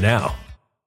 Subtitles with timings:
[0.00, 0.34] now.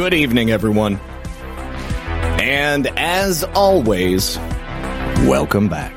[0.00, 0.98] Good evening, everyone.
[2.40, 4.38] And as always,
[5.28, 5.92] welcome back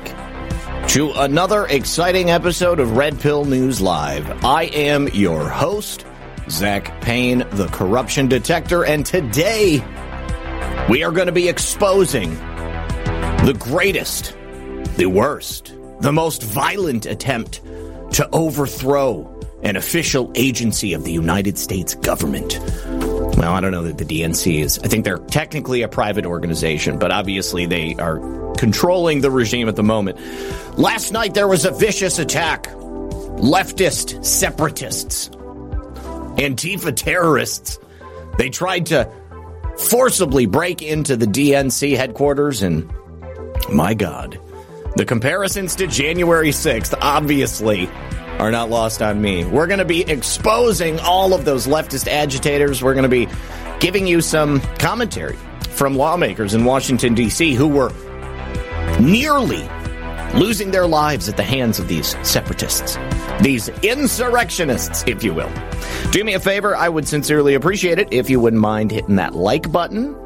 [0.90, 4.44] to another exciting episode of Red Pill News Live.
[4.44, 6.04] I am your host,
[6.50, 9.82] Zak Paine, the corruption detector, and today
[10.90, 14.36] we are going to be exposing the greatest,
[14.98, 17.62] the worst, the most violent attempt
[18.12, 19.30] to overthrow
[19.62, 22.60] an official agency of the United States government.
[23.36, 24.78] Well, I don't know that the DNC is.
[24.78, 28.18] I think they're technically a private organization, but obviously they are
[28.56, 30.18] controlling the regime at the moment.
[30.78, 32.68] Last night there was a vicious attack.
[33.34, 35.28] Leftist separatists,
[36.38, 37.78] Antifa terrorists,
[38.38, 39.10] they tried to
[39.76, 42.90] forcibly break into the DNC headquarters, and
[43.72, 44.38] my God,
[44.96, 47.88] the comparisons to January 6th obviously
[48.38, 49.44] are not lost on me.
[49.44, 52.82] We're going to be exposing all of those leftist agitators.
[52.82, 53.28] We're going to be
[53.80, 55.36] giving you some commentary
[55.70, 57.92] from lawmakers in Washington, D.C., who were
[59.00, 59.68] nearly
[60.34, 62.98] losing their lives at the hands of these separatists,
[63.40, 65.50] these insurrectionists, if you will.
[66.10, 69.34] Do me a favor, I would sincerely appreciate it if you wouldn't mind hitting that
[69.34, 70.23] like button.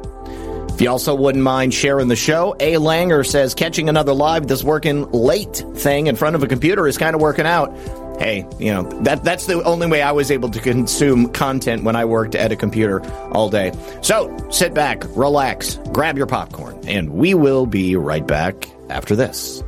[0.79, 2.75] If you also wouldn't mind sharing the show, A.
[2.75, 6.97] Langer says catching another live, this working late thing in front of a computer is
[6.97, 7.77] kind of working out
[8.17, 11.95] hey, you know, that that's the only way I was able to consume content when
[11.95, 13.71] I worked at a computer all day.
[14.01, 19.63] So sit back, relax, grab your popcorn, and we will be right back after this.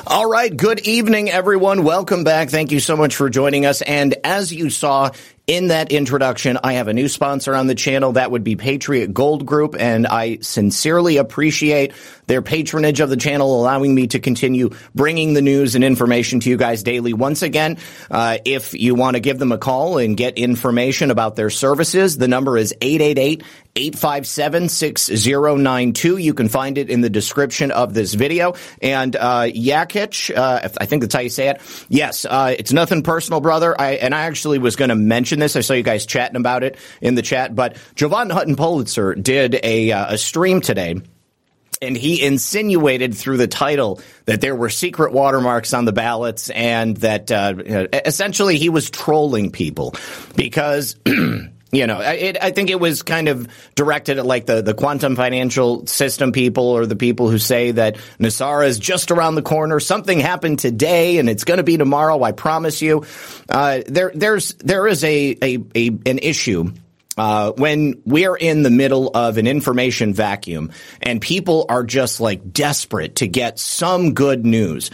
[0.07, 0.55] All right.
[0.55, 1.85] Good evening, everyone.
[1.85, 2.51] Welcome back.
[2.51, 3.81] Thank you so much for joining us.
[3.81, 5.11] And as you saw
[5.47, 8.13] in that introduction, I have a new sponsor on the channel.
[8.13, 11.93] That would be Patriot Gold Group, and I sincerely appreciate
[12.27, 16.51] their patronage of the channel, allowing me to continue bringing the news and information to
[16.51, 17.13] you guys daily.
[17.13, 17.79] Once again,
[18.11, 22.17] uh, if you want to give them a call and get information about their services,
[22.17, 23.43] the number is 888
[23.77, 26.17] 857 6092.
[26.17, 28.55] You can find it in the description of this video.
[28.83, 31.87] And uh, uh, I think that's how you say it.
[31.89, 33.79] Yes, uh, it's nothing personal, brother.
[33.81, 35.57] I, and I actually was going to mention this.
[35.57, 37.55] I saw you guys chatting about it in the chat.
[37.55, 41.01] But Jovan Hutton Pulitzer did a, uh, a stream today
[41.83, 46.97] and he insinuated through the title that there were secret watermarks on the ballots and
[46.99, 47.55] that uh,
[48.05, 49.95] essentially he was trolling people
[50.37, 50.97] because
[51.73, 55.15] you know, it, I think it was kind of directed at like the, the quantum
[55.15, 59.79] financial system people or the people who say that NESARA is just around the corner.
[59.79, 62.23] Something happened today and it's going to be tomorrow.
[62.23, 63.05] I promise you.
[63.49, 66.73] Uh, there, there's, there is a, a, a an issue
[67.17, 70.71] uh, when we're in the middle of an information vacuum
[71.03, 74.91] and people are just like desperate to get some good news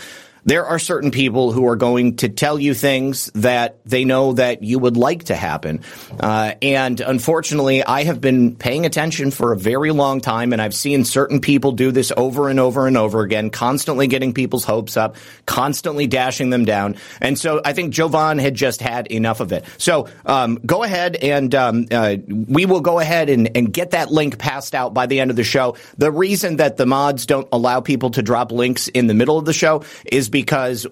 [0.47, 4.62] there are certain people who are going to tell you things that they know that
[4.62, 5.81] you would like to happen.
[6.19, 10.75] Uh, and unfortunately, I have been paying attention for a very long time, and I've
[10.75, 14.97] seen certain people do this over and over and over again, constantly getting people's hopes
[14.97, 16.95] up, constantly dashing them down.
[17.21, 19.65] And so I think Jovan had just had enough of it.
[19.79, 24.12] So um, go ahead and um, uh, we will go ahead and, and get that
[24.12, 25.76] link passed out by the end of the show.
[25.99, 29.45] The reason that the mods don't allow people to drop links in the middle of
[29.45, 30.36] the show is because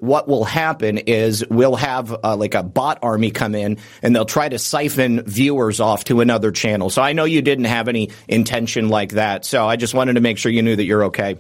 [0.01, 4.25] what will happen is we'll have uh, like a bot army come in and they'll
[4.25, 6.91] try to siphon viewers off to another channel.
[6.91, 9.45] So I know you didn't have any intention like that.
[9.45, 11.37] So I just wanted to make sure you knew that you're okay.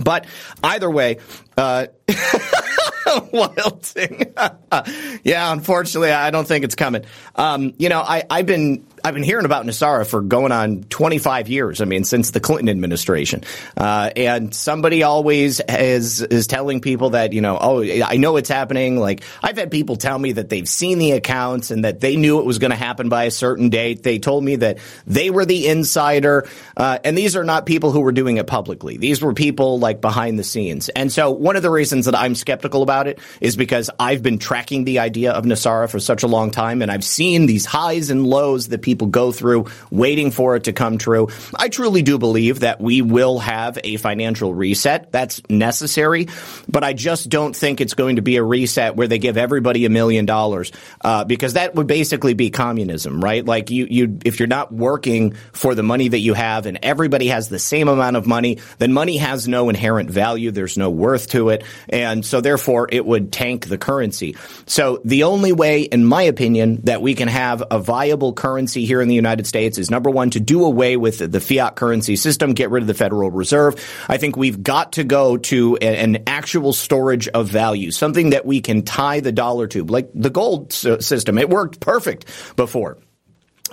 [0.00, 0.26] But
[0.64, 1.18] either way,
[1.56, 1.86] uh,
[3.32, 4.34] wild thing.
[5.22, 7.04] yeah, unfortunately, I don't think it's coming.
[7.36, 11.48] Um, you know, I, I've been I've been hearing about NESARA for going on 25
[11.48, 11.80] years.
[11.80, 13.42] I mean, since the Clinton administration.
[13.76, 18.48] Uh, and somebody always is, is telling people that, you know, oh, I know it's
[18.48, 18.96] happening.
[18.96, 22.38] Like, I've had people tell me that they've seen the accounts and that they knew
[22.38, 24.04] it was going to happen by a certain date.
[24.04, 26.48] They told me that they were the insider.
[26.76, 28.98] Uh, and these are not people who were doing it publicly.
[28.98, 30.88] These were people like behind the scenes.
[30.90, 34.38] And so one of the reasons that I'm skeptical about it is because I've been
[34.38, 38.08] tracking the idea of NESARA for such a long time and I've seen these highs
[38.10, 41.28] and lows that people people go through waiting for it to come true.
[41.54, 45.10] I truly do believe that we will have a financial reset.
[45.10, 46.28] That's necessary,
[46.68, 49.86] but I just don't think it's going to be a reset where they give everybody
[49.86, 53.44] a million dollars, uh, because that would basically be communism, right?
[53.44, 57.28] Like you, you, if you're not working for the money that you have and everybody
[57.28, 60.50] has the same amount of money, then money has no inherent value.
[60.50, 61.64] There's no worth to it.
[61.88, 64.36] And so therefore it would tank the currency.
[64.66, 69.00] So the only way, in my opinion, that we can have a viable currency here
[69.00, 72.52] in the United States is number one, to do away with the fiat currency system,
[72.52, 73.74] get rid of the Federal Reserve.
[74.08, 78.60] I think we've got to go to an actual storage of value, something that we
[78.60, 81.38] can tie the dollar to, like the gold system.
[81.38, 82.98] It worked perfect before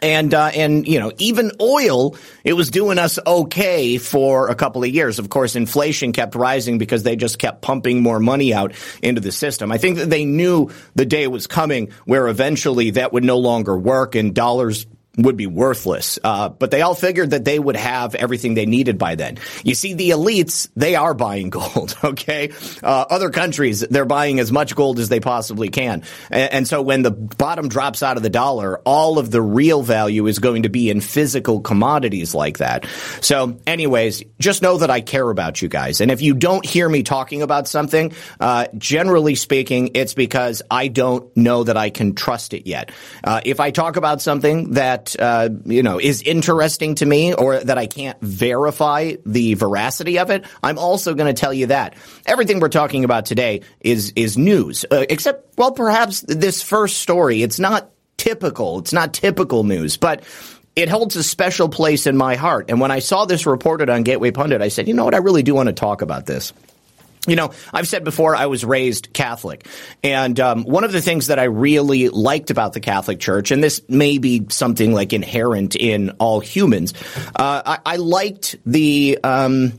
[0.01, 4.84] and uh, and you know even oil it was doing us okay for a couple
[4.84, 8.74] of years of course inflation kept rising because they just kept pumping more money out
[9.01, 13.13] into the system i think that they knew the day was coming where eventually that
[13.13, 14.86] would no longer work and dollars
[15.18, 16.20] would be worthless.
[16.24, 19.38] Uh, but they all figured that they would have everything they needed by then.
[19.63, 22.51] You see, the elites, they are buying gold, okay?
[22.82, 26.04] Uh, other countries, they're buying as much gold as they possibly can.
[26.30, 29.82] And, and, so when the bottom drops out of the dollar, all of the real
[29.82, 32.86] value is going to be in physical commodities like that.
[33.22, 36.00] So anyways, just know that I care about you guys.
[36.00, 40.89] And if you don't hear me talking about something, uh, generally speaking, it's because I
[40.89, 42.92] don't know that I can trust it yet.
[43.24, 47.60] Uh, if I talk about something that uh, you know is interesting to me or
[47.60, 51.96] that I can't verify the veracity of it, I'm also going to tell you that
[52.25, 57.44] everything we're talking about today is is news, uh, except well, perhaps this first story.
[57.44, 58.79] It's not typical.
[58.79, 60.24] It's not typical news, but
[60.75, 62.70] it holds a special place in my heart.
[62.70, 65.15] And when I saw this reported on Gateway Pundit, I said, you know what?
[65.15, 66.53] I really do want to talk about this.
[67.28, 69.68] You know, I've said before I was raised Catholic,
[70.04, 73.64] and um, one of the things that I really liked about the Catholic Church, and
[73.64, 76.94] this may be something like inherent in all humans,
[77.36, 79.20] uh, I, I, liked the.
[79.24, 79.74] Um,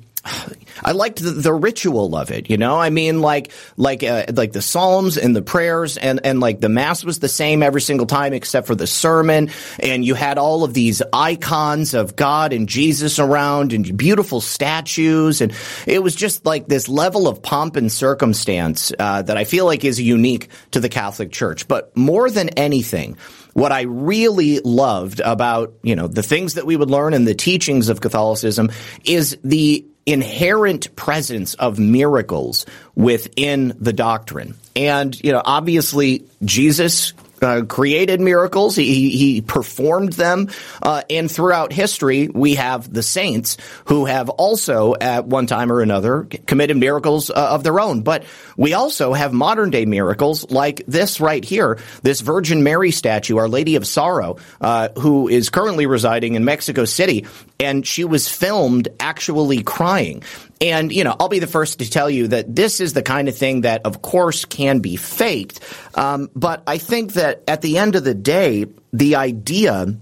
[0.82, 2.78] I liked the, the, ritual of it, you know.
[2.78, 6.68] I mean, like like uh, like the psalms and the prayers, and and like the
[6.68, 10.62] mass was the same every single time except for the sermon, and you had all
[10.62, 15.54] of these icons of God and Jesus around, and beautiful statues, and
[15.86, 19.84] it was just like this level of pomp and circumstance uh, that I feel like
[19.84, 21.66] is unique to the Catholic Church.
[21.66, 23.16] But more than anything,
[23.52, 27.34] what I really loved about, you know, the things that we would learn in the
[27.34, 28.70] teachings of Catholicism
[29.04, 34.54] is the inherent presence of miracles within the doctrine.
[34.74, 38.76] And, you know, obviously Jesus uh, created miracles.
[38.76, 40.48] He, he performed them.
[40.82, 43.56] Uh, and throughout history, we have the saints
[43.86, 48.02] who have also, at one time or another, committed miracles uh, of their own.
[48.02, 48.24] But
[48.56, 53.48] we also have modern day miracles like this right here, this Virgin Mary statue, Our
[53.48, 57.26] Lady of Sorrow, uh, who is currently residing in Mexico City.
[57.60, 60.22] And she was filmed actually crying.
[60.60, 63.28] And, you know, I'll be the first to tell you that this is the kind
[63.28, 65.60] of thing that, of course, can be faked.
[65.94, 69.94] Um, but I think that at the end of the day, the idea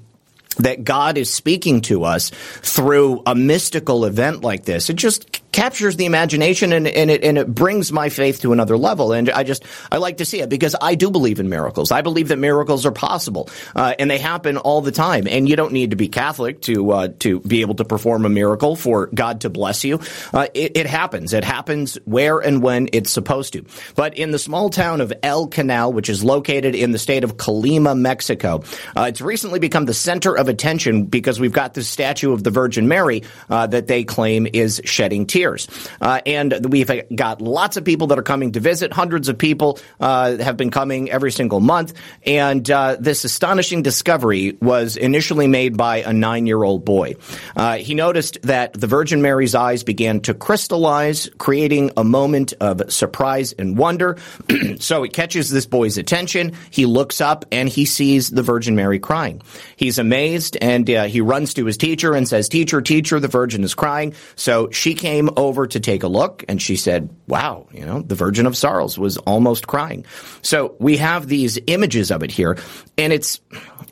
[0.58, 5.96] that God is speaking to us through a mystical event like this, it just captures
[5.96, 9.12] the imagination and, and, it, and it brings my faith to another level.
[9.12, 11.90] And I just, I like to see it because I do believe in miracles.
[11.90, 15.26] I believe that miracles are possible, uh, and they happen all the time.
[15.26, 18.28] And you don't need to be Catholic to, uh, to be able to perform a
[18.28, 20.00] miracle for God to bless you.
[20.32, 21.32] Uh, it, it, happens.
[21.32, 23.64] It happens where and when it's supposed to.
[23.94, 27.36] But in the small town of El Canal, which is located in the state of
[27.36, 28.62] Colima, Mexico,
[28.96, 32.50] uh, it's recently become the center of attention because we've got this statue of the
[32.50, 35.68] Virgin Mary uh, that they claim is shedding tears.
[36.00, 38.92] Uh, and we've got lots of people that are coming to visit.
[38.92, 41.94] Hundreds of people uh, have been coming every single month.
[42.24, 47.14] And uh, this astonishing discovery was initially made by a nine year old boy.
[47.56, 52.92] Uh, he noticed that the Virgin Mary's eyes began to crystallize, creating a moment of
[52.92, 54.16] surprise and wonder.
[54.78, 56.54] so it catches this boy's attention.
[56.70, 59.42] He looks up and he sees the Virgin Mary crying.
[59.76, 63.64] He's amazed and uh, he runs to his teacher and says, Teacher, teacher, the Virgin
[63.64, 64.14] is crying.
[64.36, 68.14] So she came over to take a look and she said, wow, you know, the
[68.14, 70.04] Virgin of Sorrows was almost crying.
[70.42, 72.58] So we have these images of it here
[72.96, 73.40] and it's,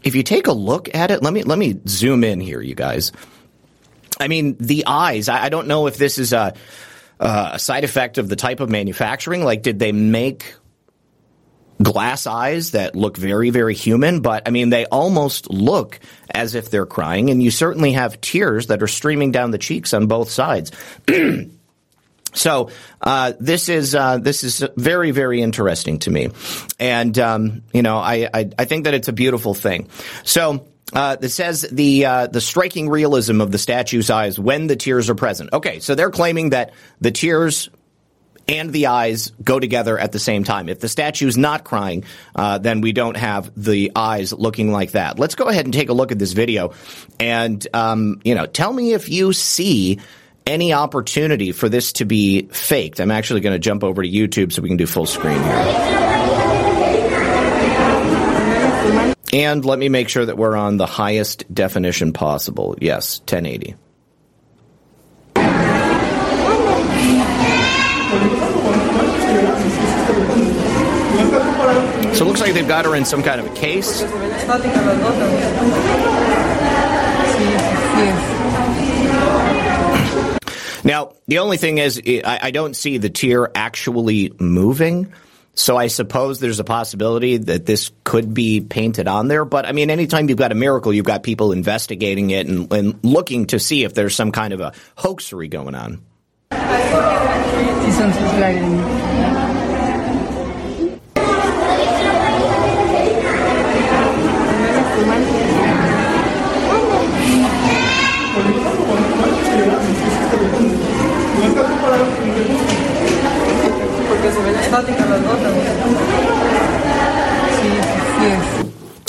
[0.03, 2.75] if you take a look at it, let me, let me zoom in here, you
[2.75, 3.13] guys.
[4.19, 6.55] I mean, the eyes, I, I don't know if this is a,
[7.21, 9.45] a side effect of the type of manufacturing.
[9.45, 10.55] Like, did they make
[11.83, 16.71] glass eyes that look very, very human, but I mean, they almost look as if
[16.71, 20.31] they're crying, and you certainly have tears that are streaming down the cheeks on both
[20.31, 20.73] sides.
[22.37, 26.29] So uh, this is uh, this is very very interesting to me,
[26.79, 29.89] and um, you know I, I, I think that it's a beautiful thing.
[30.25, 30.67] So.
[30.93, 35.11] Uh, it says the uh, the striking realism of the statue's eyes when the tears
[35.11, 35.53] are present.
[35.53, 37.69] Okay, so they're claiming that the tears
[38.49, 40.69] and the eyes go together at the same time.
[40.69, 45.19] If the statue's not crying, uh, then we don't have the eyes looking like that.
[45.19, 46.73] Let's go ahead and take a look at this video,
[47.19, 50.01] and um, you know, tell me if you see
[50.47, 53.01] any opportunity for this to be faked.
[53.01, 55.97] I'm actually going to jump over to YouTube so we can do full screen here.
[59.33, 62.77] And let me make sure that we're on the highest definition possible.
[62.81, 63.75] Yes, 1080.
[72.17, 74.01] So it looks like they've got her in some kind of a case.
[80.83, 85.13] Now, the only thing is, eh, I, don't see the tear actually moving.
[85.53, 89.45] So I suppose there's a possibility that this could be painted on there.
[89.45, 93.05] But I mean, anytime you've got a miracle, you've got people investigating it and, and
[93.05, 96.01] looking to see if there's some kind of a hoaxery going on.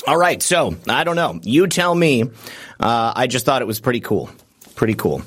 [0.08, 1.40] All right, so I don't know.
[1.44, 2.24] You tell me.
[2.80, 4.30] Uh, I just thought it was pretty cool.
[4.76, 5.22] Pretty cool.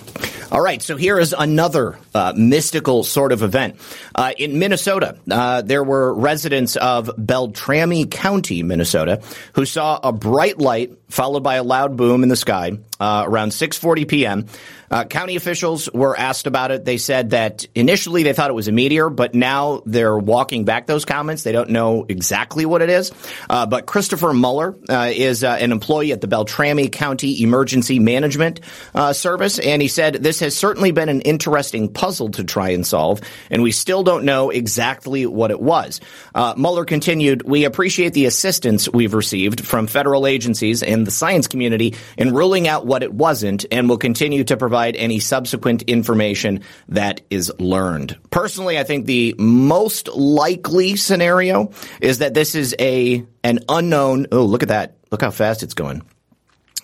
[0.51, 3.77] All right, so here is another uh, mystical sort of event.
[4.15, 9.23] Uh, in Minnesota, uh, there were residents of Beltrami County, Minnesota,
[9.53, 13.49] who saw a bright light followed by a loud boom in the sky uh, around
[13.49, 14.47] 6:40 p.m.
[14.91, 16.85] Uh, county officials were asked about it.
[16.85, 20.87] They said that initially they thought it was a meteor, but now they're walking back
[20.89, 21.45] those comments.
[21.45, 23.13] They don't know exactly what it is.
[23.49, 28.61] Uh, but Christopher Muller uh, is uh, an employee at the Beltrami County Emergency Management
[28.93, 32.85] uh, Service, and he said this has certainly been an interesting puzzle to try and
[32.85, 36.01] solve, and we still don't know exactly what it was.
[36.35, 41.97] Mueller continued, "We appreciate the assistance we've received from federal agencies and the science community
[42.17, 47.23] in ruling out what it wasn't, and will continue to provide." any subsequent information that
[47.31, 48.17] is learned.
[48.31, 54.27] Personally, I think the most likely scenario is that this is a an unknown.
[54.31, 54.97] Oh, look at that!
[55.11, 56.03] Look how fast it's going.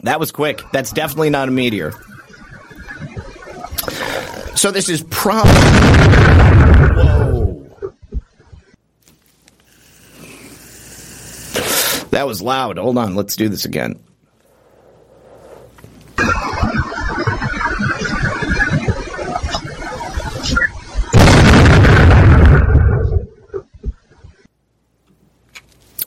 [0.02, 0.62] That was quick.
[0.72, 1.92] That's definitely not a meteor.
[4.56, 5.52] So this is probably.
[6.96, 7.66] Whoa.
[12.10, 12.78] That was loud.
[12.78, 13.14] Hold on.
[13.14, 14.00] Let's do this again.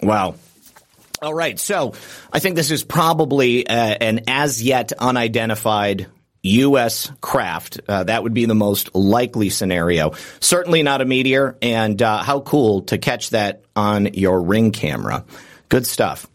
[0.01, 0.35] Wow.
[1.21, 1.59] All right.
[1.59, 1.93] So
[2.31, 6.07] I think this is probably uh, an as yet unidentified
[6.41, 7.11] U.S.
[7.21, 7.81] craft.
[7.87, 10.13] Uh, that would be the most likely scenario.
[10.39, 11.57] Certainly not a meteor.
[11.61, 15.25] And uh, how cool to catch that on your ring camera.
[15.67, 16.25] Good stuff.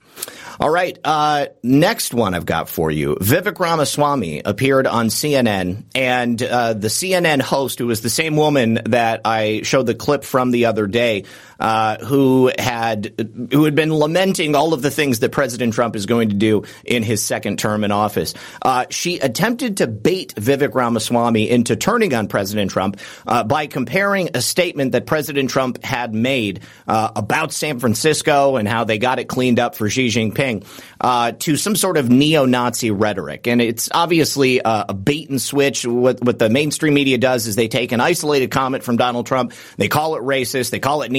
[0.61, 0.99] All right.
[1.05, 3.17] Uh, next one I've got for you.
[3.17, 8.81] Vivek Ramaswamy appeared on CNN, and uh, the CNN host, who was the same woman
[8.87, 11.25] that I showed the clip from the other day,
[11.61, 13.15] uh, who had
[13.53, 16.65] who had been lamenting all of the things that President Trump is going to do
[16.85, 18.35] in his second term in office.
[18.63, 24.31] Uh, she attempted to bait Vivek Ramaswamy into turning on President Trump uh, by comparing
[24.35, 29.19] a statement that President Trump had made uh, about San Francisco and how they got
[29.19, 30.65] it cleaned up for Xi Jinping
[31.01, 33.47] uh, to some sort of neo-Nazi rhetoric.
[33.47, 35.87] And it's obviously a, a bait and switch.
[35.87, 39.53] What, what the mainstream media does is they take an isolated comment from Donald Trump,
[39.77, 41.11] they call it racist, they call it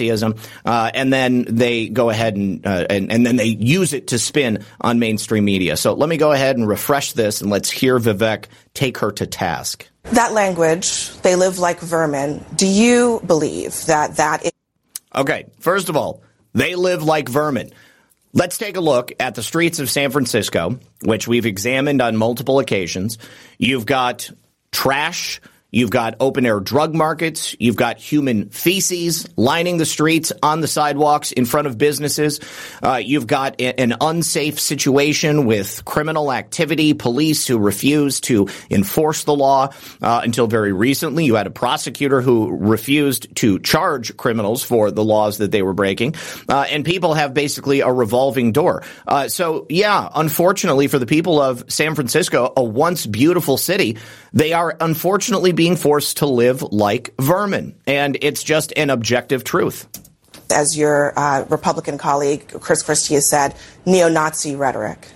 [0.00, 4.08] neo-Nazism, uh, and then they go ahead and, uh, and, and then they use it
[4.08, 5.76] to spin on mainstream media.
[5.76, 9.26] So let me go ahead and refresh this, and let's hear Vivek take her to
[9.26, 9.88] task.
[10.04, 12.44] That language, they live like vermin.
[12.56, 14.52] Do you believe that that is?
[15.14, 16.22] Okay, first of all,
[16.54, 17.70] they live like vermin.
[18.34, 22.60] Let's take a look at the streets of San Francisco, which we've examined on multiple
[22.60, 23.18] occasions.
[23.58, 24.30] You've got
[24.70, 25.40] trash
[25.74, 27.56] You've got open air drug markets.
[27.58, 32.40] You've got human feces lining the streets, on the sidewalks, in front of businesses.
[32.82, 39.24] Uh, you've got a- an unsafe situation with criminal activity, police who refuse to enforce
[39.24, 39.70] the law.
[40.02, 45.02] Uh, until very recently, you had a prosecutor who refused to charge criminals for the
[45.02, 46.14] laws that they were breaking.
[46.50, 48.82] Uh, and people have basically a revolving door.
[49.08, 53.96] Uh, so, yeah, unfortunately for the people of San Francisco, a once beautiful city,
[54.32, 57.74] they are unfortunately being forced to live like vermin.
[57.86, 59.86] And it's just an objective truth.
[60.50, 63.54] As your uh, Republican colleague, Chris Christie, has said,
[63.86, 65.06] neo Nazi rhetoric.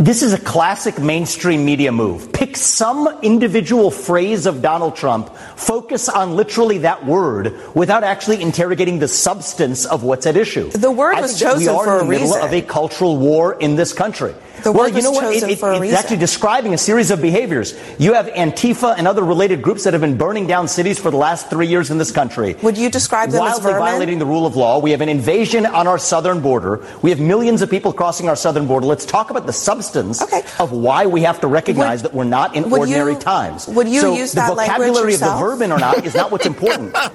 [0.00, 2.32] This is a classic mainstream media move.
[2.32, 9.00] Pick some individual phrase of Donald Trump, focus on literally that word without actually interrogating
[9.00, 10.70] the substance of what's at issue.
[10.70, 12.42] The word I was think that we chosen are for in the a middle reason.
[12.42, 14.34] of a cultural war in this country.
[14.62, 15.24] The well, word you know what?
[15.34, 15.96] It- it- it's reason.
[15.96, 17.74] actually describing a series of behaviors.
[17.98, 21.16] You have Antifa and other related groups that have been burning down cities for the
[21.16, 22.56] last three years in this country.
[22.62, 23.78] Would you describe them as Wildly vermin?
[23.80, 24.78] violating the rule of law.
[24.78, 26.80] We have an invasion on our southern border.
[27.02, 28.86] We have millions of people crossing our southern border.
[28.86, 30.42] Let's talk about the substance Okay.
[30.58, 33.66] of why we have to recognize Would- that we're not in ordinary you- times.
[33.68, 35.40] would you so use the that language vocabulary of the yourself?
[35.40, 36.94] vermin or not is not what's important.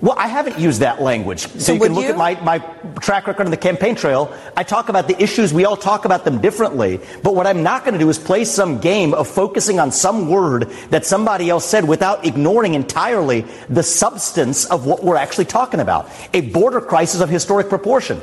[0.00, 1.40] Well, I haven't used that language.
[1.40, 2.10] So, So you can look you?
[2.10, 2.58] at my, my
[3.00, 4.34] track record on the campaign trail.
[4.56, 5.52] I talk about the issues.
[5.52, 7.00] We all talk about them differently.
[7.22, 10.28] But what I'm not going to do is play some game of focusing on some
[10.28, 15.80] word that somebody else said without ignoring entirely the substance of what we're actually talking
[15.80, 16.08] about.
[16.32, 18.20] A border crisis of historic proportion.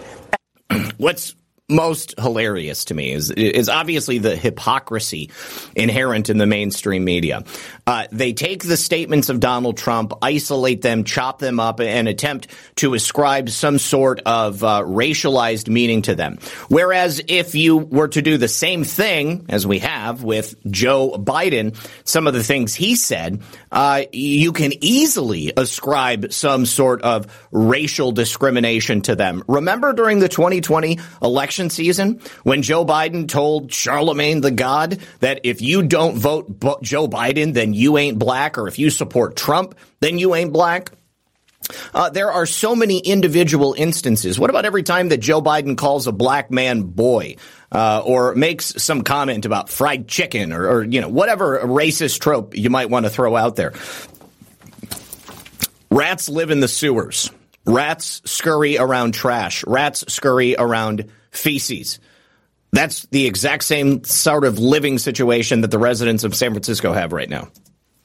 [0.97, 1.35] What's
[1.69, 5.29] most hilarious to me is is obviously the hypocrisy
[5.75, 7.43] inherent in the mainstream media.
[7.85, 12.47] Uh, they take the statements of Donald Trump, isolate them, chop them up, and attempt
[12.77, 16.37] to ascribe some sort of uh, racialized meaning to them.
[16.69, 21.75] Whereas if you were to do the same thing as we have with Joe Biden,
[22.05, 23.41] some of the things he said,
[23.73, 29.43] uh, you can easily ascribe some sort of racial discrimination to them.
[29.49, 35.61] Remember during the 2020 election season when Joe Biden told Charlemagne the God that if
[35.61, 40.17] you don't vote Joe Biden, then you ain't black, or if you support Trump, then
[40.19, 40.91] you ain't black?
[41.93, 44.39] Uh, there are so many individual instances.
[44.39, 47.35] What about every time that Joe Biden calls a black man boy?
[47.69, 52.55] Uh, or makes some comment about fried chicken or, or, you know, whatever racist trope
[52.55, 53.73] you might want to throw out there.
[55.91, 57.29] Rats live in the sewers.
[57.65, 59.65] Rats scurry around trash.
[59.67, 61.99] Rats scurry around feces.
[62.73, 67.13] That's the exact same sort of living situation that the residents of San Francisco have
[67.13, 67.49] right now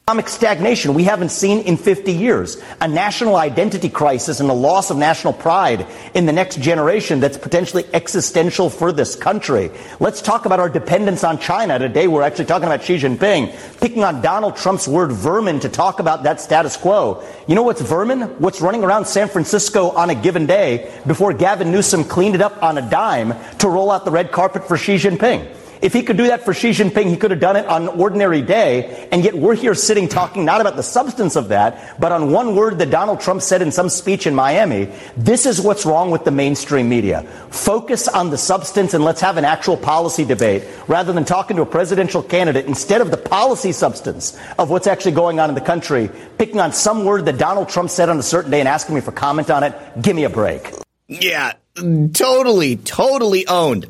[0.08, 4.90] economic stagnation we haven't seen in 50 years, a national identity crisis and a loss
[4.90, 9.70] of national pride in the next generation that's potentially existential for this country.
[10.00, 11.78] Let's talk about our dependence on China.
[11.78, 16.00] Today we're actually talking about Xi Jinping, picking on Donald Trump's word vermin to talk
[16.00, 17.22] about that status quo.
[17.46, 18.22] You know what's vermin?
[18.40, 22.60] What's running around San Francisco on a given day before Gavin Newsom cleaned it up
[22.60, 25.62] on a dime to roll out the red carpet for Xi Jinping.
[25.83, 27.88] If he could do that for Xi Jinping, he could have done it on an
[27.88, 29.09] ordinary day.
[29.11, 32.55] And yet we're here sitting talking not about the substance of that, but on one
[32.55, 34.88] word that Donald Trump said in some speech in Miami.
[35.16, 37.23] This is what's wrong with the mainstream media.
[37.51, 41.62] Focus on the substance and let's have an actual policy debate rather than talking to
[41.62, 45.61] a presidential candidate instead of the policy substance of what's actually going on in the
[45.61, 48.95] country, picking on some word that Donald Trump said on a certain day and asking
[48.95, 49.75] me for comment on it.
[50.01, 50.71] Give me a break.
[51.09, 53.88] Yeah, totally, totally owned.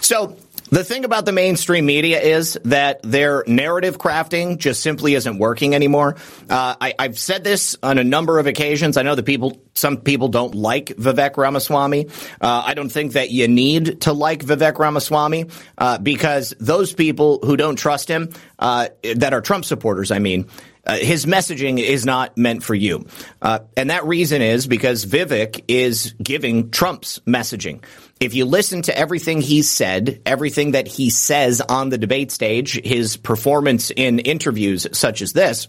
[0.00, 0.36] So
[0.72, 5.74] the thing about the mainstream media is that their narrative crafting just simply isn't working
[5.74, 6.16] anymore.
[6.48, 8.96] Uh, I, have said this on a number of occasions.
[8.96, 12.06] I know that people, some people don't like Vivek Ramaswamy.
[12.40, 17.40] Uh, I don't think that you need to like Vivek Ramaswamy uh, because those people
[17.44, 20.48] who don't trust him, uh, that are Trump supporters, I mean,
[20.86, 23.06] uh, his messaging is not meant for you.
[23.40, 27.84] Uh, and that reason is because Vivek is giving Trump's messaging.
[28.22, 32.80] If you listen to everything he said, everything that he says on the debate stage,
[32.80, 35.66] his performance in interviews such as this,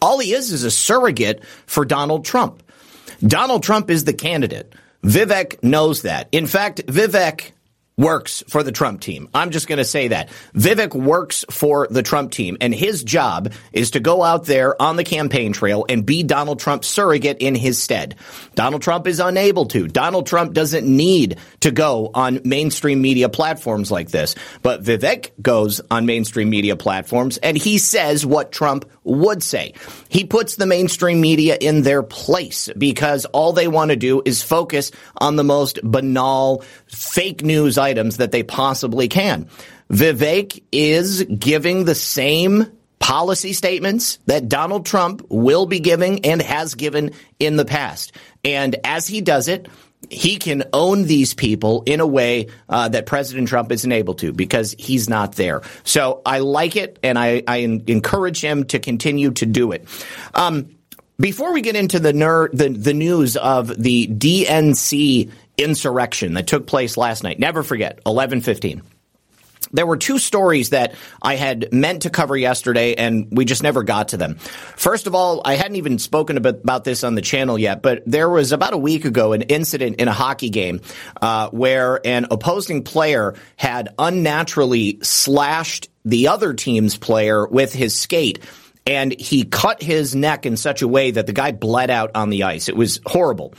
[0.00, 2.62] all he is is a surrogate for Donald Trump.
[3.20, 4.72] Donald Trump is the candidate.
[5.02, 6.28] Vivek knows that.
[6.30, 7.50] In fact, Vivek
[7.98, 9.28] works for the Trump team.
[9.34, 10.30] I'm just going to say that.
[10.54, 14.96] Vivek works for the Trump team, and his job is to go out there on
[14.96, 18.14] the campaign trail and be Donald Trump's surrogate in his stead.
[18.54, 19.88] Donald Trump is unable to.
[19.88, 24.34] Donald Trump doesn't need to go on mainstream media platforms like this.
[24.62, 29.74] But Vivek goes on mainstream media platforms and he says what Trump would say.
[30.08, 34.42] He puts the mainstream media in their place because all they want to do is
[34.42, 39.48] focus on the most banal fake news items that they possibly can.
[39.90, 42.66] Vivek is giving the same
[42.98, 48.12] policy statements that Donald Trump will be giving and has given in the past.
[48.44, 49.68] And as he does it,
[50.10, 54.32] he can own these people in a way uh, that President Trump isn't able to
[54.32, 55.62] because he's not there.
[55.84, 59.86] So I like it, and I, I encourage him to continue to do it.
[60.34, 60.76] Um,
[61.18, 66.66] before we get into the, ner- the the news of the DNC insurrection that took
[66.66, 68.82] place last night, never forget, eleven fifteen
[69.72, 73.82] there were two stories that I had meant to cover yesterday, and we just never
[73.82, 74.36] got to them.
[74.36, 78.28] First of all, I hadn't even spoken about this on the channel yet, but there
[78.28, 80.80] was about a week ago an incident in a hockey game
[81.20, 88.38] uh, where an opposing player had unnaturally slashed the other team's player with his skate
[88.86, 92.30] and he cut his neck in such a way that the guy bled out on
[92.30, 92.70] the ice.
[92.70, 93.52] It was horrible.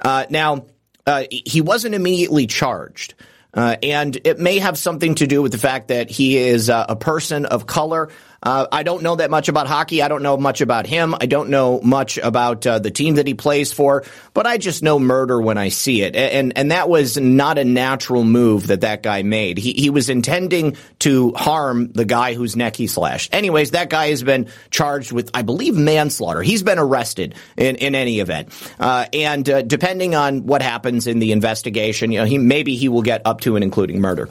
[0.00, 0.66] Uh, now,
[1.06, 3.14] uh, he wasn't immediately charged.
[3.54, 6.86] Uh, and it may have something to do with the fact that he is uh,
[6.88, 8.08] a person of color.
[8.42, 10.02] Uh, I don't know that much about hockey.
[10.02, 11.14] I don't know much about him.
[11.20, 14.82] I don't know much about uh, the team that he plays for, but I just
[14.82, 16.16] know murder when I see it.
[16.16, 19.58] And, and that was not a natural move that that guy made.
[19.58, 23.32] He, he was intending to harm the guy whose neck he slashed.
[23.32, 26.42] Anyways, that guy has been charged with, I believe, manslaughter.
[26.42, 28.48] He's been arrested in, in any event.
[28.80, 32.88] Uh, and uh, depending on what happens in the investigation, you know, he, maybe he
[32.88, 34.28] will get up to and including murder.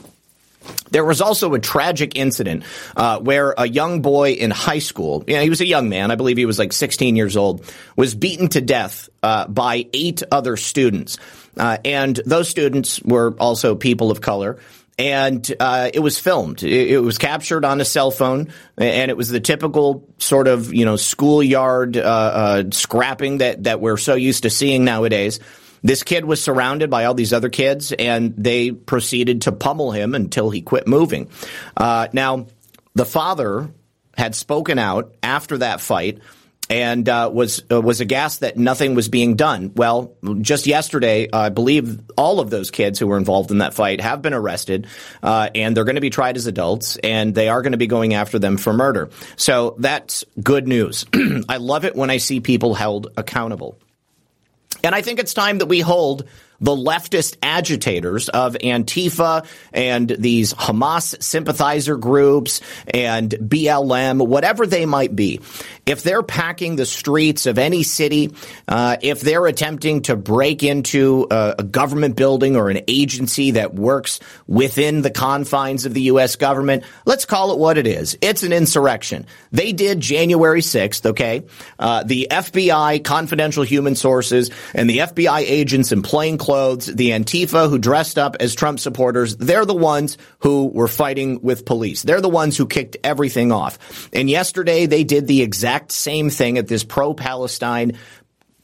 [0.90, 2.64] There was also a tragic incident
[2.96, 6.10] uh, where a young boy in high school, you know, he was a young man,
[6.10, 7.64] I believe he was like 16 years old,
[7.96, 11.18] was beaten to death uh, by eight other students.
[11.56, 14.58] Uh, and those students were also people of color.
[14.98, 16.62] And uh, it was filmed.
[16.62, 20.72] It, it, was captured on a cell phone, and it was the typical sort of
[20.72, 25.40] you know schoolyard uh, uh, scrapping that that we're so used to seeing nowadays.
[25.82, 30.14] This kid was surrounded by all these other kids, and they proceeded to pummel him
[30.14, 31.28] until he quit moving.
[31.76, 32.46] Uh, now,
[32.94, 33.70] the father
[34.16, 36.18] had spoken out after that fight
[36.70, 39.72] and uh, was uh, was aghast that nothing was being done.
[39.74, 43.74] Well, just yesterday, uh, I believe all of those kids who were involved in that
[43.74, 44.86] fight have been arrested,
[45.22, 47.88] uh, and they're going to be tried as adults, and they are going to be
[47.88, 49.10] going after them for murder.
[49.36, 51.04] So that's good news.
[51.48, 53.78] I love it when I see people held accountable.
[54.84, 56.24] And I think it's time that we hold
[56.62, 65.14] the leftist agitators of Antifa and these Hamas sympathizer groups and BLM, whatever they might
[65.14, 65.40] be,
[65.84, 68.32] if they're packing the streets of any city,
[68.68, 73.74] uh, if they're attempting to break into a, a government building or an agency that
[73.74, 76.36] works within the confines of the U.S.
[76.36, 78.16] government, let's call it what it is.
[78.20, 79.26] It's an insurrection.
[79.50, 81.44] They did January 6th, okay?
[81.78, 87.68] Uh, the FBI, confidential human sources, and the FBI agents in plain clothes, the Antifa
[87.68, 92.02] who dressed up as Trump supporters, they're the ones who were fighting with police.
[92.02, 94.08] They're the ones who kicked everything off.
[94.12, 97.98] And yesterday they did the exact exact same thing at this pro Palestine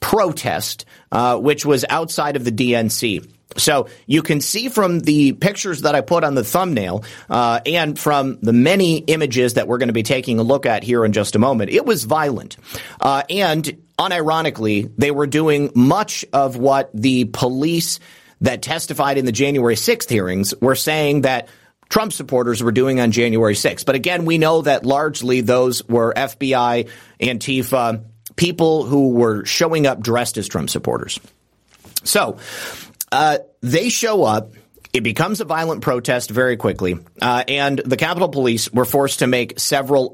[0.01, 3.29] protest, uh, which was outside of the DNC.
[3.57, 7.99] So you can see from the pictures that I put on the thumbnail uh, and
[7.99, 11.13] from the many images that we're going to be taking a look at here in
[11.13, 12.59] just a moment, it was violent.
[13.01, 13.65] Uh, and
[13.99, 18.01] unironically, they were doing much of what the police
[18.43, 21.49] that testified in the January 6th hearings were saying that
[21.89, 23.85] Trump supporters were doing on January 6th.
[23.85, 26.89] But again, we know that largely those were FBI,
[27.21, 28.05] Antifa,
[28.37, 31.19] people who were showing up dressed as Trump supporters.
[32.05, 32.39] So
[33.11, 34.53] uh, they show up.
[34.93, 39.27] It becomes a violent protest very quickly, uh, and the Capitol Police were forced to
[39.27, 40.11] make several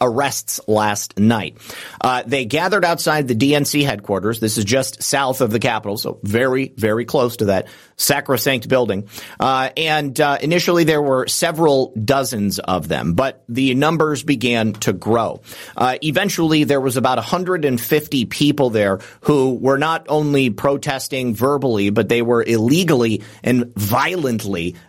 [0.00, 1.56] arrests last night.
[2.00, 4.38] Uh, they gathered outside the DNC headquarters.
[4.38, 9.08] This is just south of the Capitol, so very, very close to that sacrosanct building.
[9.38, 14.92] Uh, and uh, initially there were several dozens of them, but the numbers began to
[14.92, 15.40] grow.
[15.76, 22.08] Uh, eventually there was about 150 people there who were not only protesting verbally, but
[22.10, 24.09] they were illegally and violently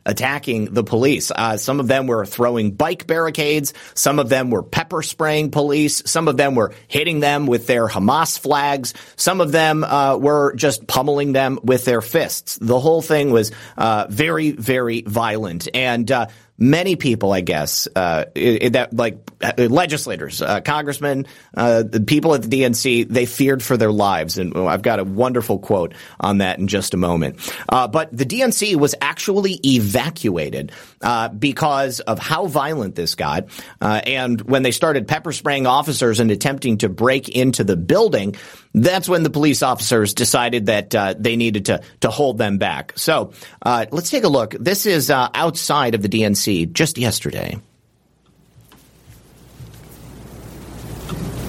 [0.06, 1.32] attacking the police.
[1.32, 3.74] Uh, some of them were throwing bike barricades.
[3.96, 6.04] Some of them were pepper spraying police.
[6.06, 8.94] Some of them were hitting them with their Hamas flags.
[9.16, 12.58] Some of them uh, were just pummeling them with their fists.
[12.62, 15.70] The whole whole thing was uh, very, very violent.
[15.74, 16.28] And uh,
[16.62, 21.26] many people, I guess, uh, that like uh, legislators, uh, congressmen,
[21.58, 25.04] uh, the people at the DNC, they feared for their lives, and I've got a
[25.04, 27.40] wonderful quote on that in just a moment.
[27.68, 30.72] Uh, but the DNC was actually evacuated
[31.02, 33.48] uh, because of how violent this got,
[33.82, 38.36] uh, and when they started pepper spraying officers and attempting to break into the building,
[38.74, 42.94] that's when the police officers decided that uh, they needed to to hold them back.
[42.96, 44.52] So uh, let's take a look.
[44.60, 47.58] This is outside of the DNC just yesterday.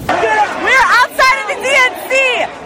[0.07, 2.11] We're outside of the DNC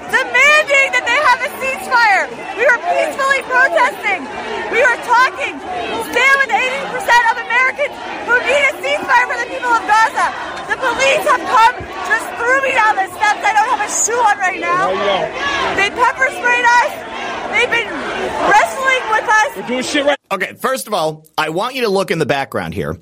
[0.10, 2.26] demanding that they have a ceasefire.
[2.58, 4.57] We were peacefully protesting.
[4.72, 5.54] We were talking.
[5.58, 7.94] Stand with 80% of Americans
[8.28, 10.28] who need a ceasefire for the people of Gaza.
[10.68, 11.76] The police have come,
[12.08, 13.42] just threw me down the steps.
[13.44, 14.92] I don't have a shoe on right now.
[15.76, 16.92] They pepper sprayed us.
[17.56, 19.56] They've been wrestling with us.
[19.58, 20.18] We're doing shit right.
[20.32, 22.98] Okay, first of all, I want you to look in the background here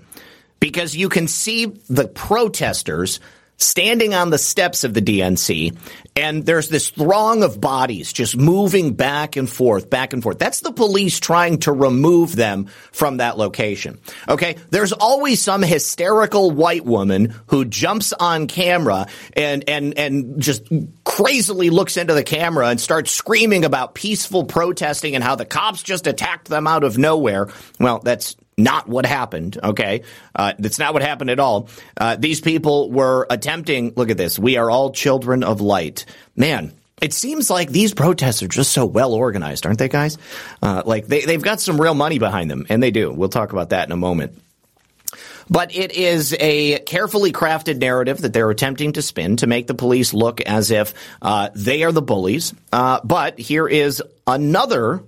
[0.60, 3.20] because you can see the protesters
[3.58, 5.78] standing on the steps of the DNC,
[6.16, 10.40] and there's this throng of bodies just moving back and forth, back and forth.
[10.40, 14.00] That's the police trying to remove them from that location.
[14.28, 14.56] Okay.
[14.70, 20.70] There's always some hysterical white woman who jumps on camera and, and, and just
[21.04, 25.84] crazily looks into the camera and starts screaming about peaceful protesting and how the cops
[25.84, 27.50] just attacked them out of nowhere.
[27.80, 29.58] Well, that's not what happened.
[29.62, 30.04] Okay,
[30.36, 31.70] uh, that's not what happened at all.
[31.98, 33.94] Uh, these people were attempting.
[33.96, 34.40] Look at this.
[34.40, 36.06] We are all children of light.
[36.36, 40.18] Man, it seems like these protests are just so well organized, aren't they, guys?
[40.62, 43.12] Uh, like they, they've got some real money behind them, and they do.
[43.12, 44.42] We'll talk about that in a moment.
[45.50, 49.76] But it is a carefully crafted narrative that they're attempting to spin to make the
[49.76, 52.54] police look as if uh, they are the bullies.
[52.72, 55.04] Uh, but here is another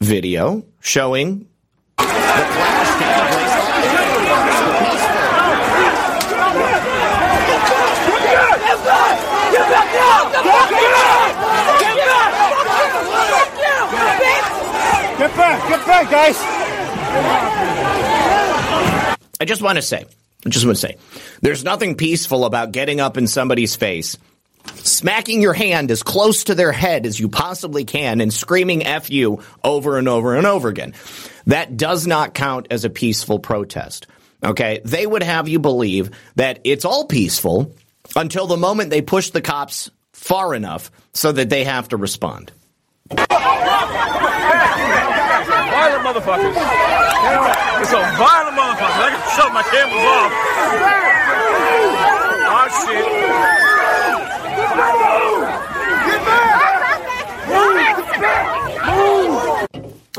[0.00, 1.46] video showing
[1.98, 4.32] the clash taking place
[15.68, 16.10] Get back!
[16.10, 16.36] Guys!
[19.40, 20.04] I just want to say,
[20.46, 20.96] I just want to say,
[21.40, 24.16] there's nothing peaceful about getting up in somebody's face
[24.74, 29.10] smacking your hand as close to their head as you possibly can and screaming F
[29.10, 30.94] you over and over and over again.
[31.46, 34.06] That does not count as a peaceful protest.
[34.42, 34.80] Okay.
[34.84, 37.74] They would have you believe that it's all peaceful
[38.16, 42.52] until the moment they push the cops far enough so that they have to respond.
[45.82, 46.54] Violent motherfuckers.
[47.82, 49.02] It's a violent motherfucker.
[49.02, 50.32] I can shut my cameras off.
[52.54, 52.66] Oh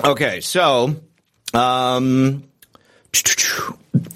[0.04, 0.06] shit.
[0.06, 0.96] Okay, so
[1.54, 2.44] um,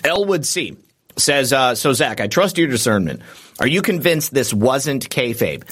[0.03, 0.75] Elwood C
[1.15, 3.21] says, uh, so Zak, I trust your discernment.
[3.61, 5.63] Are you convinced this wasn't kayfabe?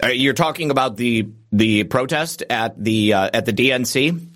[0.00, 4.27] Uh, you're talking about the the protest at the uh, at the DNC.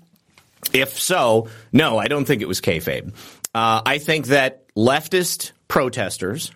[0.71, 3.13] If so, no, I don't think it was kayfabe.
[3.53, 6.51] Uh, I think that leftist protesters,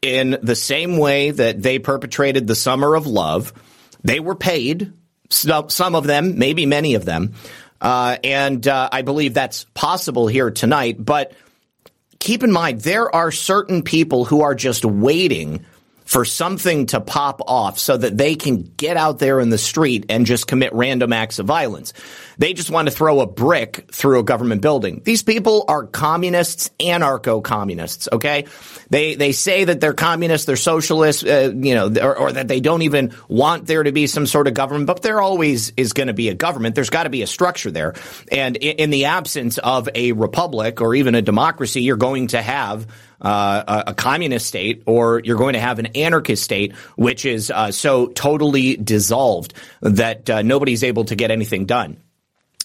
[0.00, 3.52] in the same way that they perpetrated the Summer of Love,
[4.02, 4.92] they were paid.
[5.30, 7.34] Some, of them, maybe many of them,
[7.82, 10.96] uh, and uh, I believe that's possible here tonight.
[11.04, 11.32] But
[12.18, 15.66] keep in mind, there are certain people who are just waiting
[16.08, 20.06] for something to pop off so that they can get out there in the street
[20.08, 21.92] and just commit random acts of violence.
[22.38, 25.02] They just want to throw a brick through a government building.
[25.04, 28.46] These people are communists, anarcho-communists, okay?
[28.88, 32.60] They, they say that they're communists, they're socialists, uh, you know, or, or that they
[32.60, 36.06] don't even want there to be some sort of government, but there always is going
[36.06, 36.74] to be a government.
[36.74, 37.92] There's got to be a structure there.
[38.32, 42.40] And in, in the absence of a republic or even a democracy, you're going to
[42.40, 42.86] have
[43.20, 47.70] uh, a, communist state or you're going to have an anarchist state, which is uh,
[47.72, 51.96] so totally dissolved that uh, nobody's able to get anything done.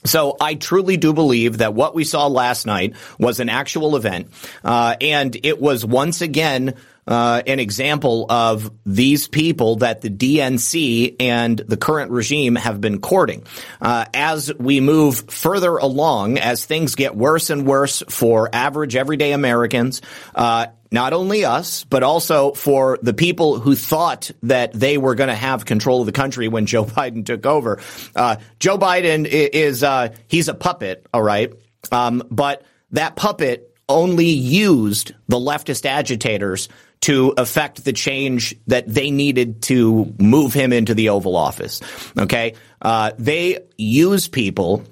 [0.06, 4.32] So I truly do believe that what we saw last night was an actual event,
[4.64, 6.76] uh, and it was once again
[7.08, 12.99] uh, an example of these people that the DNC and the current regime have been
[12.99, 13.43] courting.
[13.82, 19.32] Uh, as we move further along, as things get worse and worse for average everyday
[19.32, 20.01] Americans,
[20.36, 25.30] uh, not only us, but also for the people who thought that they were going
[25.30, 27.82] to have control of the country when Joe Biden took over.
[28.16, 31.51] Uh, Joe Biden is, uh, he's a puppet, all right?
[31.91, 36.70] Um, but that puppet only used the leftist agitators
[37.04, 41.82] to affect the change that they needed to move him into the Oval Office.
[42.18, 42.56] Okay.
[42.82, 44.84] Uh, they use people,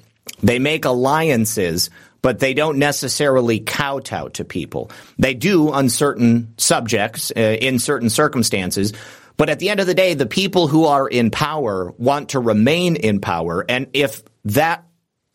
[0.44, 1.90] they make alliances,
[2.22, 4.92] but they don't necessarily kowtow to people.
[5.20, 8.92] They do on certain subjects, uh, in certain circumstances.
[9.38, 12.42] But at the end of the day, the people who are in power want to
[12.42, 13.64] remain in power.
[13.70, 14.84] And if that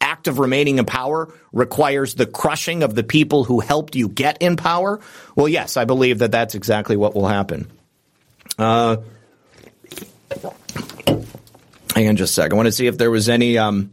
[0.06, 4.40] act of remaining in power requires the crushing of the people who helped you get
[4.40, 5.00] in power?
[5.34, 7.70] Well, yes, I believe that that's exactly what will happen.
[8.58, 8.98] Uh,
[11.94, 12.52] hang on just a sec.
[12.52, 13.92] I want to see if there was any um,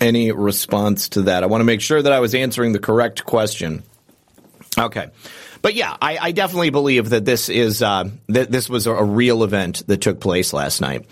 [0.00, 1.42] any response to that.
[1.42, 3.82] I want to make sure that I was answering the correct question.
[4.78, 5.08] Okay.
[5.62, 9.42] But yeah, I, I definitely believe that this is uh, that this was a, real
[9.42, 11.06] event that took place last night.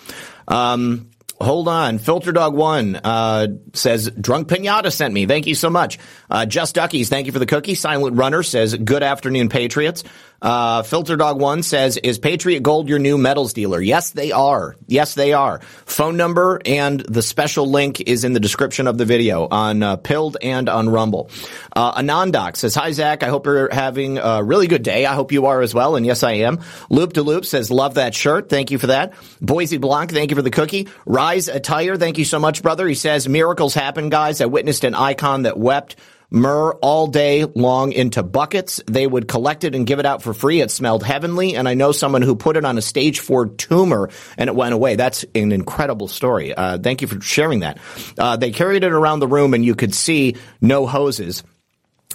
[0.47, 1.11] Um,
[1.41, 1.99] Hold on.
[1.99, 5.27] Filter Dog One uh, says Drunk Pinata sent me.
[5.27, 5.99] Thank you so much.
[6.31, 7.75] Uh, Just Duckies, thank you for the cookie.
[7.75, 10.05] Silent Runner says Good afternoon, Patriots.
[10.45, 14.77] Uh, Filter Dog One says, "Is Patriot Gold your new metals dealer?" Yes, they are.
[14.87, 15.61] Yes, they are.
[15.87, 19.97] Phone number and the special link is in the description of the video on uh,
[19.97, 21.31] Pilled and on Rumble.
[21.75, 25.07] Uh, Anandoc says, "Hi Zak, I hope you're having a really good day.
[25.07, 26.61] I hope you are as well." And yes, I am.
[26.91, 28.51] Loop to Loop says, "Love that shirt.
[28.51, 30.89] Thank you for that." Boise Blanc, thank you for the cookie.
[31.07, 32.87] Rise Attire, thank you so much, brother.
[32.87, 34.43] He says, "Miracles happen, guys.
[34.43, 35.97] I witnessed an icon that wept."
[36.35, 38.81] Myrrh all day long into buckets.
[38.87, 40.61] They would collect it and give it out for free.
[40.61, 41.55] It smelled heavenly.
[41.55, 44.75] And I know someone who put it on a stage four tumor and it went
[44.75, 44.97] away.
[44.97, 46.53] That's an incredible story.
[46.53, 47.79] Uh, thank you for sharing that.
[48.19, 51.45] Uh, they carried it around the room and you could see no hoses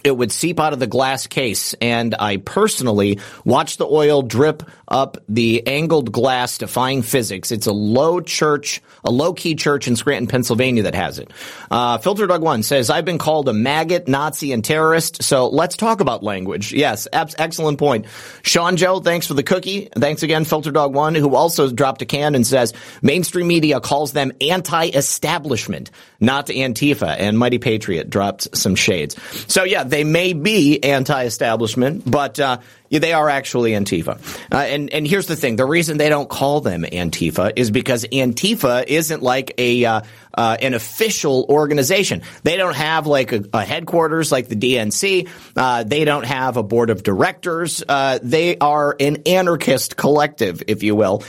[0.03, 4.63] it would seep out of the glass case and I personally watched the oil drip
[4.87, 7.51] up the angled glass defying physics.
[7.51, 11.31] It's a low church, a low key church in Scranton, Pennsylvania that has it.
[11.69, 15.23] Uh, Filter Dog One says, I've been called a maggot, Nazi, and terrorist.
[15.23, 16.73] So let's talk about language.
[16.73, 18.05] Yes, ab- excellent point.
[18.41, 19.89] Sean Joe, thanks for the cookie.
[19.95, 24.13] Thanks again, Filter Dog One, who also dropped a can and says, mainstream media calls
[24.13, 27.15] them anti-establishment, not Antifa.
[27.19, 29.15] And Mighty Patriot dropped some shades.
[29.47, 32.59] So yeah, they may be anti-establishment, but uh,
[32.89, 34.19] they are actually Antifa.
[34.51, 38.05] Uh, and and here's the thing: the reason they don't call them Antifa is because
[38.05, 40.01] Antifa isn't like a uh,
[40.33, 42.21] uh, an official organization.
[42.43, 45.29] They don't have like a, a headquarters like the DNC.
[45.55, 47.83] Uh, they don't have a board of directors.
[47.87, 51.23] Uh, they are an anarchist collective, if you will,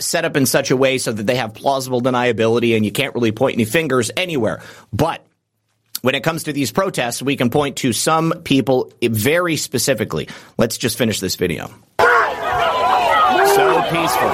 [0.00, 3.14] set up in such a way so that they have plausible deniability, and you can't
[3.14, 4.62] really point any fingers anywhere.
[4.92, 5.24] But
[6.04, 10.28] when it comes to these protests, we can point to some people very specifically.
[10.58, 11.68] Let's just finish this video.
[11.98, 12.04] So
[13.90, 14.28] peaceful.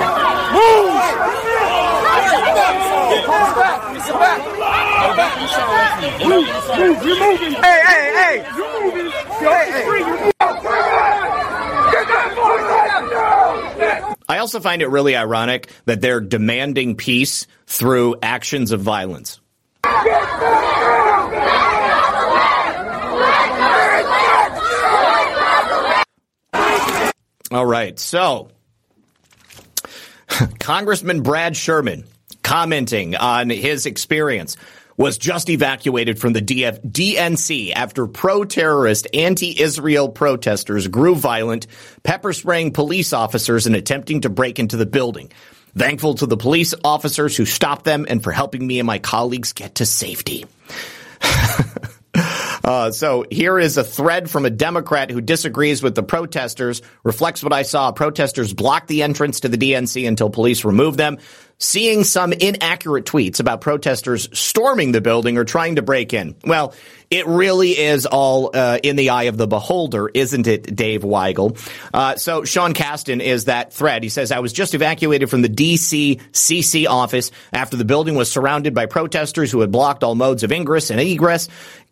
[14.28, 19.38] I also find it really ironic that they're demanding peace through actions of violence.
[27.50, 27.98] All right.
[27.98, 28.48] So,
[30.60, 32.04] Congressman Brad Sherman
[32.42, 34.56] commenting on his experience
[34.96, 41.66] was just evacuated from the DF- DNC after pro-terrorist anti-Israel protesters grew violent,
[42.02, 45.32] pepper spraying police officers and attempting to break into the building.
[45.76, 49.52] Thankful to the police officers who stopped them and for helping me and my colleagues
[49.54, 50.44] get to safety.
[52.62, 57.42] Uh, so here is a thread from a Democrat who disagrees with the protesters, reflects
[57.42, 57.92] what I saw.
[57.92, 61.18] Protesters blocked the entrance to the DNC until police removed them.
[61.58, 66.34] Seeing some inaccurate tweets about protesters storming the building or trying to break in.
[66.44, 66.74] Well,
[67.10, 71.58] it really is all uh, in the eye of the beholder, isn't it, Dave Weigel?
[71.92, 74.04] Uh, so Sean Casten is that thread.
[74.04, 78.30] He says, I was just evacuated from the DC CC office after the building was
[78.30, 81.48] surrounded by protesters who had blocked all modes of ingress and egress.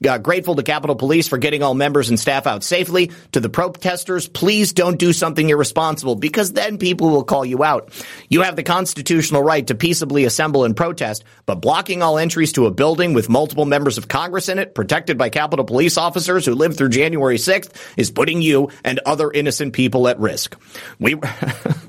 [0.07, 3.11] Uh, grateful to Capitol Police for getting all members and staff out safely.
[3.33, 7.91] To the protesters, please don't do something irresponsible because then people will call you out.
[8.29, 12.67] You have the constitutional right to peaceably assemble and protest, but blocking all entries to
[12.67, 14.73] a building with multiple members of Congress in it,
[15.09, 19.31] protected by Capitol Police officers who lived through January 6th, is putting you and other
[19.31, 20.57] innocent people at risk.
[20.99, 21.17] We.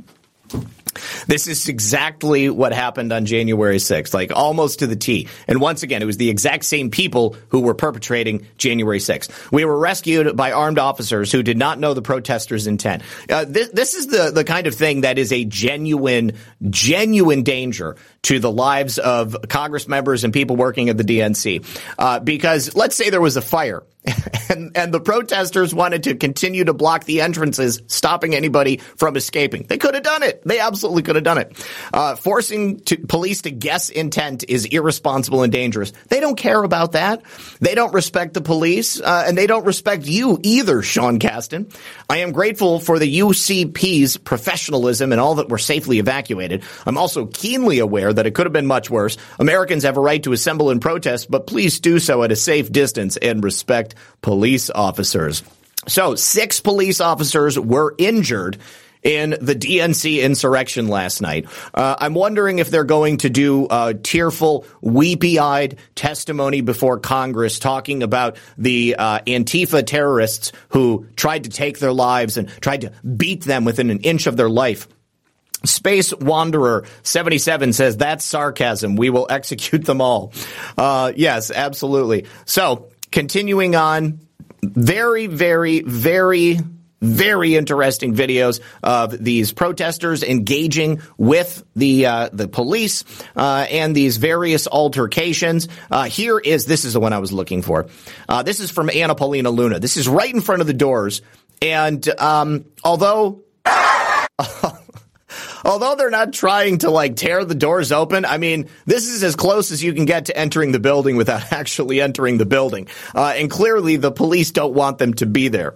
[1.28, 5.28] This is exactly what happened on January 6th, like almost to the T.
[5.48, 9.52] And once again, it was the exact same people who were perpetrating January 6th.
[9.52, 13.04] We were rescued by armed officers who did not know the protesters' intent.
[13.30, 16.34] Uh, this, this is the, the kind of thing that is a genuine,
[16.70, 21.66] genuine danger to the lives of Congress members and people working at the DNC.
[21.98, 23.84] Uh, because let's say there was a fire
[24.50, 29.64] and, and the protesters wanted to continue to block the entrances, stopping anybody from escaping.
[29.64, 30.42] They could have done it.
[30.46, 31.68] They absolutely could have done it.
[31.94, 35.92] Uh, forcing to, police to guess intent is irresponsible and dangerous.
[36.08, 37.24] They don't care about that.
[37.60, 41.76] They don't respect the police, uh, and they don't respect you either, Sean Casten.
[42.10, 46.64] I am grateful for the UCP's professionalism and all that were safely evacuated.
[46.86, 49.18] I'm also keenly aware that it could have been much worse.
[49.40, 52.72] Americans have a right to assemble and protest, but please do so at a safe
[52.72, 53.89] distance and respect
[54.22, 55.44] police officers.
[55.88, 58.58] So six police officers were injured
[59.04, 61.48] in the DNC insurrection last night.
[61.74, 68.04] Uh, I'm wondering if they're going to do a tearful, weepy-eyed testimony before Congress talking
[68.04, 73.44] about the uh, Antifa terrorists who tried to take their lives and tried to beat
[73.44, 74.88] them within an inch of their life.
[75.66, 78.96] Space Wanderer 77 says that's sarcasm.
[78.96, 80.32] We will execute them all.
[80.78, 82.28] Uh, yes, absolutely.
[82.46, 84.20] So continuing on,
[84.62, 86.60] very, very, very,
[87.02, 93.04] very interesting videos of these protesters engaging with the uh, the police
[93.36, 95.68] uh, and these various altercations.
[95.90, 97.88] Uh, here is this is the one I was looking for.
[98.28, 99.80] Uh, this is from Anna Paulina Luna.
[99.80, 101.22] This is right in front of the doors,
[101.62, 103.44] and um, although.
[105.66, 109.36] although they're not trying to like tear the doors open, I mean, this is as
[109.36, 112.88] close as you can get to entering the building without actually entering the building.
[113.14, 115.76] Uh, and clearly the police don't want them to be there.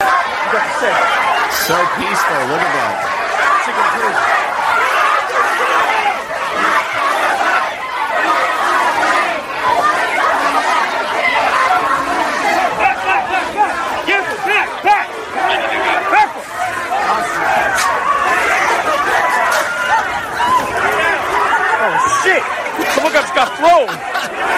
[0.00, 2.40] So peaceful.
[2.50, 3.14] Look at that.
[23.04, 23.86] Look, I just got thrown.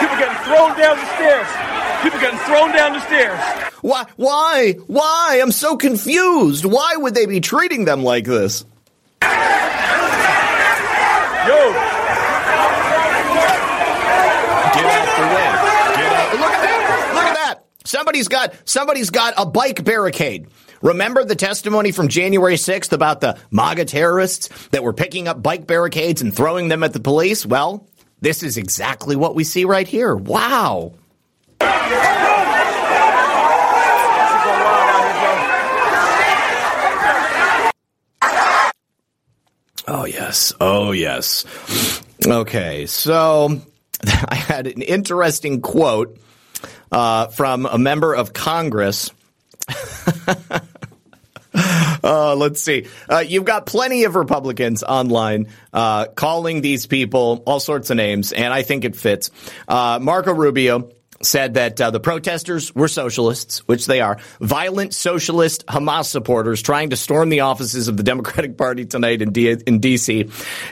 [0.01, 1.47] People getting thrown down the stairs.
[2.03, 3.39] People getting thrown down the stairs.
[3.83, 4.07] Why?
[4.17, 4.73] Why?
[4.87, 5.39] Why?
[5.43, 6.65] I'm so confused.
[6.65, 8.65] Why would they be treating them like this?
[9.23, 9.29] Yo.
[14.75, 15.47] Get out the way.
[15.97, 16.33] Get out.
[16.35, 17.11] Look at that.
[17.15, 17.65] Look at that.
[17.85, 20.49] Somebody's got somebody's got a bike barricade.
[20.83, 25.67] Remember the testimony from January 6th about the MAGA terrorists that were picking up bike
[25.67, 27.47] barricades and throwing them at the police?
[27.47, 27.89] Well,
[28.27, 30.13] this is exactly what we see right here.
[30.13, 30.95] Wow.
[39.87, 40.53] Oh, yes.
[40.61, 41.45] Oh, yes.
[42.27, 42.87] Okay.
[42.87, 43.61] So
[44.29, 46.19] I had an interesting quote
[46.91, 49.09] uh, from a member of Congress.
[52.07, 52.87] Uh, let's see.
[53.09, 58.33] Uh, you've got plenty of Republicans online uh, calling these people all sorts of names,
[58.33, 59.31] and I think it fits.
[59.67, 60.91] Uh, Marco Rubio
[61.23, 66.91] said that uh, the protesters were socialists, which they are, violent socialist Hamas supporters trying
[66.91, 70.31] to storm the offices of the Democratic Party tonight in, D- in D.C.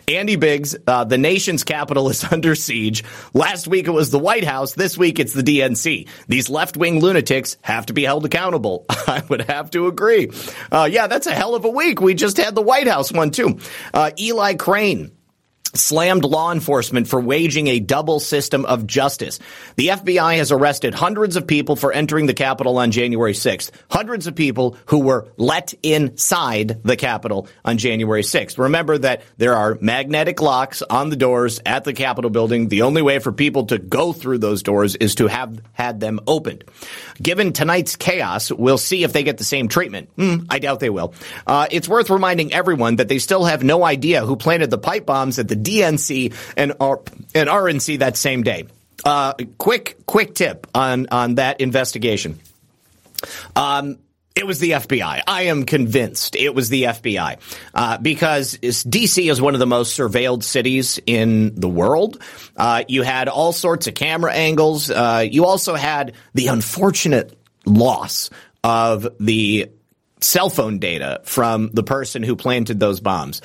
[0.08, 3.04] Andy Biggs, uh, the nation's capital is under siege.
[3.32, 4.74] Last week it was the White House.
[4.74, 6.08] This week it's the DNC.
[6.28, 8.86] These left wing lunatics have to be held accountable.
[8.90, 10.30] I would have to agree.
[10.70, 12.00] Uh, yeah, that's a hell of a week.
[12.00, 13.58] We just had the White House one too.
[13.92, 15.12] Uh, Eli Crane
[15.74, 19.38] slammed law enforcement for waging a double system of justice.
[19.76, 23.70] The FBI has arrested hundreds of people for entering the Capitol on January 6th.
[23.90, 28.58] Hundreds of people who were let inside the Capitol on January 6th.
[28.58, 32.68] Remember that there are magnetic locks on the doors at the Capitol building.
[32.68, 36.20] The only way for people to go through those doors is to have had them
[36.26, 36.64] opened.
[37.22, 40.10] Given tonight's chaos, we'll see if they get the same treatment.
[40.16, 41.14] Hmm, I doubt they will.
[41.46, 45.06] Uh, it's worth reminding everyone that they still have no idea who planted the pipe
[45.06, 48.66] bombs at the DNC and, and RNC that same day.
[49.04, 52.38] Uh, quick, quick tip on, on that investigation.
[53.56, 53.98] Um,
[54.34, 55.22] it was the FBI.
[55.26, 57.38] I am convinced it was the FBI
[57.72, 62.20] uh, because DC is one of the most surveilled cities in the world.
[62.56, 64.90] Uh, you had all sorts of camera angles.
[64.90, 68.30] Uh, you also had the unfortunate loss
[68.64, 69.70] of the
[70.20, 73.40] cell phone data from the person who planted those bombs.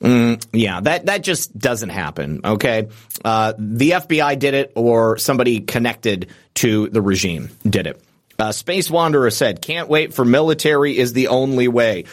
[0.00, 2.40] Mm, yeah, that that just doesn't happen.
[2.44, 2.88] Okay,
[3.24, 8.00] uh, the FBI did it, or somebody connected to the regime did it.
[8.38, 12.04] Uh, Space Wanderer said, "Can't wait for military is the only way."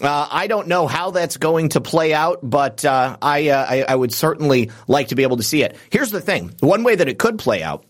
[0.00, 3.84] Uh, I don't know how that's going to play out, but uh, I, uh, I
[3.88, 5.76] I would certainly like to be able to see it.
[5.90, 7.84] Here's the thing: one way that it could play out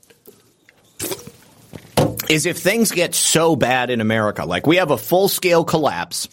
[2.30, 6.30] is if things get so bad in America, like we have a full scale collapse.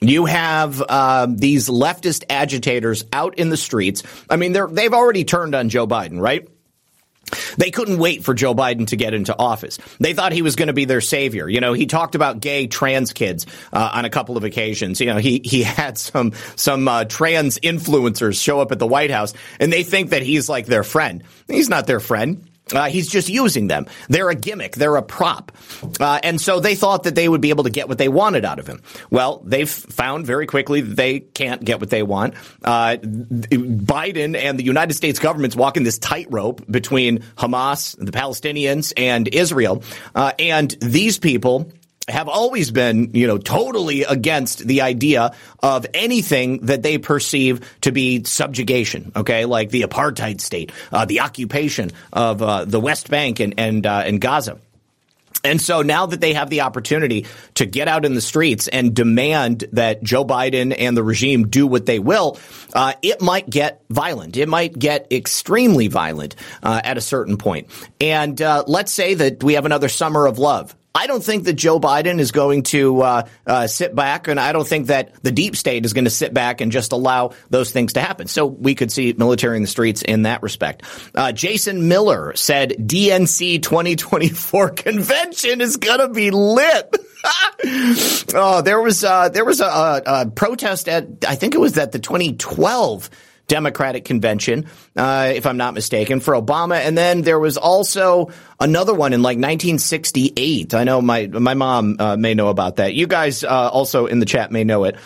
[0.00, 4.02] You have uh, these leftist agitators out in the streets.
[4.30, 6.48] I mean, they've already turned on Joe Biden, right?
[7.56, 9.78] They couldn't wait for Joe Biden to get into office.
[10.00, 11.48] They thought he was going to be their savior.
[11.48, 15.00] You know, he talked about gay trans kids uh, on a couple of occasions.
[15.00, 19.10] You know, he he had some some uh, trans influencers show up at the White
[19.10, 21.24] House, and they think that he's like their friend.
[21.48, 22.48] He's not their friend.
[22.72, 23.86] Uh, he's just using them.
[24.08, 24.74] They're a gimmick.
[24.74, 25.52] They're a prop.
[26.00, 28.44] Uh, and so they thought that they would be able to get what they wanted
[28.44, 28.82] out of him.
[29.10, 32.34] Well, they've found very quickly that they can't get what they want.
[32.64, 39.28] Uh, Biden and the United States government's walking this tightrope between Hamas, the Palestinians, and
[39.28, 39.82] Israel.
[40.14, 41.70] Uh, and these people
[42.08, 47.92] have always been, you know, totally against the idea of anything that they perceive to
[47.92, 49.12] be subjugation.
[49.14, 53.86] Okay, like the apartheid state, uh, the occupation of uh, the West Bank and and
[53.86, 54.58] uh, and Gaza.
[55.44, 58.94] And so now that they have the opportunity to get out in the streets and
[58.94, 62.38] demand that Joe Biden and the regime do what they will,
[62.74, 64.36] uh, it might get violent.
[64.36, 67.68] It might get extremely violent uh, at a certain point.
[68.00, 70.74] And uh, let's say that we have another summer of love.
[70.94, 74.52] I don't think that Joe Biden is going to uh, uh, sit back, and I
[74.52, 77.70] don't think that the deep state is going to sit back and just allow those
[77.70, 78.26] things to happen.
[78.26, 80.82] So we could see military in the streets in that respect.
[81.14, 86.96] Uh, Jason Miller said DNC 2024 convention is going to be lit.
[88.34, 91.76] oh, there was uh, there was a, a, a protest at I think it was
[91.78, 93.10] at the 2012
[93.48, 96.76] Democratic convention, uh, if I'm not mistaken, for Obama.
[96.76, 98.30] And then there was also
[98.60, 100.74] another one in like 1968.
[100.74, 102.94] I know my my mom uh, may know about that.
[102.94, 104.96] You guys uh, also in the chat may know it.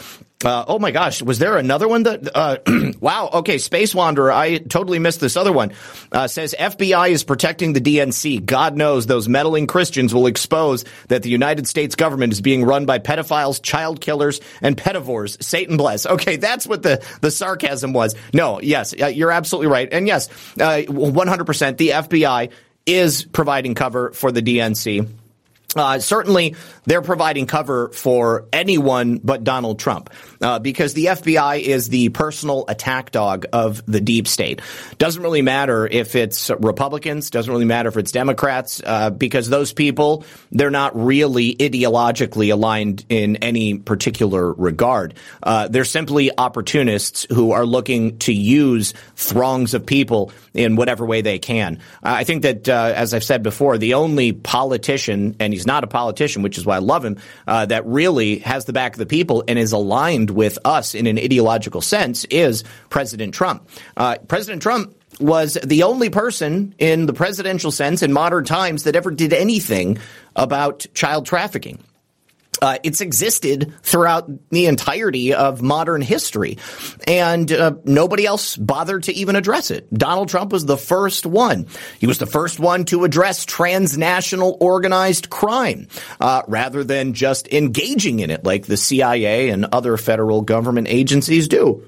[0.45, 2.29] Uh, oh my gosh, was there another one that?
[2.35, 2.59] Uh,
[3.01, 3.31] wow.
[3.35, 4.33] Okay, Space Wanderer.
[4.33, 5.73] I totally missed this other one.
[6.11, 8.45] Uh, says FBI is protecting the DNC.
[8.45, 12.87] God knows those meddling Christians will expose that the United States government is being run
[12.87, 15.43] by pedophiles, child killers, and pedivores.
[15.43, 16.07] Satan bless.
[16.07, 18.15] Okay, that's what the the sarcasm was.
[18.33, 21.69] No, yes, uh, you're absolutely right, and yes, 100%.
[21.69, 22.51] Uh, the FBI
[22.87, 25.09] is providing cover for the DNC.
[25.75, 26.55] Uh, certainly,
[26.85, 30.11] they're providing cover for anyone but Donald Trump
[30.41, 34.61] uh, because the FBI is the personal attack dog of the deep state.
[34.99, 39.73] Doesn't really matter if it's Republicans, doesn't really matter if it's Democrats, uh, because those
[39.73, 45.15] people, they're not really ideologically aligned in any particular regard.
[45.43, 51.23] Uh, they're simply opportunists who are looking to use throngs of people in whatever way
[51.23, 51.79] they can.
[52.03, 55.87] I think that, uh, as I've said before, the only politician, and he's not a
[55.87, 59.07] politician, which is why I love him, uh, that really has the back of the
[59.07, 63.69] people and is aligned with us in an ideological sense is President Trump.
[63.97, 68.97] Uh, President Trump was the only person in the presidential sense in modern times that
[68.97, 69.99] ever did anything
[70.35, 71.79] about child trafficking.
[72.63, 76.59] Uh, it's existed throughout the entirety of modern history,
[77.09, 79.93] and uh, nobody else bothered to even address it.
[79.93, 81.67] Donald Trump was the first one.
[81.99, 85.89] He was the first one to address transnational organized crime,
[86.21, 91.49] uh, rather than just engaging in it like the CIA and other federal government agencies
[91.49, 91.83] do.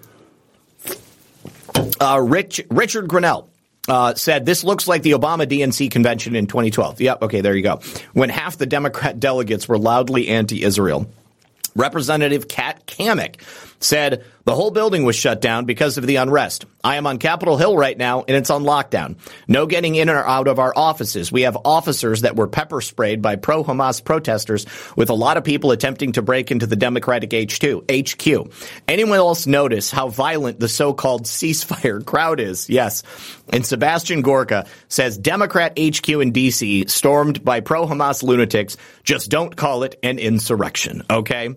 [2.00, 3.46] Uh, Rich, Richard Grenell
[3.88, 7.00] uh, said this looks like the Obama DNC convention in 2012.
[7.00, 7.80] Yep, okay, there you go.
[8.12, 11.06] When half the Democrat delegates were loudly anti-Israel.
[11.76, 13.40] Representative Kat Cammack
[13.84, 16.66] said the whole building was shut down because of the unrest.
[16.82, 19.16] I am on Capitol Hill right now and it's on lockdown.
[19.48, 21.32] No getting in or out of our offices.
[21.32, 24.66] We have officers that were pepper sprayed by pro-Hamas protesters
[24.96, 28.52] with a lot of people attempting to break into the Democratic H2, HQ.
[28.86, 32.68] Anyone else notice how violent the so-called ceasefire crowd is?
[32.68, 33.02] Yes.
[33.48, 38.76] And Sebastian Gorka says Democrat HQ in DC stormed by pro-Hamas lunatics.
[39.04, 41.02] Just don't call it an insurrection.
[41.08, 41.54] Okay.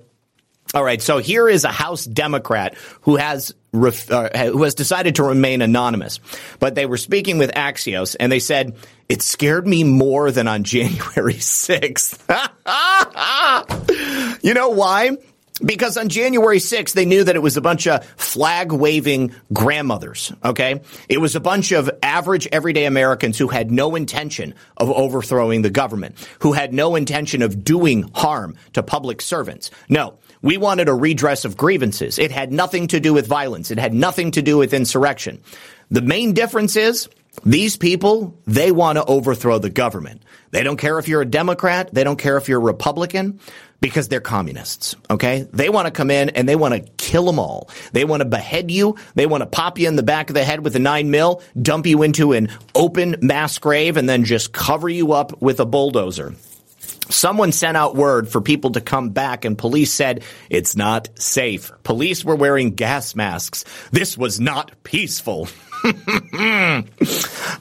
[0.73, 5.15] All right, so here is a House Democrat who has ref, uh, who has decided
[5.15, 6.19] to remain anonymous,
[6.59, 8.75] but they were speaking with Axios and they said
[9.07, 12.19] it scared me more than on January 6th.
[14.43, 15.11] you know why?
[15.63, 20.31] Because on January 6th, they knew that it was a bunch of flag waving grandmothers.
[20.45, 20.81] Okay.
[21.09, 25.71] It was a bunch of average everyday Americans who had no intention of overthrowing the
[25.71, 29.71] government, who had no intention of doing harm to public servants.
[29.89, 32.19] No, we wanted a redress of grievances.
[32.19, 33.71] It had nothing to do with violence.
[33.71, 35.41] It had nothing to do with insurrection.
[35.89, 37.09] The main difference is
[37.43, 40.23] these people, they want to overthrow the government.
[40.51, 41.93] They don't care if you're a Democrat.
[41.93, 43.39] They don't care if you're a Republican
[43.79, 44.95] because they're communists.
[45.09, 45.47] Okay.
[45.53, 47.69] They want to come in and they want to kill them all.
[47.91, 48.95] They want to behead you.
[49.15, 51.41] They want to pop you in the back of the head with a nine mil,
[51.61, 55.65] dump you into an open mass grave and then just cover you up with a
[55.65, 56.33] bulldozer.
[57.09, 61.71] Someone sent out word for people to come back and police said it's not safe.
[61.83, 63.65] Police were wearing gas masks.
[63.91, 65.47] This was not peaceful.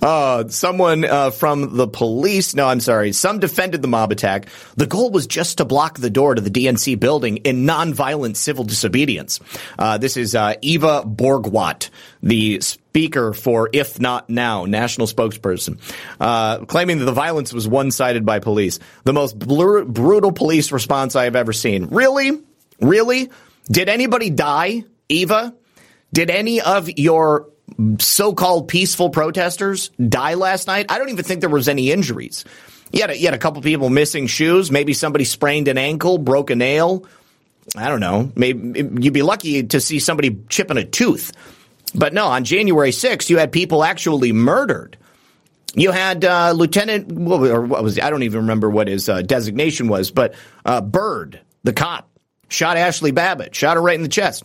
[0.03, 4.47] uh, someone uh, from the police, no, I'm sorry, some defended the mob attack.
[4.77, 8.65] The goal was just to block the door to the DNC building in nonviolent civil
[8.65, 9.41] disobedience.
[9.79, 11.91] Uh, this is uh, Eva Borgwardt,
[12.23, 12.61] the
[12.97, 15.79] speaker for If Not Now, national spokesperson,
[16.19, 18.79] uh, claiming that the violence was one-sided by police.
[19.05, 21.89] The most bl- brutal police response I have ever seen.
[21.89, 22.41] Really?
[22.81, 23.31] Really?
[23.71, 25.55] Did anybody die, Eva?
[26.11, 27.51] Did any of your
[27.99, 30.87] so-called peaceful protesters die last night.
[30.89, 32.47] I don't even think there was any injuries.
[32.93, 34.71] You had a, you had a couple people missing shoes.
[34.71, 37.05] Maybe somebody sprained an ankle, broke a nail.
[37.77, 38.33] I don't know.
[38.37, 41.33] Maybe you'd be lucky to see somebody chipping a tooth.
[41.97, 44.97] But no, on January 6th, you had people actually murdered.
[45.75, 49.89] You had uh, Lieutenant, or what was I don't even remember what his uh, designation
[49.89, 50.35] was, but
[50.65, 52.09] uh, Byrd, the cop,
[52.49, 54.45] shot Ashley Babbitt, shot her right in the chest.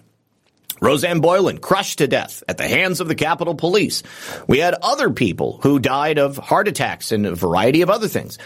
[0.82, 4.02] Rosanne Boyland crushed to death at the hands of the Capitol Police.
[4.48, 8.40] We had other people who died of heart attacks and a variety of other things.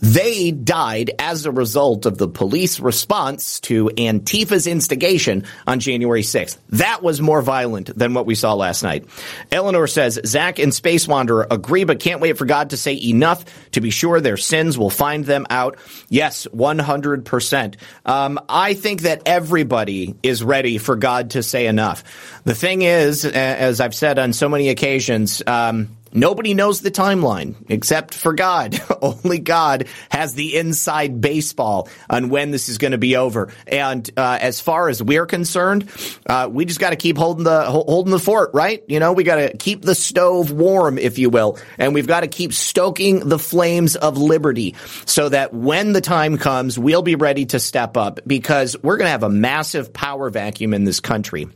[0.00, 6.58] They died as a result of the police response to Antifa's instigation on January 6th.
[6.70, 9.06] That was more violent than what we saw last night.
[9.50, 13.44] Eleanor says, Zak and Space Wanderer agree, but can't wait for God to say enough
[13.72, 15.78] to be sure their sins will find them out.
[16.08, 17.76] Yes, 100%.
[18.04, 22.04] Um, I think that everybody is ready for God to say enough.
[22.44, 27.56] The thing is, as I've said on so many occasions, um, Nobody knows the timeline
[27.68, 28.80] except for God.
[29.02, 33.52] Only God has the inside baseball on when this is going to be over.
[33.66, 35.90] And uh, as far as we're concerned,
[36.24, 38.84] uh, we just got to keep holding the holding the fort, right?
[38.86, 42.20] You know, we got to keep the stove warm, if you will, and we've got
[42.20, 47.16] to keep stoking the flames of liberty, so that when the time comes, we'll be
[47.16, 51.00] ready to step up because we're going to have a massive power vacuum in this
[51.00, 51.48] country.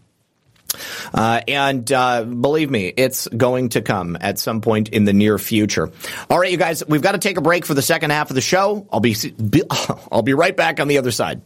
[1.14, 5.38] Uh, and uh, believe me, it's going to come at some point in the near
[5.38, 5.90] future.
[6.28, 8.34] All right, you guys, we've got to take a break for the second half of
[8.34, 8.86] the show.
[8.92, 9.16] I'll be,
[10.12, 11.42] I'll be right back on the other side.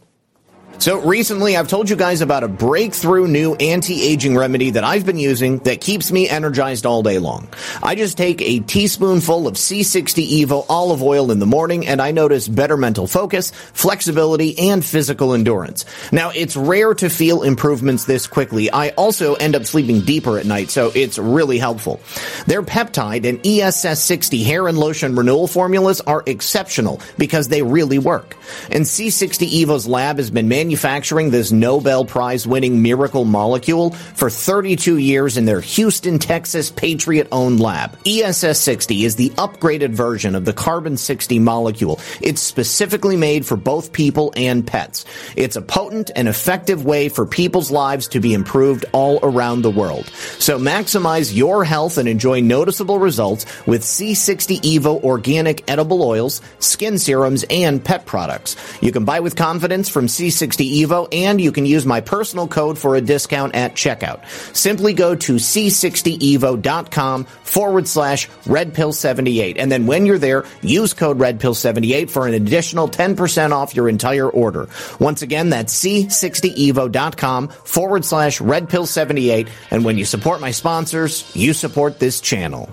[0.79, 5.17] So recently I've told you guys about a breakthrough new anti-aging remedy that I've been
[5.17, 7.47] using that keeps me energized all day long.
[7.81, 12.11] I just take a teaspoonful of C60 Evo olive oil in the morning and I
[12.11, 15.85] notice better mental focus, flexibility, and physical endurance.
[16.11, 18.69] Now it's rare to feel improvements this quickly.
[18.69, 22.01] I also end up sleeping deeper at night, so it's really helpful.
[22.47, 28.35] Their peptide and ESS60 hair and lotion renewal formulas are exceptional because they really work.
[28.69, 34.29] And C60 Evo's lab has been made manufacturing this Nobel Prize winning miracle molecule for
[34.29, 37.97] 32 years in their Houston, Texas Patriot owned lab.
[38.07, 41.99] ESS 60 is the upgraded version of the carbon 60 molecule.
[42.21, 45.03] It's specifically made for both people and pets.
[45.35, 49.69] It's a potent and effective way for people's lives to be improved all around the
[49.69, 50.05] world.
[50.39, 56.97] So maximize your health and enjoy noticeable results with C60 Evo organic edible oils, skin
[56.97, 58.55] serums, and pet products.
[58.81, 62.77] You can buy with confidence from C60 Evo and you can use my personal code
[62.77, 64.27] for a discount at checkout.
[64.55, 72.09] Simply go to c60evo.com forward slash redpill78 and then when you're there, use code redpill78
[72.09, 74.67] for an additional 10% off your entire order.
[74.99, 81.99] Once again, that's c60evo.com forward slash redpill78 and when you support my sponsors, you support
[81.99, 82.69] this channel.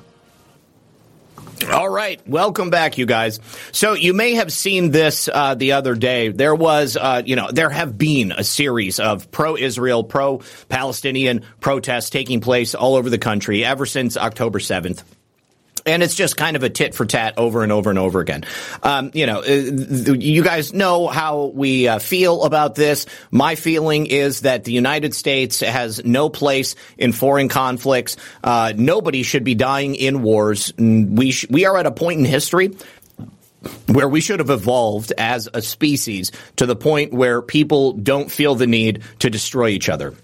[1.68, 3.38] All right, welcome back, you guys.
[3.72, 6.28] So you may have seen this uh, the other day.
[6.28, 12.40] There was, uh, you know, there have been a series of pro-Israel, pro-Palestinian protests taking
[12.40, 15.04] place all over the country ever since October seventh.
[15.86, 18.44] And it's just kind of a tit for tat over and over and over again.
[18.82, 23.06] Um, you know, uh, you guys know how we uh, feel about this.
[23.30, 28.16] My feeling is that the United States has no place in foreign conflicts.
[28.42, 30.72] Uh, nobody should be dying in wars.
[30.78, 32.76] We sh- we are at a point in history
[33.86, 38.54] where we should have evolved as a species to the point where people don't feel
[38.54, 40.14] the need to destroy each other.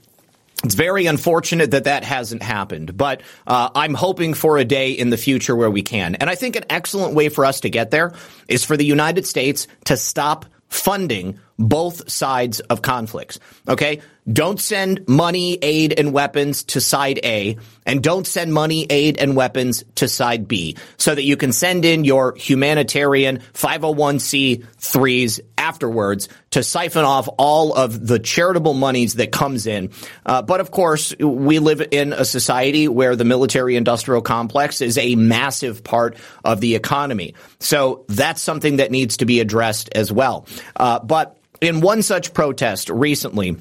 [0.67, 5.11] It's very unfortunate that that hasn't happened, but uh, I'm hoping for a day in
[5.11, 6.17] the future where we can.
[6.17, 8.14] And I think an excellent way for us to get there
[8.49, 13.39] is for the United States to stop funding both sides of conflicts.
[13.69, 14.01] Okay?
[14.31, 17.57] Don't send money, aid, and weapons to side A,
[17.87, 21.85] and don't send money, aid, and weapons to side B, so that you can send
[21.85, 29.67] in your humanitarian 501c3s afterwards to siphon off all of the charitable monies that comes
[29.67, 29.91] in.
[30.25, 34.97] Uh, but of course, we live in a society where the military industrial complex is
[34.97, 37.35] a massive part of the economy.
[37.59, 40.47] So that's something that needs to be addressed as well.
[40.77, 43.57] Uh, but in one such protest recently,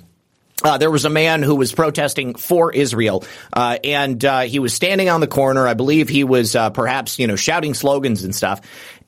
[0.64, 4.74] uh, there was a man who was protesting for Israel, uh, and uh, he was
[4.74, 5.68] standing on the corner.
[5.68, 8.62] I believe he was uh, perhaps, you know, shouting slogans and stuff.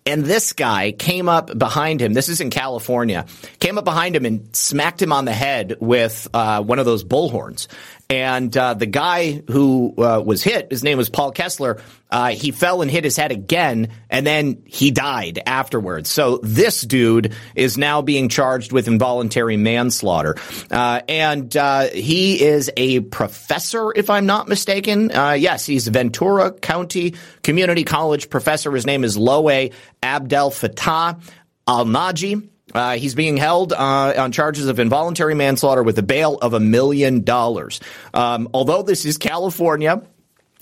[0.07, 2.13] And this guy came up behind him.
[2.13, 3.25] This is in California.
[3.59, 7.03] Came up behind him and smacked him on the head with uh, one of those
[7.03, 7.67] bullhorns.
[8.09, 11.81] And uh, the guy who uh, was hit, his name was Paul Kessler.
[12.09, 16.09] Uh, he fell and hit his head again, and then he died afterwards.
[16.09, 20.35] So this dude is now being charged with involuntary manslaughter,
[20.71, 25.11] uh, and uh, he is a professor, if I'm not mistaken.
[25.11, 28.71] Uh, yes, he's Ventura County Community College professor.
[28.71, 31.21] His name is Loay Abdel Fattah
[31.67, 32.47] Al Naji.
[32.73, 36.59] Uh, he's being held uh, on charges of involuntary manslaughter with a bail of a
[36.59, 37.79] million dollars.
[38.13, 40.03] Um, although this is California,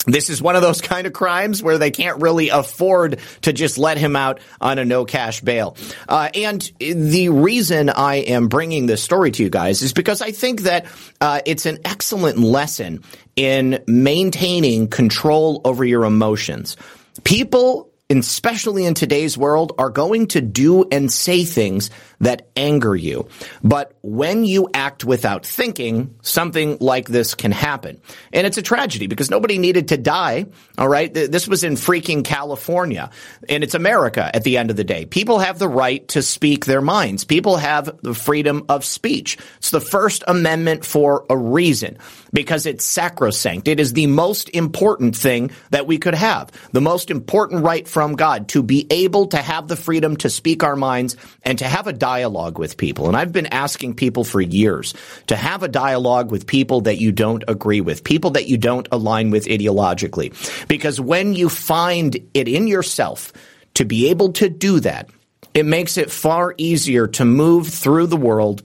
[0.06, 3.76] this is one of those kind of crimes where they can't really afford to just
[3.76, 5.76] let him out on a no cash bail.
[6.08, 10.30] Uh, and the reason I am bringing this story to you guys is because I
[10.30, 10.86] think that
[11.20, 13.02] uh, it's an excellent lesson
[13.34, 16.76] in maintaining control over your emotions.
[17.24, 21.90] People especially in today's world, are going to do and say things
[22.20, 23.28] that anger you.
[23.62, 28.00] But when you act without thinking, something like this can happen.
[28.32, 30.46] And it's a tragedy because nobody needed to die.
[30.78, 31.12] All right.
[31.12, 33.10] This was in freaking California
[33.48, 35.04] and it's America at the end of the day.
[35.04, 37.24] People have the right to speak their minds.
[37.24, 39.38] People have the freedom of speech.
[39.58, 41.98] It's the first amendment for a reason
[42.32, 43.68] because it's sacrosanct.
[43.68, 46.50] It is the most important thing that we could have.
[46.72, 50.62] The most important right from God to be able to have the freedom to speak
[50.62, 53.08] our minds and to have a dialogue with people.
[53.08, 54.94] And I've been asking people for years
[55.26, 58.86] to have a dialogue with people that you don't agree with, people that you don't
[58.92, 60.30] align with ideologically.
[60.68, 63.32] Because when you find it in yourself
[63.74, 65.10] to be able to do that,
[65.52, 68.62] it makes it far easier to move through the world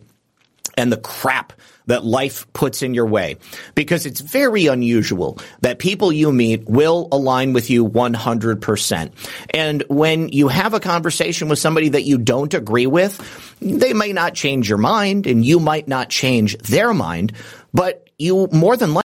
[0.77, 1.53] and the crap
[1.91, 3.35] that life puts in your way.
[3.75, 9.11] Because it's very unusual that people you meet will align with you 100%.
[9.49, 13.19] And when you have a conversation with somebody that you don't agree with,
[13.61, 17.33] they may not change your mind and you might not change their mind,
[17.73, 19.10] but you more than likely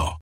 [0.00, 0.19] now.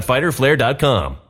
[0.00, 1.29] www.fighterflare.com.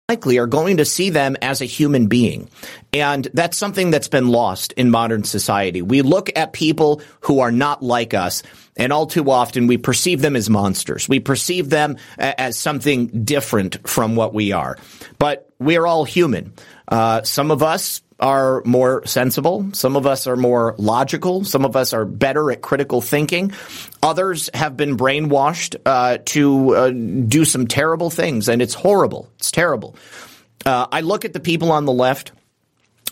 [0.09, 2.49] Likely are going to see them as a human being.
[2.91, 5.81] And that's something that's been lost in modern society.
[5.81, 8.43] We look at people who are not like us,
[8.75, 11.07] and all too often we perceive them as monsters.
[11.07, 14.77] We perceive them as something different from what we are.
[15.17, 16.53] But we're all human.
[16.89, 19.67] Uh, some of us are more sensible.
[19.73, 21.43] Some of us are more logical.
[21.43, 23.51] Some of us are better at critical thinking.
[24.03, 29.29] Others have been brainwashed uh, to uh, do some terrible things, and it's horrible.
[29.37, 29.95] It's terrible.
[30.65, 32.31] Uh, I look at the people on the left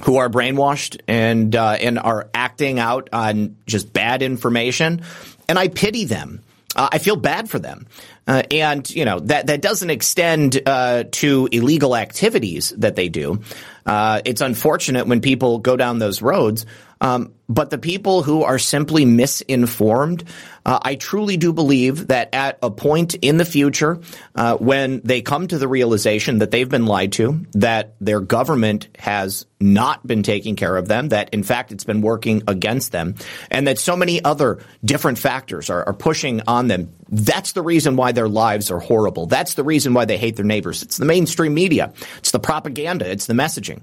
[0.04, 5.02] who are brainwashed and uh, and are acting out on just bad information,
[5.48, 6.42] and I pity them.
[6.76, 7.88] Uh, I feel bad for them.
[8.28, 13.42] Uh, and you know that that doesn't extend uh, to illegal activities that they do.
[13.90, 16.68] Uh, it's unfortunate when people go down those roads,
[17.02, 20.24] um, but the people who are simply misinformed,
[20.66, 24.00] uh, I truly do believe that at a point in the future,
[24.36, 28.90] uh, when they come to the realization that they've been lied to, that their government
[29.00, 33.16] has not been taking care of them, that in fact it's been working against them,
[33.50, 37.96] and that so many other different factors are, are pushing on them, that's the reason
[37.96, 39.26] why their lives are horrible.
[39.26, 40.84] That's the reason why they hate their neighbors.
[40.84, 41.94] It's the mainstream media.
[42.20, 43.10] It's the propaganda.
[43.10, 43.82] It's the messaging.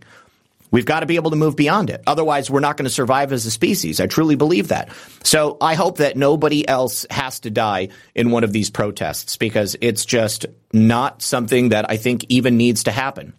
[0.71, 2.03] We've got to be able to move beyond it.
[2.07, 4.01] Otherwise, we're not going to survive as a species.
[4.01, 4.91] I truly believe that.
[5.23, 9.77] So I hope that nobody else has to die in one of these protests because
[9.81, 13.35] it's just not something that I think even needs to happen.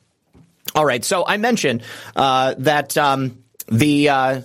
[0.75, 1.03] All right.
[1.03, 1.83] So I mentioned
[2.15, 4.41] uh, that um, the uh,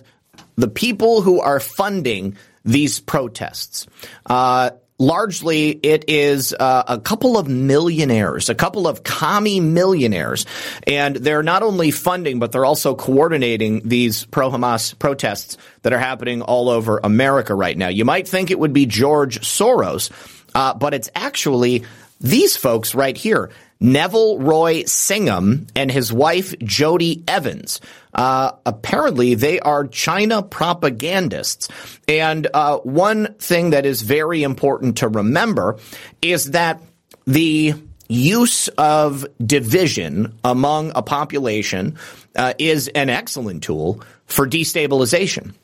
[0.57, 3.87] the people who are funding these protests.
[4.27, 4.71] Uh,
[5.03, 10.47] largely it is uh, a couple of millionaires, a couple of commie millionaires,
[10.87, 16.41] and they're not only funding but they're also coordinating these pro-Hamas protests that are happening
[16.41, 17.89] all over America right now.
[17.89, 20.11] You might think it would be George Soros,
[20.55, 21.85] uh, but it's actually
[22.21, 23.51] these folks right here.
[23.83, 27.81] Neville Roy Singham and his wife Jodie Evans.
[28.15, 31.69] Uh, apparently, they are China propagandists.
[32.07, 35.79] And uh, one thing that is very important to remember
[36.21, 36.81] is that
[37.27, 37.75] the
[38.09, 41.99] use of division among a population
[42.37, 45.55] uh, is an excellent tool for destabilization.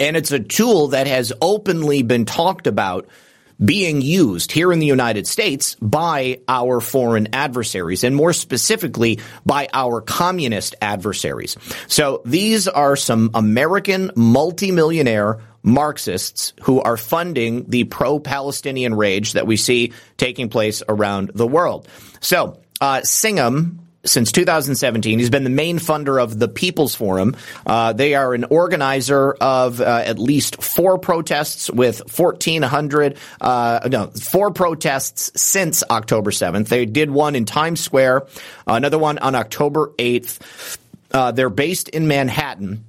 [0.00, 3.06] And it's a tool that has openly been talked about
[3.64, 9.68] being used here in the United States by our foreign adversaries and more specifically by
[9.72, 11.56] our communist adversaries.
[11.88, 19.56] So these are some American multimillionaire Marxists who are funding the pro-Palestinian rage that we
[19.56, 21.88] see taking place around the world.
[22.20, 25.18] So, uh, Singham since 2017.
[25.18, 27.36] He's been the main funder of the People's Forum.
[27.66, 34.06] Uh, they are an organizer of uh, at least four protests with 1,400, uh, no,
[34.08, 36.68] four protests since October 7th.
[36.68, 38.26] They did one in Times Square,
[38.66, 40.78] another one on October 8th.
[41.10, 42.84] Uh, they're based in Manhattan.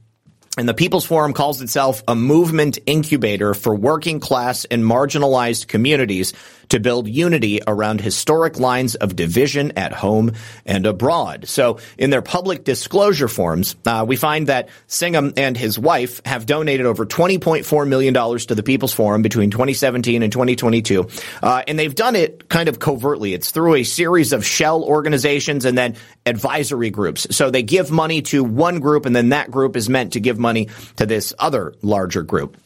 [0.57, 6.33] And the People's Forum calls itself a movement incubator for working class and marginalized communities
[6.69, 10.33] to build unity around historic lines of division at home
[10.65, 11.47] and abroad.
[11.47, 16.45] So in their public disclosure forms, uh, we find that Singham and his wife have
[16.45, 21.07] donated over $20.4 million to the People's Forum between 2017 and 2022.
[21.41, 23.33] Uh, and they've done it kind of covertly.
[23.33, 25.95] It's through a series of shell organizations and then
[26.25, 27.35] advisory groups.
[27.35, 30.37] So they give money to one group and then that group is meant to give
[30.37, 32.57] money to this other larger group.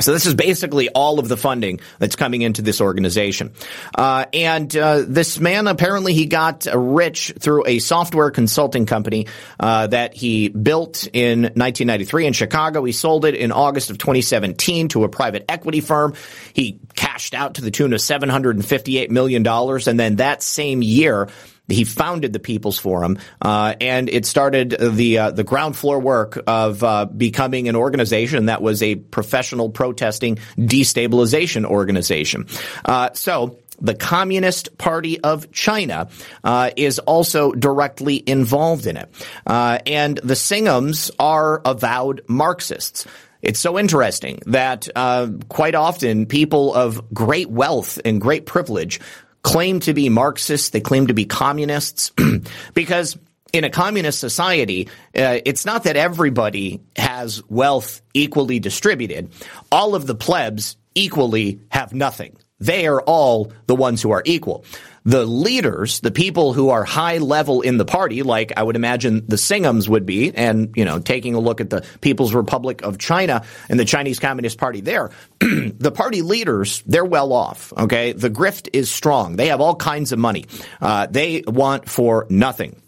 [0.00, 3.52] So this is basically all of the funding that's coming into this organization.
[3.94, 9.28] Uh, and uh, this man apparently he got rich through a software consulting company
[9.60, 12.82] uh, that he built in 1993 in Chicago.
[12.82, 16.14] He sold it in August of 2017 to a private equity firm.
[16.52, 21.28] He cashed out to the tune of 758 million dollars, and then that same year
[21.68, 26.42] he founded the People's Forum, uh, and it started the uh, the ground floor work
[26.46, 32.46] of uh, becoming an organization that was a professional protesting destabilization organization.
[32.84, 36.08] Uh, so the Communist Party of China
[36.42, 39.08] uh, is also directly involved in it.
[39.46, 43.06] Uh, and the Singhams are avowed Marxists.
[43.42, 49.00] It's so interesting that uh, quite often people of great wealth and great privilege
[49.44, 52.10] claim to be Marxists, they claim to be communists,
[52.74, 53.16] because
[53.52, 59.30] in a communist society, uh, it's not that everybody has wealth equally distributed.
[59.70, 62.36] All of the plebs equally have nothing.
[62.60, 64.64] They are all the ones who are equal
[65.04, 69.26] the leaders, the people who are high level in the party, like I would imagine
[69.26, 72.98] the Singhams would be, and, you know, taking a look at the People's Republic of
[72.98, 78.12] China and the Chinese Communist Party there, the party leaders, they're well off, okay?
[78.12, 79.36] The grift is strong.
[79.36, 80.46] They have all kinds of money.
[80.80, 82.80] Uh, they want for nothing.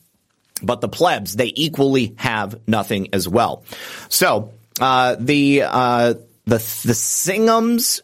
[0.63, 3.63] But the plebs, they equally have nothing as well.
[4.09, 6.15] So, uh, the, uh,
[6.47, 8.01] the, the Singhams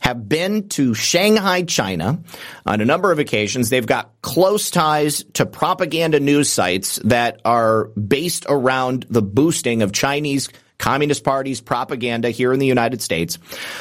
[0.00, 2.20] have been to Shanghai, China
[2.64, 3.70] on a number of occasions.
[3.70, 9.92] They've got close ties to propaganda news sites that are based around the boosting of
[9.92, 13.38] Chinese Communist Party's propaganda here in the United States.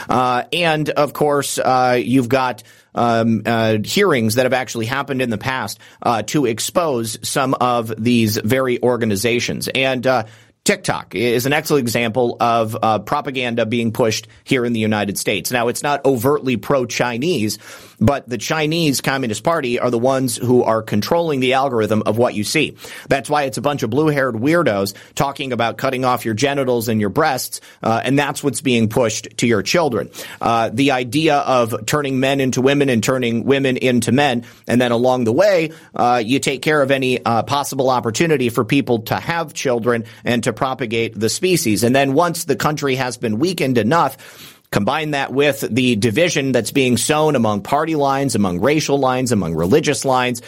[0.10, 2.64] Uh, and of course, uh, you've got
[2.94, 7.94] um, uh, hearings that have actually happened in the past uh, to expose some of
[8.02, 9.68] these very organizations.
[9.68, 10.24] And uh,
[10.66, 15.52] TikTok is an excellent example of uh, propaganda being pushed here in the United States.
[15.52, 17.60] Now, it's not overtly pro-Chinese,
[18.00, 22.34] but the Chinese Communist Party are the ones who are controlling the algorithm of what
[22.34, 22.78] you see.
[23.10, 27.00] That's why it's a bunch of blue-haired weirdos talking about cutting off your genitals and
[27.00, 30.10] your breasts, uh, and that's what's being pushed to your children.
[30.42, 34.92] Uh, the idea of turning men into women and turning women into men, and then
[34.92, 39.16] along the way, uh, you take care of any uh, possible opportunity for people to
[39.16, 41.84] have children and to propagate the species.
[41.84, 46.72] And then once the country has been weakened enough, Combine that with the division that's
[46.72, 50.42] being sown among party lines, among racial lines, among religious lines,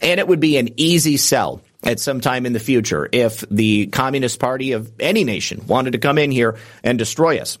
[0.00, 3.86] and it would be an easy sell at some time in the future if the
[3.88, 7.58] Communist Party of any nation wanted to come in here and destroy us.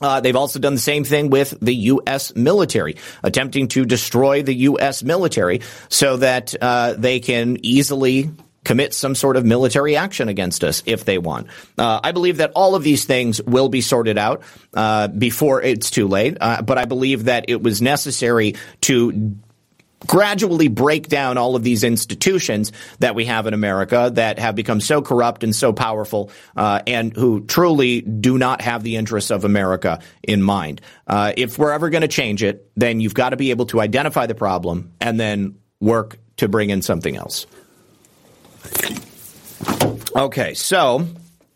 [0.00, 2.34] Uh, they've also done the same thing with the U.S.
[2.34, 5.04] military, attempting to destroy the U.S.
[5.04, 8.30] military so that uh, they can easily
[8.64, 11.48] commit some sort of military action against us if they want.
[11.76, 14.42] Uh, I believe that all of these things will be sorted out
[14.74, 19.36] uh, before it's too late, uh, but I believe that it was necessary to
[20.06, 24.80] gradually break down all of these institutions that we have in America that have become
[24.80, 29.44] so corrupt and so powerful, uh, and who truly do not have the interests of
[29.44, 30.80] America in mind.
[31.06, 33.80] Uh, if we're ever going to change it, then you've got to be able to
[33.80, 37.46] identify the problem and then work to bring in something else.
[40.14, 41.06] Okay, so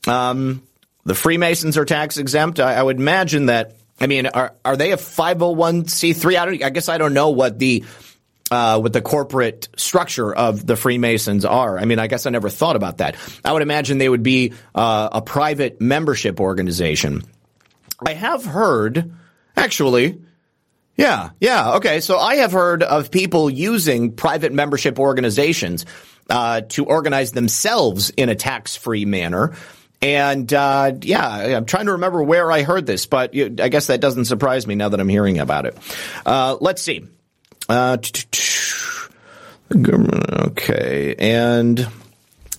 [0.07, 0.63] um,
[1.05, 2.59] the Freemasons are tax exempt.
[2.59, 3.77] I, I would imagine that.
[4.01, 6.37] I mean, are are they a five hundred one c three?
[6.37, 6.63] I don't.
[6.63, 7.85] I guess I don't know what the
[8.51, 11.79] uh, what the corporate structure of the Freemasons are.
[11.79, 13.17] I mean, I guess I never thought about that.
[13.45, 17.23] I would imagine they would be uh, a private membership organization.
[18.05, 19.13] I have heard,
[19.57, 20.21] actually,
[20.97, 22.01] yeah, yeah, okay.
[22.01, 25.87] So I have heard of people using private membership organizations
[26.29, 29.57] uh, to organize themselves in a tax-free manner.
[30.03, 34.01] And uh, yeah, I'm trying to remember where I heard this, but I guess that
[34.01, 35.77] doesn't surprise me now that I'm hearing about it.
[36.25, 37.07] Uh, let's see.
[37.69, 37.97] Uh,
[39.75, 41.89] okay, and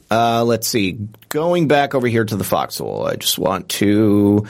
[0.09, 0.97] uh, let's see.
[1.29, 4.47] Going back over here to the foxhole, I just want to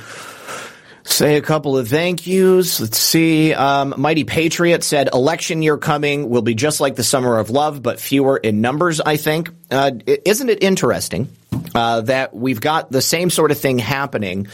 [1.13, 2.79] say a couple of thank yous.
[2.79, 3.53] Let's see.
[3.53, 7.81] Um, Mighty Patriot said, "Election year coming will be just like the summer of love,
[7.81, 9.49] but fewer in numbers." I think.
[9.69, 11.29] Uh, isn't it interesting
[11.75, 14.47] uh, that we've got the same sort of thing happening?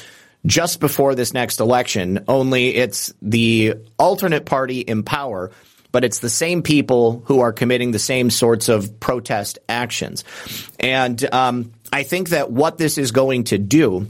[0.45, 5.51] Just before this next election, only it's the alternate party in power
[5.93, 10.25] but it's the same people who are committing the same sorts of protest actions.
[10.79, 14.07] And um, I think that what this is going to do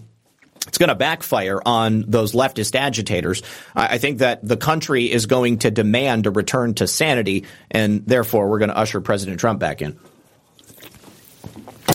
[0.68, 3.42] it's going to backfire on those leftist agitators.
[3.76, 8.50] I think that the country is going to demand a return to sanity, and therefore
[8.50, 10.00] we're going to usher President Trump back in.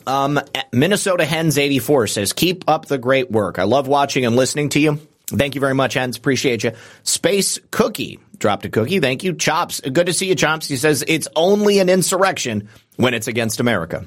[0.07, 0.41] Um,
[0.73, 3.59] Minnesota Hens 84 says, keep up the great work.
[3.59, 5.01] I love watching and listening to you.
[5.27, 6.17] Thank you very much, Hens.
[6.17, 6.73] Appreciate you.
[7.03, 9.01] Space Cookie dropped a cookie.
[9.01, 9.35] Thank you.
[9.35, 9.81] Chops.
[9.81, 10.69] Good to see you, Chops.
[10.69, 14.07] He says it's only an insurrection when it's against America.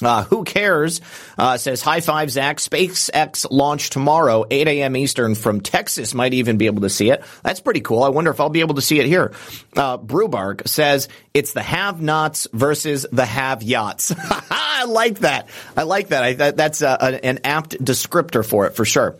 [0.00, 1.00] Uh, who cares?
[1.38, 2.58] Uh, says high five, Zak.
[2.58, 4.96] SpaceX launch tomorrow, 8 a.m.
[4.96, 6.14] Eastern from Texas.
[6.14, 7.22] Might even be able to see it.
[7.42, 8.02] That's pretty cool.
[8.02, 9.32] I wonder if I'll be able to see it here.
[9.76, 14.12] Uh, Brewbark says it's the have-nots versus the have-yachts.
[14.50, 15.48] I like that.
[15.76, 16.24] I like that.
[16.24, 19.18] I, that that's a, a, an apt descriptor for it for sure.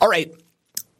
[0.00, 0.32] All right.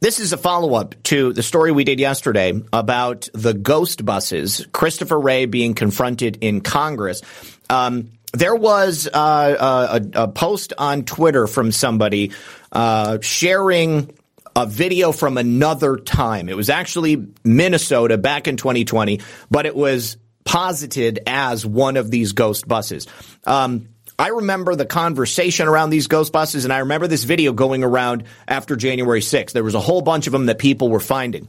[0.00, 4.66] This is a follow up to the story we did yesterday about the ghost buses,
[4.72, 7.22] Christopher Wray being confronted in Congress.
[7.70, 12.32] Um, there was uh, uh, a, a, post on Twitter from somebody
[12.72, 14.10] uh, sharing
[14.56, 16.48] a video from another time.
[16.48, 22.32] It was actually Minnesota back in 2020, but it was posited as one of these
[22.32, 23.06] ghost buses.
[23.44, 23.88] Um,
[24.18, 28.24] I remember the conversation around these ghost buses, and I remember this video going around
[28.46, 29.52] after January 6th.
[29.52, 31.48] There was a whole bunch of them that people were finding.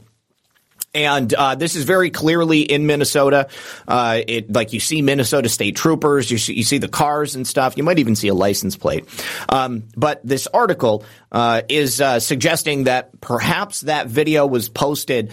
[0.94, 3.48] And uh, this is very clearly in Minnesota.
[3.86, 7.46] Uh, it like you see Minnesota state troopers, you see, you see, the cars and
[7.46, 7.76] stuff.
[7.76, 9.04] You might even see a license plate.
[9.48, 15.32] Um, but this article uh, is uh, suggesting that perhaps that video was posted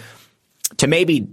[0.78, 1.28] to maybe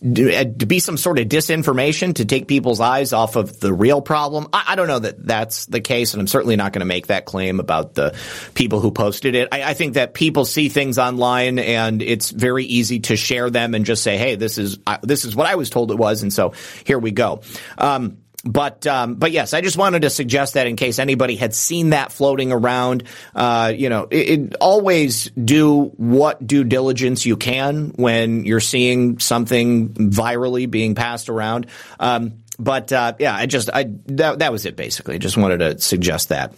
[0.00, 4.48] to be some sort of disinformation to take people's eyes off of the real problem.
[4.52, 7.08] I, I don't know that that's the case, and I'm certainly not going to make
[7.08, 8.16] that claim about the
[8.54, 9.48] people who posted it.
[9.52, 13.74] I, I, think that people see things online, and it's very easy to share them
[13.74, 16.22] and just say, "Hey, this is uh, this is what I was told it was,"
[16.22, 16.54] and so
[16.84, 17.42] here we go.
[17.76, 21.54] Um, but um, but yes, I just wanted to suggest that in case anybody had
[21.54, 23.04] seen that floating around,
[23.34, 29.18] uh, you know, it, it, always do what due diligence you can when you're seeing
[29.18, 31.66] something virally being passed around.
[31.98, 35.18] Um, but uh, yeah, I just I that, that was it basically.
[35.18, 36.54] Just wanted to suggest that.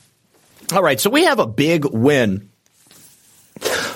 [0.73, 2.49] All right, so we have a big win,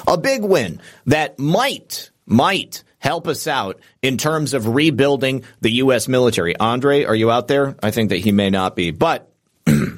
[0.08, 6.08] a big win that might might help us out in terms of rebuilding the U.S.
[6.08, 6.56] military.
[6.56, 7.76] Andre, are you out there?
[7.82, 9.30] I think that he may not be, but
[9.64, 9.96] the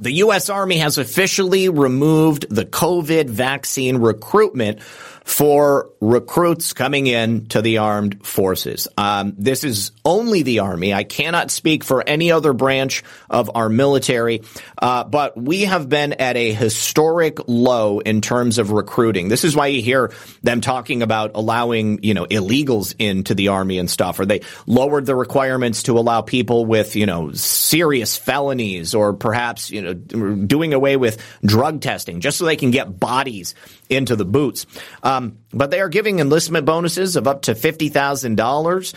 [0.00, 0.50] U.S.
[0.50, 8.26] Army has officially removed the COVID vaccine recruitment for recruits coming in to the armed
[8.26, 8.88] forces.
[8.98, 10.92] Um, this is only the Army.
[10.92, 14.42] I cannot speak for any other branch of our military,
[14.76, 19.28] uh, but we have been at a historic low in terms of recruiting.
[19.28, 20.12] This is why you hear
[20.42, 25.06] them talking about allowing, you know, illegals into the Army and stuff, or they lowered
[25.06, 30.74] the requirements to allow people with, you know, serious felonies or perhaps, you know, doing
[30.74, 33.54] away with drug testing just so they can get bodies
[33.88, 34.66] into the boots.
[35.04, 38.94] Um, but they are giving enlistment bonuses of up to fifty thousand uh, dollars.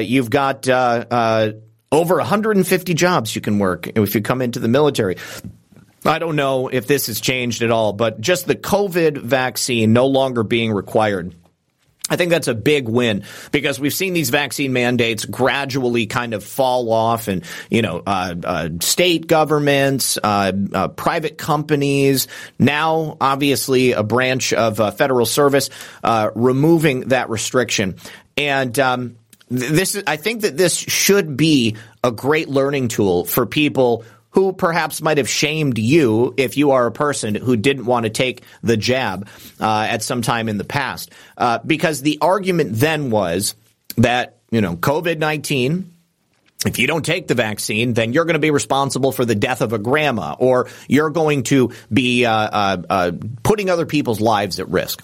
[0.00, 1.52] You've got uh, uh,
[1.92, 5.16] over 150 jobs you can work if you come into the military.
[6.04, 10.06] I don't know if this has changed at all, but just the COVID vaccine no
[10.06, 11.34] longer being required.
[12.10, 13.22] I think that's a big win
[13.52, 18.34] because we've seen these vaccine mandates gradually kind of fall off, and you know, uh,
[18.44, 22.26] uh, state governments, uh, uh private companies,
[22.58, 25.70] now obviously a branch of uh, federal service
[26.02, 27.96] uh, removing that restriction,
[28.36, 29.16] and um,
[29.48, 34.52] this is, I think that this should be a great learning tool for people who
[34.52, 38.42] perhaps might have shamed you if you are a person who didn't want to take
[38.62, 39.28] the jab
[39.60, 41.10] uh, at some time in the past.
[41.36, 43.54] Uh, because the argument then was
[43.96, 45.94] that, you know, COVID 19
[46.66, 49.62] if you don't take the vaccine, then you're going to be responsible for the death
[49.62, 53.12] of a grandma, or you're going to be uh, uh, uh
[53.42, 55.02] putting other people's lives at risk.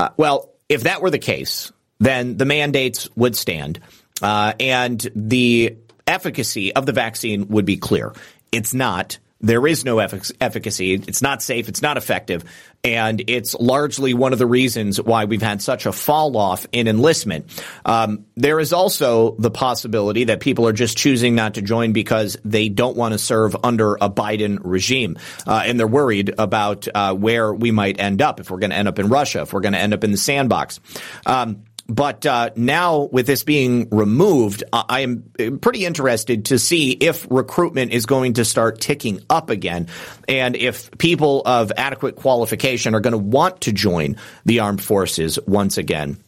[0.00, 3.80] Uh, well, if that were the case, then the mandates would stand,
[4.22, 5.76] uh, and the
[6.06, 8.14] efficacy of the vaccine would be clear.
[8.52, 9.18] It's not.
[9.40, 10.94] There is no efficacy.
[10.94, 11.68] It's not safe.
[11.68, 12.42] It's not effective.
[12.82, 16.88] And it's largely one of the reasons why we've had such a fall off in
[16.88, 17.46] enlistment.
[17.84, 22.38] Um, there is also the possibility that people are just choosing not to join because
[22.44, 25.18] they don't want to serve under a Biden regime.
[25.46, 28.76] Uh, and they're worried about uh, where we might end up if we're going to
[28.76, 30.80] end up in Russia, if we're going to end up in the sandbox.
[31.26, 37.26] Um, but uh, now, with this being removed, I am pretty interested to see if
[37.30, 39.88] recruitment is going to start ticking up again,
[40.28, 45.38] and if people of adequate qualification are going to want to join the armed forces
[45.46, 46.18] once again.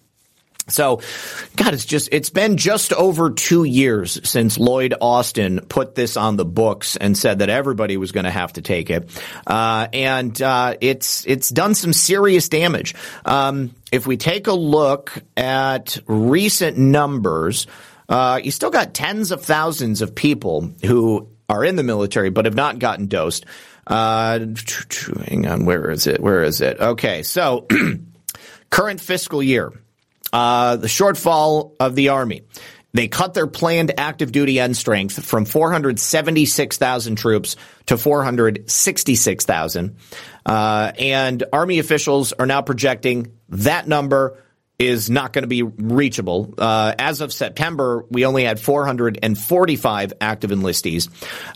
[0.68, 1.00] So,
[1.56, 6.36] God, it's just, it's been just over two years since Lloyd Austin put this on
[6.36, 9.10] the books and said that everybody was going to have to take it.
[9.46, 12.94] Uh, and, uh, it's, it's done some serious damage.
[13.24, 17.66] Um, if we take a look at recent numbers,
[18.08, 22.44] uh, you still got tens of thousands of people who are in the military but
[22.44, 23.46] have not gotten dosed.
[23.86, 24.40] Uh,
[25.26, 26.20] hang on, where is it?
[26.20, 26.78] Where is it?
[26.78, 27.66] Okay, so
[28.70, 29.72] current fiscal year,
[30.32, 32.42] uh, the shortfall of the Army.
[32.94, 37.56] They cut their planned active duty end strength from 476,000 troops
[37.86, 39.96] to 466,000.
[40.46, 44.42] Uh, and Army officials are now projecting that number
[44.78, 46.54] is not going to be reachable.
[46.56, 51.08] Uh, as of September, we only had 445 active enlistees.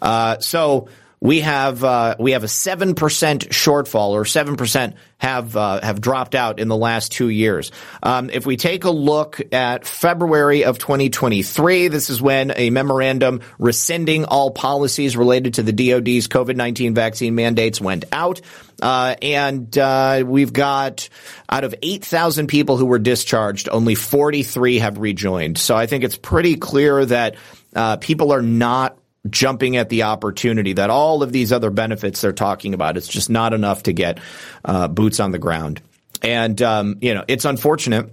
[0.02, 0.88] Uh, so
[1.22, 6.00] we have uh, we have a seven percent shortfall, or seven percent have uh, have
[6.00, 7.70] dropped out in the last two years.
[8.02, 13.40] Um, if we take a look at February of 2023, this is when a memorandum
[13.60, 18.40] rescinding all policies related to the DoD's COVID-19 vaccine mandates went out.
[18.82, 21.08] Uh, and uh, we've got
[21.48, 25.56] out of 8,000 people who were discharged, only 43 have rejoined.
[25.56, 27.36] So I think it's pretty clear that
[27.76, 28.98] uh, people are not
[29.30, 33.30] jumping at the opportunity that all of these other benefits they're talking about, it's just
[33.30, 34.18] not enough to get
[34.64, 35.80] uh, boots on the ground.
[36.22, 38.10] And, um, you know, it's unfortunate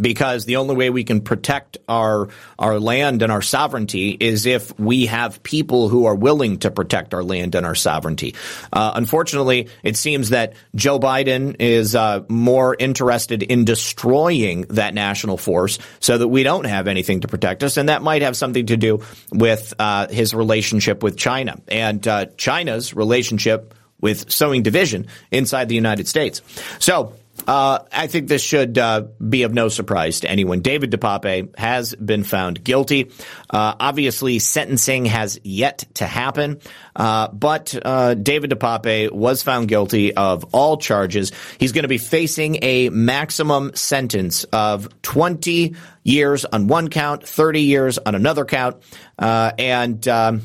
[0.00, 4.78] because the only way we can protect our our land and our sovereignty is if
[4.78, 8.34] we have people who are willing to protect our land and our sovereignty.
[8.72, 15.36] Uh, unfortunately, it seems that Joe Biden is uh, more interested in destroying that national
[15.36, 18.66] force so that we don't have anything to protect us, and that might have something
[18.66, 19.02] to do
[19.32, 25.74] with uh, his relationship with China and uh, China's relationship with sowing division inside the
[25.74, 26.42] United States.
[26.78, 27.14] So
[27.48, 30.60] uh, I think this should uh, be of no surprise to anyone.
[30.60, 33.10] David DePape has been found guilty.
[33.48, 36.60] Uh, obviously, sentencing has yet to happen,
[36.94, 41.32] uh, but uh, David DePape was found guilty of all charges.
[41.56, 47.62] He's going to be facing a maximum sentence of 20 years on one count, 30
[47.62, 48.76] years on another count,
[49.18, 50.06] uh, and.
[50.06, 50.42] Um,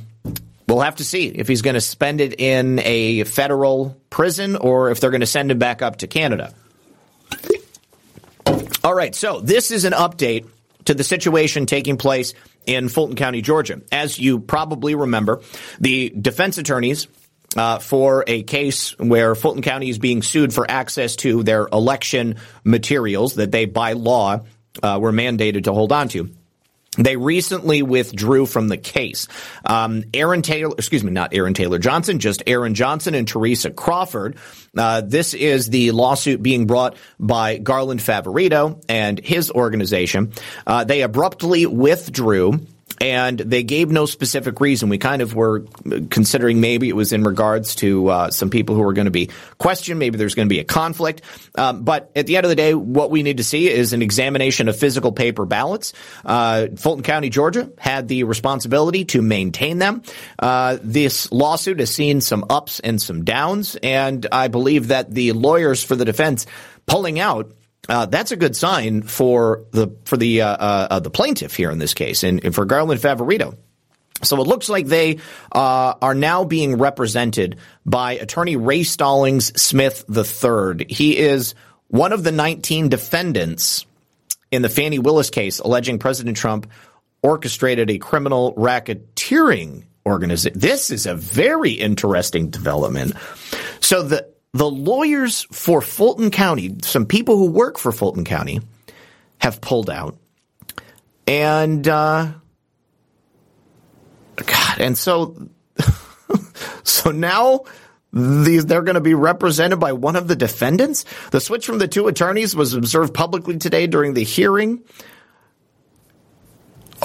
[0.65, 4.91] We'll have to see if he's going to spend it in a federal prison or
[4.91, 6.53] if they're going to send him back up to Canada.
[8.83, 10.47] All right, so this is an update
[10.85, 12.33] to the situation taking place
[12.65, 13.81] in Fulton County, Georgia.
[13.91, 15.41] As you probably remember,
[15.79, 17.07] the defense attorneys
[17.55, 22.35] uh, for a case where Fulton County is being sued for access to their election
[22.63, 24.41] materials that they, by law,
[24.81, 26.29] uh, were mandated to hold on to.
[26.97, 29.27] They recently withdrew from the case.
[29.65, 34.37] Um, Aaron Taylor, excuse me, not Aaron Taylor Johnson, just Aaron Johnson and Teresa Crawford.
[34.77, 40.33] Uh, this is the lawsuit being brought by Garland Favorito and his organization.
[40.67, 42.59] Uh, they abruptly withdrew
[43.03, 44.87] and they gave no specific reason.
[44.87, 45.65] We kind of were
[46.09, 49.29] considering maybe it was in regards to uh, some people who were going to be
[49.57, 49.99] questioned.
[49.99, 51.21] Maybe there's going to be a conflict.
[51.55, 54.01] Um, but at the end of the day, what we need to see is an
[54.01, 55.91] examination of physical paper ballots.
[56.23, 60.01] Uh, Fulton County, Georgia, had the responsibility to maintain them.
[60.39, 65.33] Uh, this lawsuit has seen some ups and some downs, and I believe that the
[65.33, 66.45] lawyers for the defense
[66.85, 67.51] pulling out
[67.89, 71.79] uh, that's a good sign for the for the uh, uh, the plaintiff here in
[71.79, 73.57] this case, and, and for Garland Favorito.
[74.21, 75.17] So it looks like they
[75.51, 80.85] uh, are now being represented by attorney Ray Stallings Smith III.
[80.87, 81.55] He is
[81.87, 83.85] one of the 19 defendants
[84.49, 86.69] in the Fani Willis case alleging President Trump
[87.21, 90.57] orchestrated a criminal racketeering organization.
[90.57, 93.13] This is a very interesting development.
[93.81, 98.61] So the the lawyers for Fulton County, some people who work for Fulton County,
[99.39, 100.17] have pulled out.
[101.25, 102.33] And, uh,
[104.35, 105.49] God, and so,
[106.83, 107.61] so now
[108.11, 111.05] these, they're going to be represented by one of the defendants.
[111.31, 114.83] The switch from the two attorneys was observed publicly today during the hearing.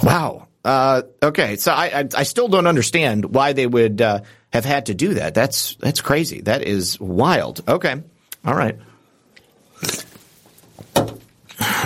[0.03, 0.49] Wow.
[0.65, 4.21] Uh, okay, so I, I, I still don't understand why they would uh,
[4.53, 5.35] have had to do that.
[5.35, 6.41] That's that's crazy.
[6.43, 7.63] That is wild.
[7.69, 8.03] Okay,
[8.45, 8.79] all right.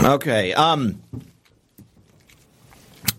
[0.05, 0.52] Okay.
[0.52, 1.02] Um,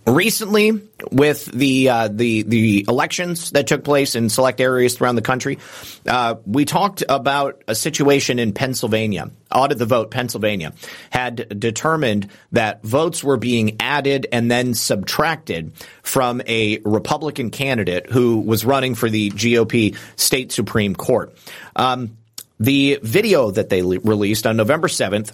[0.05, 0.81] recently
[1.11, 5.59] with the uh, the the elections that took place in select areas around the country,
[6.07, 9.31] uh, we talked about a situation in Pennsylvania.
[9.51, 10.73] Audit the vote, Pennsylvania
[11.11, 18.39] had determined that votes were being added and then subtracted from a Republican candidate who
[18.39, 21.35] was running for the GOP state supreme court.
[21.75, 22.17] Um,
[22.59, 25.33] the video that they le- released on November seventh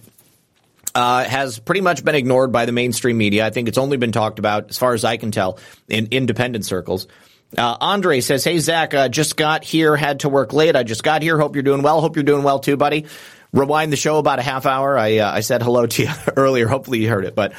[0.95, 3.45] uh, has pretty much been ignored by the mainstream media.
[3.45, 6.65] I think it's only been talked about, as far as I can tell, in independent
[6.65, 7.07] circles.
[7.57, 10.75] Uh, Andre says, "Hey Zak, uh, just got here, had to work late.
[10.75, 11.39] I just got here.
[11.39, 12.01] Hope you're doing well.
[12.01, 13.05] Hope you're doing well too, buddy."
[13.51, 14.95] Rewind the show about a half hour.
[14.97, 16.67] I uh, I said hello to you earlier.
[16.67, 17.33] Hopefully you heard it.
[17.33, 17.53] But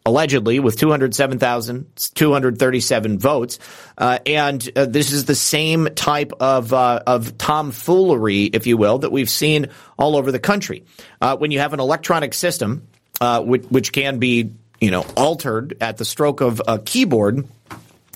[0.06, 3.58] allegedly with 207,237 votes.
[3.98, 9.00] Uh, and uh, this is the same type of, uh, of tomfoolery, if you will,
[9.00, 10.84] that we've seen all over the country.
[11.20, 12.88] Uh, when you have an electronic system,
[13.20, 17.48] uh, which, which, can be, you know, altered at the stroke of a keyboard,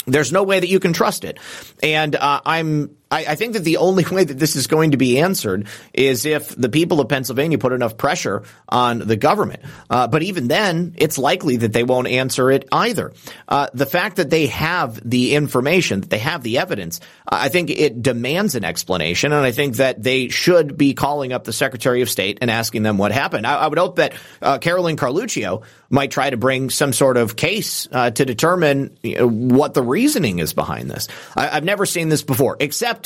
[0.06, 1.40] there's no way that you can trust it.
[1.82, 4.98] And uh, I'm I, I, think that the only way that this is going to
[4.98, 9.64] be answered is if the people of Pennsylvania put enough pressure on the government.
[9.90, 13.12] Uh, but even then, it's likely that they won't answer it either.
[13.48, 17.70] Uh, the fact that they have the information, that they have the evidence, I think
[17.72, 19.34] it demands an explanation.
[19.34, 22.84] And I think that they should be calling up the Secretary of State and asking
[22.84, 23.48] them what happened.
[23.48, 27.36] I, I would hope that uh, Carolyn Carluccio might try to bring some sort of
[27.36, 31.08] case uh, to determine you know, what the reasoning is behind this.
[31.36, 32.99] I, I've never seen this before, except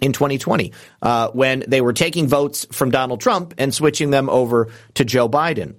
[0.00, 4.68] in 2020 uh, when they were taking votes from Donald Trump and switching them over
[4.94, 5.74] to Joe Biden.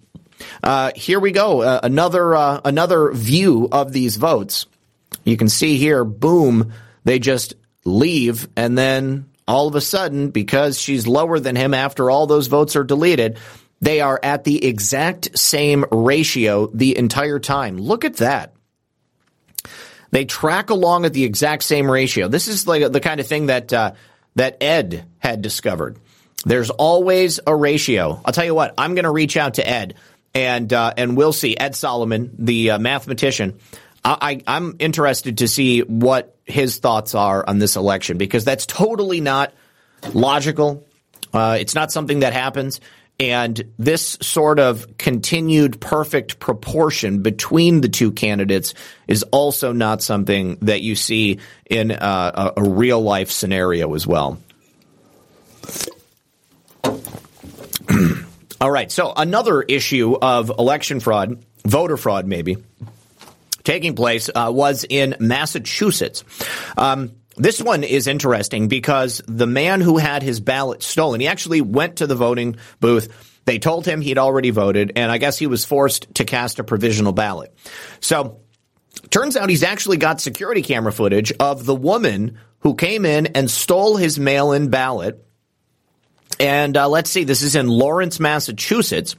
[0.62, 4.68] Uh, here we go, uh, another uh, another view of these votes.
[5.24, 6.74] You can see here, boom,
[7.04, 12.12] they just leave, and then all of a sudden, because she's lower than him after
[12.12, 13.38] all those votes are deleted,
[13.80, 17.78] they are at the exact same ratio the entire time.
[17.78, 18.54] Look at that.
[20.12, 22.28] They track along at the exact same ratio.
[22.28, 23.94] This is like the kind of thing that uh,
[24.38, 25.98] that Ed had discovered.
[26.46, 28.22] There's always a ratio.
[28.24, 28.74] I'll tell you what.
[28.78, 29.96] I'm going to reach out to Ed
[30.34, 33.60] and uh, and we'll see Ed Solomon, the uh, mathematician.
[34.06, 38.66] I, I, I'm interested to see what his thoughts are on this election because that's
[38.66, 39.54] totally not
[40.14, 40.86] logical.
[41.34, 42.80] Uh, it's not something that happens.
[43.20, 48.76] And this sort of continued perfect proportion between the two candidates
[49.08, 54.06] is also not something that you see in uh, a, a real life scenario as
[54.06, 54.38] well.
[58.62, 58.92] All right.
[58.92, 62.58] So another issue of election fraud, voter fraud, maybe
[63.64, 66.24] taking place uh, was in Massachusetts.
[66.78, 71.62] Um, this one is interesting because the man who had his ballot stolen, he actually
[71.62, 73.42] went to the voting booth.
[73.46, 76.64] They told him he'd already voted, and I guess he was forced to cast a
[76.64, 77.56] provisional ballot.
[78.02, 78.42] So,
[79.10, 83.50] turns out he's actually got security camera footage of the woman who came in and
[83.50, 85.24] stole his mail in ballot.
[86.40, 89.16] And uh, let's see, this is in Lawrence, Massachusetts.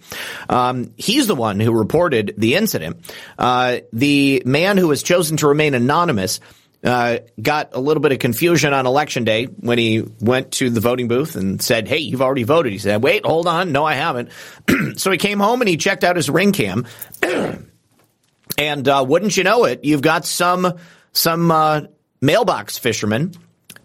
[0.49, 3.13] Um, he's the one who reported the incident.
[3.39, 6.41] Uh, the man who has chosen to remain anonymous
[6.85, 10.81] uh, got a little bit of confusion on election day when he went to the
[10.81, 12.73] voting booth and said, Hey, you've already voted.
[12.73, 13.73] He said, Wait, hold on.
[13.73, 14.31] No, I haven't.
[14.97, 16.87] so he came home and he checked out his ring cam.
[18.59, 20.79] and uh, wouldn't you know it, you've got some
[21.13, 21.83] some uh,
[22.21, 23.33] mailbox fishermen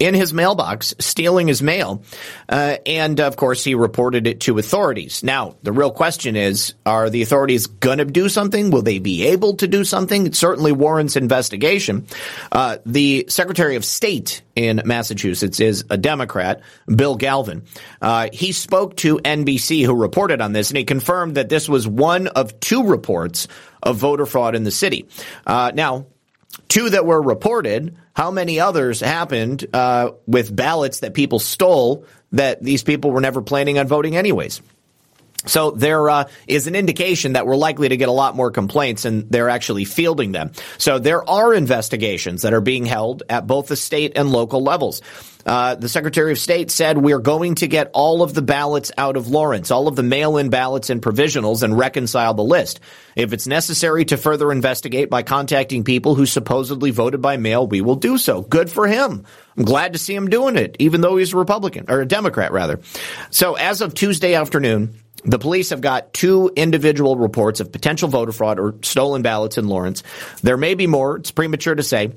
[0.03, 2.03] in his mailbox, stealing his mail.
[2.49, 5.23] Uh, and of course, he reported it to authorities.
[5.23, 8.69] Now, the real question is, are the authorities going to do something?
[8.69, 10.25] Will they be able to do something?
[10.25, 12.05] It certainly warrants investigation.
[12.51, 16.59] Uh, the Secretary of State in Massachusetts is a Democrat,
[16.93, 17.63] Bill Galvin.
[18.01, 21.87] Uh, he spoke to NBC, who reported on this, and he confirmed that this was
[21.87, 23.47] one of two reports
[23.81, 25.07] of voter fraud in the city.
[25.47, 26.07] Uh, now,
[26.67, 27.97] two that were reported.
[28.13, 33.41] How many others happened uh, with ballots that people stole that these people were never
[33.41, 34.61] planning on voting anyways?
[35.45, 39.05] So there uh, is an indication that we're likely to get a lot more complaints,
[39.05, 40.51] and they're actually fielding them.
[40.77, 45.01] So there are investigations that are being held at both the state and local levels.
[45.45, 49.17] Uh, the Secretary of State said we're going to get all of the ballots out
[49.17, 52.79] of Lawrence, all of the mail-in ballots and provisionals, and reconcile the list.
[53.15, 57.81] If it's necessary to further investigate by contacting people who supposedly voted by mail, we
[57.81, 58.41] will do so.
[58.41, 59.25] Good for him.
[59.57, 62.53] I'm glad to see him doing it, even though he's a Republican or a Democrat,
[62.53, 62.79] rather.
[63.29, 68.31] So as of Tuesday afternoon, the police have got two individual reports of potential voter
[68.31, 70.03] fraud or stolen ballots in Lawrence.
[70.41, 71.17] There may be more.
[71.17, 72.13] It's premature to say.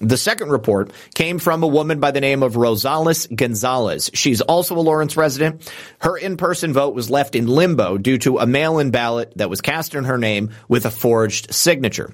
[0.00, 4.10] The second report came from a woman by the name of Rosales Gonzalez.
[4.12, 5.70] She's also a Lawrence resident.
[6.00, 9.94] Her in-person vote was left in limbo due to a mail-in ballot that was cast
[9.94, 12.12] in her name with a forged signature.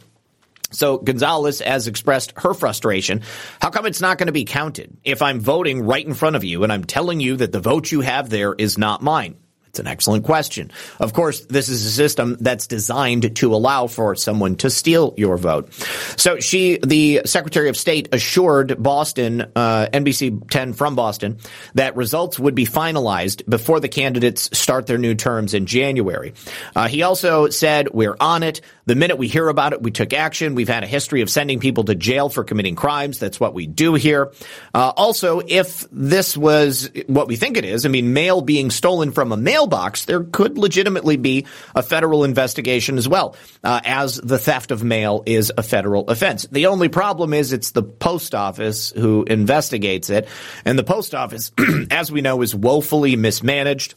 [0.73, 3.23] So Gonzalez has expressed her frustration.
[3.63, 6.45] How come it's not going to be counted if I'm voting right in front of
[6.45, 9.37] you and I'm telling you that the vote you have there is not mine?
[9.71, 10.73] It's an excellent question.
[10.99, 15.37] Of course, this is a system that's designed to allow for someone to steal your
[15.37, 15.73] vote.
[16.17, 21.39] So she, the Secretary of State, assured Boston, uh, NBC 10 from Boston,
[21.75, 26.35] that results would be finalized before the candidates start their new terms in January.
[26.75, 28.63] Uh, he also said, "We're on it.
[28.87, 30.57] The minute we hear about it, we took action.
[30.57, 33.21] We've had a history of sending people to jail for committing crimes.
[33.21, 34.33] That's what we do here.
[34.75, 39.13] Uh, also, if this was what we think it is, I mean, mail being stolen
[39.13, 44.39] from a mailbox, there could legitimately be a federal investigation as well, uh, as the
[44.39, 46.47] theft of mail is a federal offense.
[46.51, 50.29] The only problem is it's the post office who investigates it,
[50.65, 51.53] and the post office,
[51.91, 53.95] as we know, is woefully mismanaged.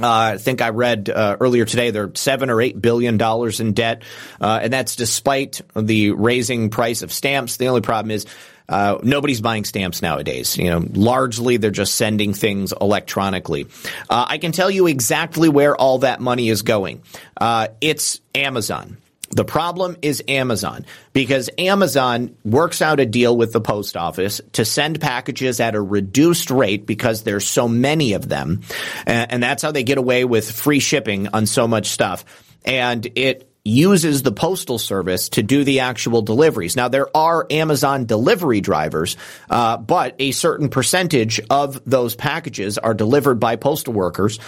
[0.00, 3.72] Uh, I think I read uh, earlier today they're seven or eight billion dollars in
[3.72, 4.02] debt,
[4.40, 7.56] uh, and that's despite the raising price of stamps.
[7.56, 8.26] The only problem is
[8.70, 10.56] uh, nobody's buying stamps nowadays.
[10.56, 13.66] You know, largely they're just sending things electronically.
[14.08, 17.02] Uh, I can tell you exactly where all that money is going.
[17.36, 18.96] Uh, it's Amazon.
[19.32, 24.64] The problem is Amazon because Amazon works out a deal with the post office to
[24.64, 28.62] send packages at a reduced rate because there's so many of them.
[29.06, 32.24] And that's how they get away with free shipping on so much stuff.
[32.64, 36.76] And it uses the postal service to do the actual deliveries.
[36.76, 39.16] Now there are Amazon delivery drivers,
[39.48, 44.38] uh, but a certain percentage of those packages are delivered by postal workers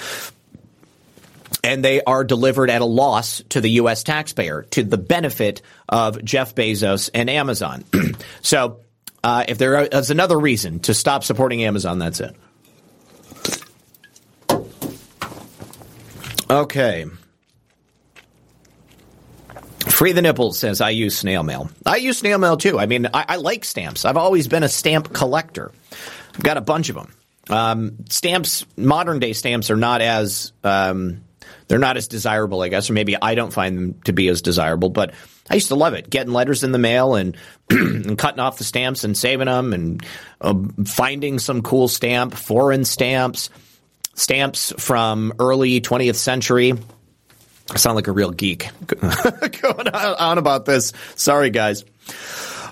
[1.65, 4.03] and they are delivered at a loss to the U.S.
[4.03, 7.85] taxpayer to the benefit of Jeff Bezos and Amazon.
[8.43, 8.81] so,
[9.23, 12.35] uh, if there is another reason to stop supporting Amazon, that's it.
[16.51, 17.07] Okay.
[20.03, 21.71] Free the nipples says I use snail mail.
[21.87, 22.77] I use snail mail too.
[22.77, 24.05] I mean, I, I like stamps.
[24.05, 25.71] I've always been a stamp collector.
[26.35, 27.15] I've got a bunch of them.
[27.49, 31.23] Um, stamps, modern day stamps, are not as um,
[31.69, 34.43] they're not as desirable, I guess, or maybe I don't find them to be as
[34.43, 34.91] desirable.
[34.91, 35.15] But
[35.49, 37.37] I used to love it, getting letters in the mail and,
[37.71, 40.05] and cutting off the stamps and saving them, and
[40.41, 40.55] uh,
[40.85, 43.51] finding some cool stamp, foreign stamps,
[44.15, 46.73] stamps from early 20th century.
[47.73, 50.93] I sound like a real geek going on about this.
[51.17, 51.85] Sorry, guys.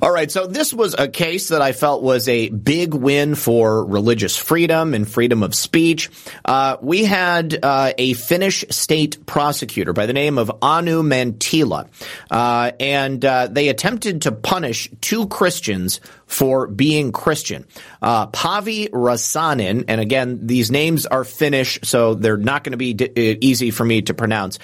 [0.03, 3.85] All right, so this was a case that I felt was a big win for
[3.85, 6.09] religious freedom and freedom of speech.
[6.43, 11.87] Uh, we had uh, a Finnish state prosecutor by the name of Anu Mantila,
[12.31, 17.67] uh, and uh, they attempted to punish two Christians for being Christian.
[18.01, 22.95] Uh, Päivi Räsänen, and again, these names are Finnish, so they're not going to be
[22.95, 24.59] d- uh, easy for me to pronounce,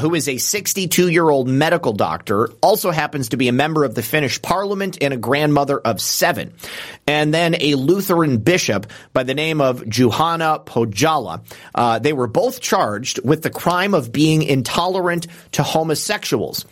[0.00, 3.94] who is a 62 year old medical doctor, also happens to be a member of
[3.94, 6.54] the Finnish parliament and a grandmother of seven.
[7.06, 11.42] And then a Lutheran bishop by the name of Juhana Pohjola.
[11.74, 16.64] Uh, they were both charged with the crime of being intolerant to homosexuals.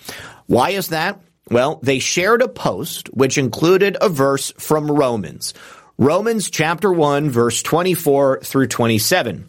[0.46, 1.20] Why is that?
[1.50, 5.54] Well, they shared a post which included a verse from Romans.
[5.98, 9.46] Romans chapter 1 verse 24 through 27.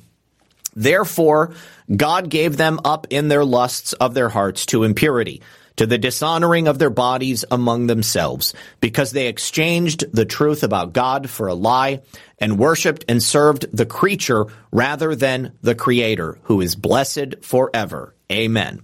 [0.76, 1.54] Therefore,
[1.94, 5.42] God gave them up in their lusts of their hearts to impurity,
[5.78, 11.30] to the dishonoring of their bodies among themselves, because they exchanged the truth about God
[11.30, 12.02] for a lie
[12.40, 18.14] and worshiped and served the creature rather than the creator, who is blessed forever.
[18.32, 18.82] Amen.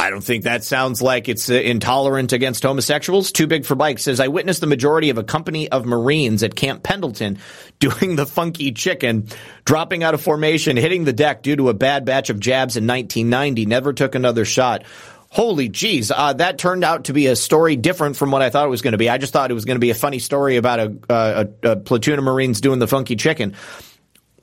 [0.00, 3.32] I don't think that sounds like it's uh, intolerant against homosexuals.
[3.32, 6.56] Too Big for Bike says, I witnessed the majority of a company of Marines at
[6.56, 7.38] Camp Pendleton
[7.80, 9.28] doing the funky chicken,
[9.66, 12.86] dropping out of formation, hitting the deck due to a bad batch of jabs in
[12.86, 14.84] 1990, never took another shot.
[15.32, 18.66] Holy jeez, uh, that turned out to be a story different from what I thought
[18.66, 19.08] it was going to be.
[19.08, 21.70] I just thought it was going to be a funny story about a, uh, a,
[21.70, 23.54] a platoon of Marines doing the funky chicken.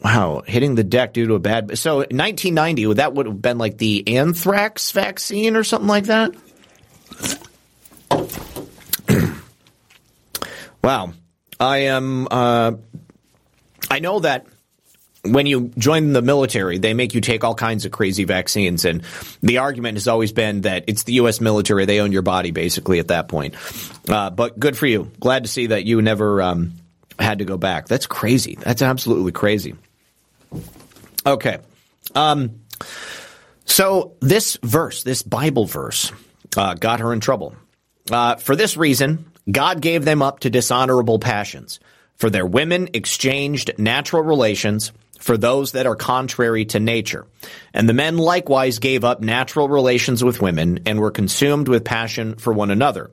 [0.01, 1.77] Wow, hitting the deck due to a bad.
[1.77, 6.34] So 1990, that would have been like the anthrax vaccine or something like that.
[10.84, 11.11] wow,
[11.59, 12.27] I am.
[12.31, 12.73] Uh,
[13.91, 14.45] I know that
[15.31, 19.03] when you join the military, they make you take all kinds of crazy vaccines, and
[19.41, 21.41] the argument has always been that it's the U.S.
[21.41, 23.55] military; they own your body basically at that point.
[24.09, 25.11] Uh, but good for you.
[25.19, 26.41] Glad to see that you never.
[26.41, 26.73] Um,
[27.19, 27.87] had to go back.
[27.87, 28.55] That's crazy.
[28.55, 29.75] That's absolutely crazy.
[31.25, 31.57] Okay.
[32.15, 32.61] Um,
[33.65, 36.11] so this verse, this Bible verse,
[36.55, 37.55] uh, got her in trouble.
[38.09, 41.79] Uh, for this reason, God gave them up to dishonorable passions.
[42.15, 47.26] For their women exchanged natural relations for those that are contrary to nature.
[47.73, 52.35] And the men likewise gave up natural relations with women and were consumed with passion
[52.35, 53.10] for one another.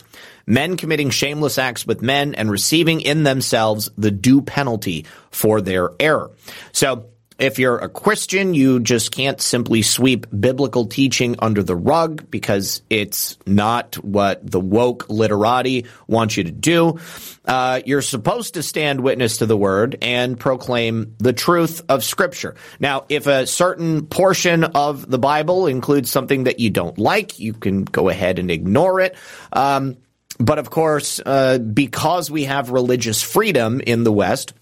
[0.47, 5.91] Men committing shameless acts with men and receiving in themselves the due penalty for their
[5.99, 6.31] error.
[6.73, 7.07] So
[7.39, 12.83] if you're a Christian, you just can't simply sweep biblical teaching under the rug because
[12.89, 17.01] it's not what the woke literati want you to do.
[17.45, 22.55] Uh, you're supposed to stand witness to the word and proclaim the truth of Scripture.
[22.79, 27.53] Now, if a certain portion of the Bible includes something that you don't like, you
[27.53, 29.17] can go ahead and ignore it.
[29.53, 29.97] Um,
[30.39, 34.55] but of course, uh, because we have religious freedom in the West,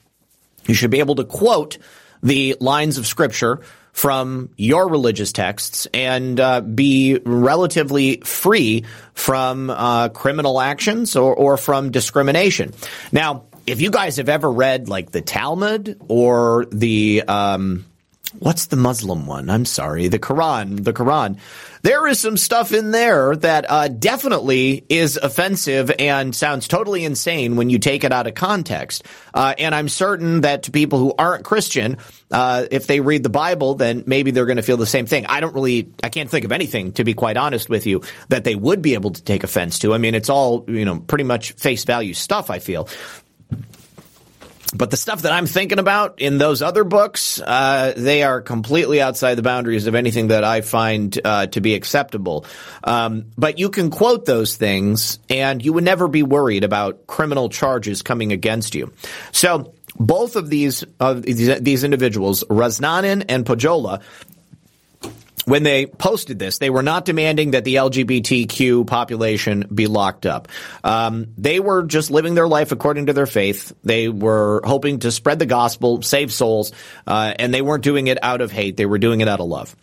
[0.67, 1.79] you should be able to quote
[2.23, 3.61] the lines of scripture
[3.93, 11.57] from your religious texts and uh, be relatively free from uh, criminal actions or, or
[11.57, 12.73] from discrimination.
[13.13, 17.85] Now, if you guys have ever read like the Talmud or the um,
[18.39, 19.51] what's the Muslim one?
[19.51, 20.85] I'm sorry, the Quran.
[20.85, 21.39] The Quran.
[21.83, 27.57] There is some stuff in there that uh, definitely is offensive and sounds totally insane
[27.57, 29.05] when you take it out of context.
[29.35, 31.99] Uh, and I'm certain that to people who aren't Christian,
[32.31, 35.27] uh, if they read the Bible, then maybe they're going to feel the same thing.
[35.27, 38.45] I don't really, I can't think of anything, to be quite honest with you, that
[38.45, 39.93] they would be able to take offense to.
[39.93, 42.89] I mean, it's all, you know, pretty much face value stuff, I feel.
[44.75, 49.03] But the stuff that I'm thinking about in those other books, uh, they are completely
[49.03, 52.47] outside the boundaries of anything that I find uh, to be acceptable.
[52.83, 57.51] Um, but you can quote those things, and you would never be worried about criminal
[57.51, 58.93] charges coming against you.
[59.31, 64.01] So both of these uh, these, these individuals, Räsänen and Pohjola,
[65.45, 70.49] when they posted this, they were not demanding that the LGBTQ population be locked up.
[70.85, 73.73] Um, they were just living their life according to their faith.
[73.83, 76.73] They were hoping to spread the gospel, save souls,
[77.07, 78.77] uh, and they weren't doing it out of hate.
[78.77, 79.75] They were doing it out of love.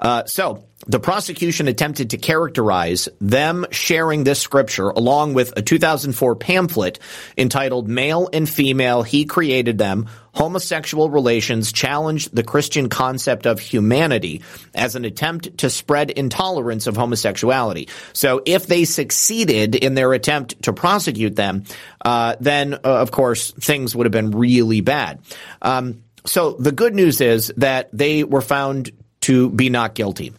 [0.00, 6.36] Uh, so the prosecution attempted to characterize them sharing this scripture along with a 2004
[6.36, 6.98] pamphlet
[7.36, 14.42] entitled Male and Female, He Created Them, Homosexual Relations Challenged the Christian Concept of Humanity
[14.74, 17.88] as an attempt to spread intolerance of homosexuality.
[18.14, 21.64] So if they succeeded in their attempt to prosecute them,
[22.02, 25.20] uh, then uh, of course things would have been really bad.
[25.60, 30.32] Um, so the good news is that they were found to be not guilty.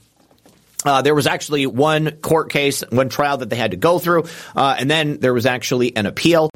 [0.84, 4.26] Uh, there was actually one court case, one trial that they had to go through,
[4.56, 6.50] uh, and then there was actually an appeal.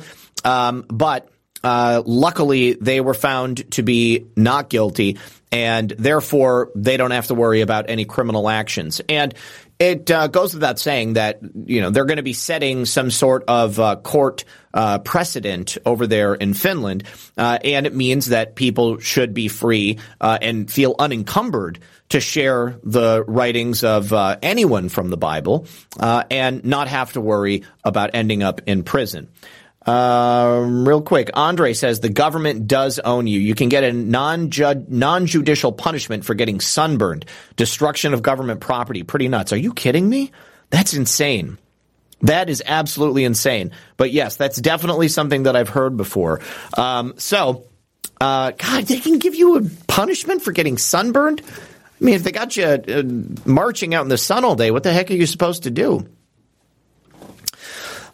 [0.43, 1.29] Um, but
[1.63, 5.17] uh, luckily, they were found to be not guilty,
[5.51, 8.99] and therefore they don't have to worry about any criminal actions.
[9.09, 9.33] And
[9.77, 13.43] it uh, goes without saying that you know they're going to be setting some sort
[13.47, 17.03] of uh, court uh, precedent over there in Finland,
[17.37, 21.79] and it means that people should be free and feel unencumbered
[22.09, 25.67] to share the writings of uh, anyone from the Bible
[25.99, 29.29] and not have to worry about ending up in prison.
[29.87, 33.39] Um, real quick, Andre says the government does own you.
[33.39, 37.25] You can get a non-judicial punishment for getting sunburned,
[37.55, 39.03] destruction of government property.
[39.03, 39.53] Pretty nuts.
[39.53, 40.31] Are you kidding me?
[40.71, 41.59] That's insane.
[42.21, 43.71] That is absolutely insane.
[43.97, 46.41] But yes, that's definitely something that I've heard before.
[46.75, 47.67] Um, so,
[48.19, 51.43] uh, God, they can give you a punishment for getting sunburned.
[52.05, 53.01] I mean, if they got you uh,
[53.49, 56.07] marching out in the sun all day, what the heck are you supposed to do?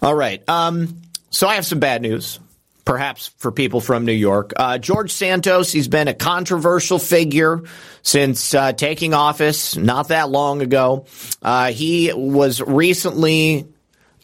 [0.01, 0.41] All right.
[0.47, 2.39] Um, so I have some bad news,
[2.85, 4.53] perhaps for people from New York.
[4.55, 7.63] Uh, George Santos, he's been a controversial figure
[8.01, 11.05] since uh, taking office not that long ago.
[11.41, 13.67] Uh, he was recently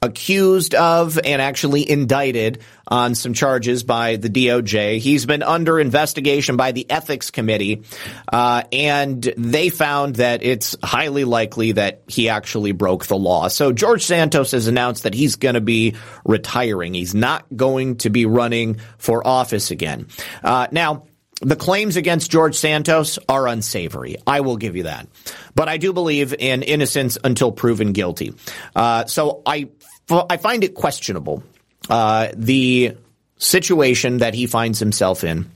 [0.02, 5.00] accused of and actually indicted on some charges by the DOJ.
[5.00, 7.84] He's been under investigation by the ethics committee,
[8.32, 13.48] uh, and they found that it's highly likely that he actually broke the law.
[13.48, 15.96] So George Santos has announced that he's going to be
[16.26, 16.94] retiring.
[16.94, 20.08] He's not going to be running for office again.
[20.44, 21.04] Uh, now,
[21.42, 24.16] the claims against George Santos are unsavory.
[24.26, 25.08] I will give you that.
[25.54, 28.34] But I do believe in innocence until proven guilty.
[28.76, 29.70] Uh, so I
[30.10, 31.44] I find it questionable
[31.90, 32.96] uh, the
[33.38, 35.50] situation that he finds himself in.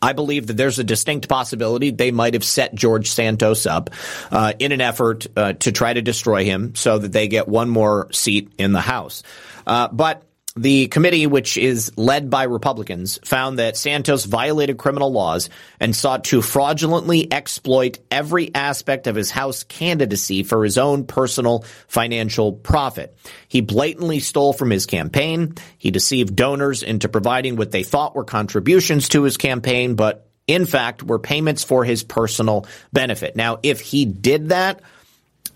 [0.00, 3.90] I believe that there's a distinct possibility they might have set George Santos up
[4.32, 7.68] uh, in an effort uh, to try to destroy him so that they get one
[7.68, 9.22] more seat in the House.
[9.64, 10.24] Uh, but
[10.54, 15.48] the committee, which is led by Republicans, found that Santos violated criminal laws
[15.80, 21.64] and sought to fraudulently exploit every aspect of his House candidacy for his own personal
[21.88, 23.16] financial profit.
[23.48, 25.54] He blatantly stole from his campaign.
[25.78, 30.66] He deceived donors into providing what they thought were contributions to his campaign, but in
[30.66, 33.36] fact were payments for his personal benefit.
[33.36, 34.82] Now, if he did that,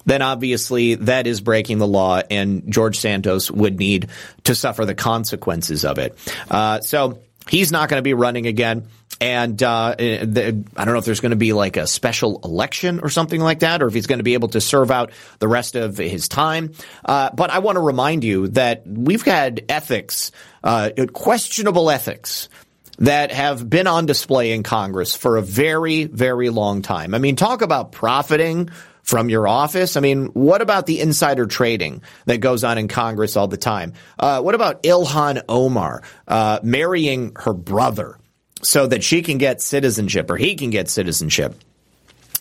[0.07, 4.09] then obviously that is breaking the law, and George Santos would need
[4.45, 6.17] to suffer the consequences of it.
[6.51, 8.89] Uh, so he's not going to be running again.
[9.19, 13.01] And uh, the, I don't know if there's going to be like a special election
[13.01, 15.49] or something like that, or if he's going to be able to serve out the
[15.49, 16.75] rest of his time.
[17.05, 22.51] Uh, but I want to remind you that we've had ethics, uh, questionable ethics
[22.99, 27.15] that have been on display in Congress for a very, very long time.
[27.15, 28.71] I mean, talk about profiting
[29.07, 29.97] from your office?
[29.97, 33.95] I mean, what about the insider trading that goes on in Congress all the time?
[34.19, 38.19] Uh, what about Ilhan Omar uh, marrying her brother
[38.63, 41.55] so that she can get citizenship or he can get citizenship?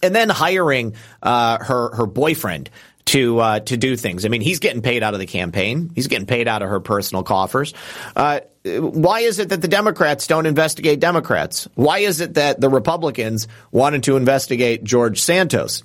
[0.02, 2.70] And then hiring uh, her her boyfriend
[3.06, 4.26] to uh, to do things.
[4.26, 5.92] I mean, he's getting paid out of the campaign.
[5.94, 7.74] He's getting paid out of her personal coffers.
[8.16, 11.68] Uh, why is it that the Democrats don't investigate Democrats?
[11.76, 15.84] Why is it that the Republicans wanted to investigate George Santos?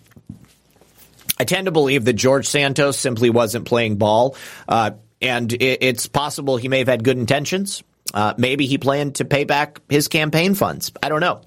[1.40, 4.36] I tend to believe that George Santos simply wasn't playing ball,
[4.68, 4.90] uh,
[5.22, 7.82] and it, it's possible he may have had good intentions.
[8.12, 10.92] Uh, maybe he planned to pay back his campaign funds.
[11.02, 11.40] I don't know.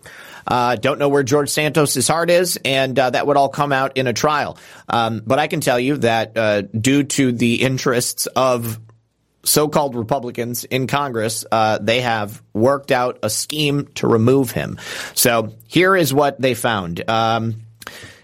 [0.48, 3.95] Uh, don't know where George Santos' heart is, and uh, that would all come out
[3.95, 4.57] in a trial.
[4.90, 8.80] Um, but I can tell you that uh, due to the interests of
[9.44, 14.80] so-called Republicans in Congress, uh, they have worked out a scheme to remove him.
[15.14, 17.07] So here is what they found.
[17.07, 17.61] Um,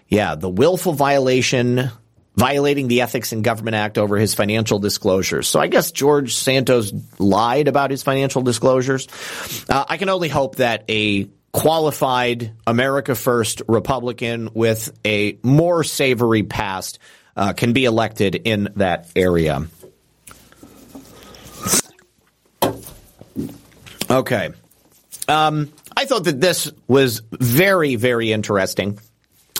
[0.10, 1.90] yeah, the willful violation
[2.36, 5.48] violating the Ethics in Government Act over his financial disclosures.
[5.48, 9.08] So I guess George Santos lied about his financial disclosures.
[9.68, 16.44] Uh, I can only hope that a qualified America First Republican with a more savory
[16.44, 17.00] past
[17.36, 19.68] uh, can be elected in that area.
[24.10, 24.50] Okay.
[25.28, 28.98] Um, I thought that this was very, very interesting.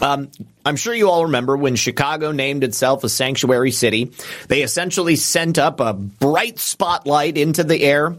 [0.02, 0.30] Um,
[0.66, 4.12] I'm sure you all remember when Chicago named itself a sanctuary city.
[4.48, 8.16] They essentially sent up a bright spotlight into the air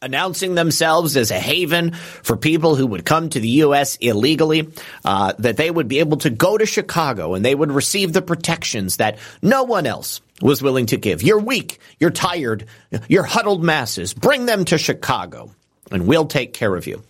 [0.00, 3.96] announcing themselves as a haven for people who would come to the U.S.
[3.96, 4.68] illegally,
[5.04, 8.22] uh, that they would be able to go to Chicago and they would receive the
[8.22, 11.22] protections that no one else was willing to give.
[11.22, 12.66] You're weak, you're tired,
[13.08, 14.14] you're huddled masses.
[14.14, 15.50] Bring them to Chicago
[15.90, 17.02] and we'll take care of you.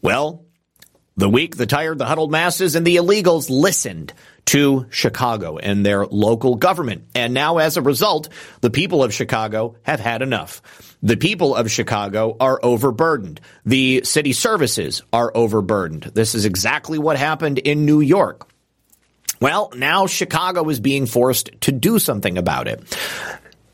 [0.00, 0.44] Well,
[1.16, 4.12] the weak, the tired, the huddled masses, and the illegals listened
[4.46, 7.04] to Chicago and their local government.
[7.14, 8.28] And now, as a result,
[8.62, 10.62] the people of Chicago have had enough.
[11.02, 13.40] The people of Chicago are overburdened.
[13.64, 16.04] The city services are overburdened.
[16.14, 18.48] This is exactly what happened in New York.
[19.40, 22.82] Well, now Chicago is being forced to do something about it.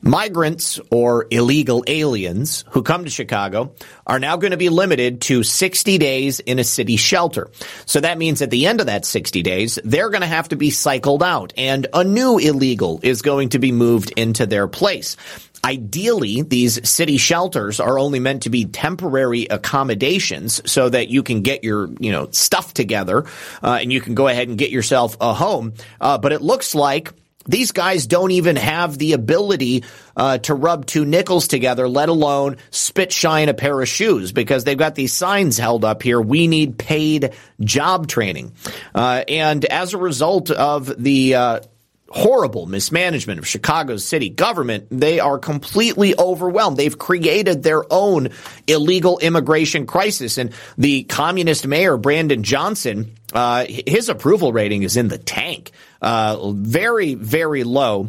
[0.06, 3.74] Migrants or illegal aliens who come to Chicago
[4.06, 7.50] are now going to be limited to 60 days in a city shelter.
[7.86, 10.56] So that means at the end of that 60 days, they're going to have to
[10.56, 15.16] be cycled out and a new illegal is going to be moved into their place.
[15.64, 21.42] Ideally, these city shelters are only meant to be temporary accommodations so that you can
[21.42, 23.24] get your, you know, stuff together
[23.60, 25.74] uh, and you can go ahead and get yourself a home.
[26.00, 27.12] Uh, but it looks like
[27.46, 29.84] these guys don't even have the ability
[30.16, 34.64] uh, to rub two nickels together, let alone spit shine a pair of shoes, because
[34.64, 36.20] they've got these signs held up here.
[36.20, 38.52] We need paid job training,
[38.94, 41.60] uh, and as a result of the uh,
[42.08, 46.76] horrible mismanagement of Chicago's city government, they are completely overwhelmed.
[46.76, 48.30] They've created their own
[48.66, 50.38] illegal immigration crisis.
[50.38, 55.72] And the communist mayor, Brandon Johnson, uh, his approval rating is in the tank.
[56.00, 58.08] Uh, very, very low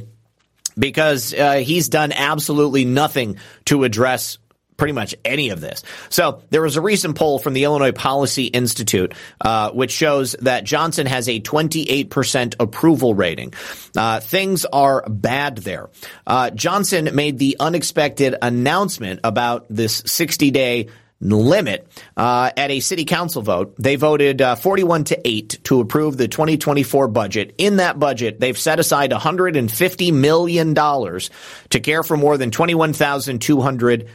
[0.78, 4.38] because uh, he's done absolutely nothing to address
[4.78, 5.84] pretty much any of this.
[6.10, 10.64] So there was a recent poll from the Illinois Policy Institute, uh, which shows that
[10.64, 13.54] Johnson has a 28% approval rating.
[13.96, 15.90] Uh, things are bad there.
[16.26, 20.88] Uh, Johnson made the unexpected announcement about this 60 day
[21.20, 23.76] limit uh, at a city council vote.
[23.78, 27.56] They voted uh, 41 to 8 to approve the 2024 budget.
[27.58, 34.10] In that budget, they've set aside $150 million to care for more than 21,200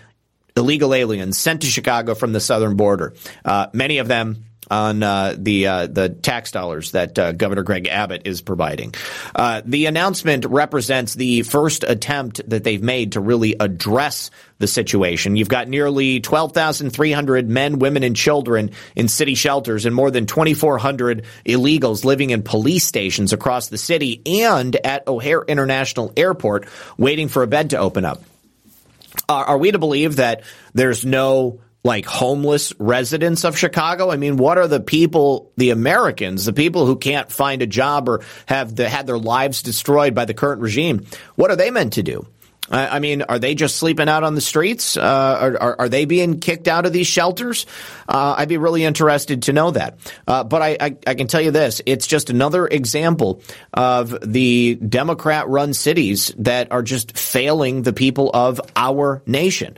[0.57, 3.15] illegal aliens sent to Chicago from the southern border.
[3.45, 7.89] Uh, many of them on uh, the uh, the tax dollars that uh, Governor Greg
[7.89, 8.95] Abbott is providing.
[9.35, 15.35] Uh, the announcement represents the first attempt that they've made to really address the situation.
[15.37, 21.25] You've got nearly 12,300 men, women, and children in city shelters and more than 2,400
[21.45, 27.43] illegals living in police stations across the city and at O'Hare International Airport waiting for
[27.43, 28.23] a bed to open up.
[29.29, 30.45] are we to believe that
[30.75, 34.11] there's no like homeless residents of Chicago?
[34.11, 38.09] I mean, what are the people, the Americans, the people who can't find a job
[38.09, 41.07] or have the, had their lives destroyed by the current regime?
[41.37, 42.27] What are they meant to do?
[42.73, 44.97] I mean, are they just sleeping out on the streets?
[44.97, 47.67] Uh, are, are, are, they being kicked out of these shelters?
[48.09, 49.99] Uh, I'd be really interested to know that.
[50.27, 53.43] Uh, but I, I, I, can tell you this: it's just another example
[53.75, 59.77] of the Democrat-run cities that are just failing the people of our nation.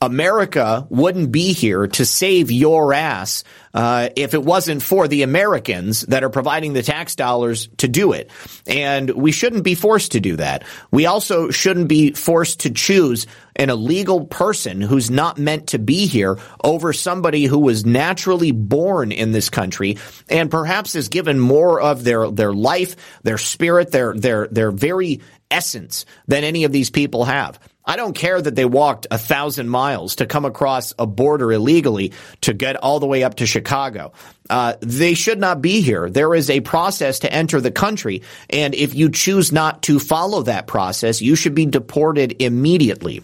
[0.00, 6.02] America wouldn't be here to save your ass uh, if it wasn't for the Americans
[6.02, 8.30] that are providing the tax dollars to do it.
[8.66, 10.64] And we shouldn't be forced to do that.
[10.90, 16.06] We also shouldn't be forced to choose an illegal person who's not meant to be
[16.06, 19.96] here over somebody who was naturally born in this country
[20.28, 25.20] and perhaps has given more of their, their life, their spirit, their, their, their very
[25.50, 27.58] essence than any of these people have.
[27.86, 32.12] I don't care that they walked a thousand miles to come across a border illegally
[32.42, 34.12] to get all the way up to Chicago.
[34.50, 36.10] Uh, they should not be here.
[36.10, 40.42] There is a process to enter the country, and if you choose not to follow
[40.42, 43.22] that process, you should be deported immediately.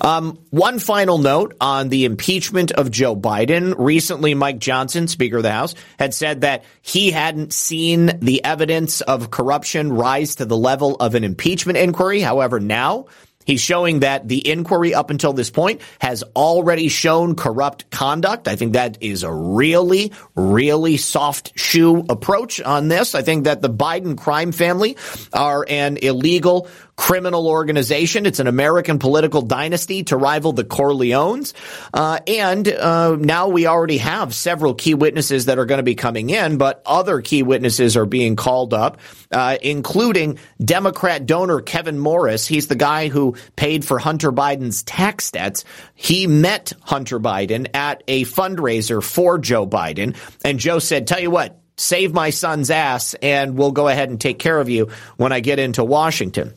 [0.00, 3.74] Um, one final note on the impeachment of Joe Biden.
[3.78, 9.00] Recently, Mike Johnson, Speaker of the House, had said that he hadn't seen the evidence
[9.00, 12.20] of corruption rise to the level of an impeachment inquiry.
[12.20, 13.06] However, now
[13.48, 18.46] He's showing that the inquiry up until this point has already shown corrupt conduct.
[18.46, 23.14] I think that is a really, really soft shoe approach on this.
[23.14, 24.98] I think that the Biden crime family
[25.32, 26.68] are an illegal
[26.98, 28.26] criminal organization.
[28.26, 31.54] It's an American political dynasty to rival the Corleones.
[31.94, 35.94] Uh, and uh, now we already have several key witnesses that are going to be
[35.94, 38.98] coming in, but other key witnesses are being called up,
[39.30, 42.48] uh, including Democrat donor Kevin Morris.
[42.48, 45.64] He's the guy who paid for Hunter Biden's tax debts.
[45.94, 51.30] He met Hunter Biden at a fundraiser for Joe Biden, and Joe said, tell you
[51.30, 55.32] what, save my son's ass and we'll go ahead and take care of you when
[55.32, 56.52] I get into Washington.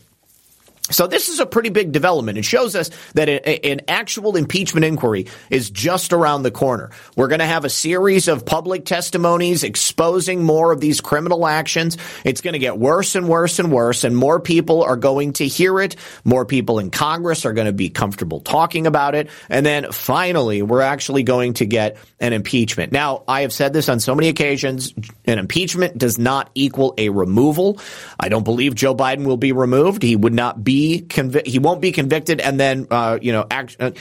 [0.92, 2.38] So this is a pretty big development.
[2.38, 6.92] It shows us that an actual impeachment inquiry is just around the corner.
[7.16, 11.98] We're going to have a series of public testimonies exposing more of these criminal actions.
[12.26, 15.48] It's going to get worse and worse and worse, and more people are going to
[15.48, 15.96] hear it.
[16.24, 19.30] More people in Congress are going to be comfortable talking about it.
[19.50, 22.92] And then finally, we're actually going to get an impeachment.
[22.92, 24.94] Now, I have said this on so many occasions.
[25.26, 27.80] An impeachment does not equal a removal.
[28.20, 30.04] I don't believe Joe Biden will be removed.
[30.04, 33.78] He would not be convi- he won't be convicted and then uh, you know act,
[33.80, 33.92] uh,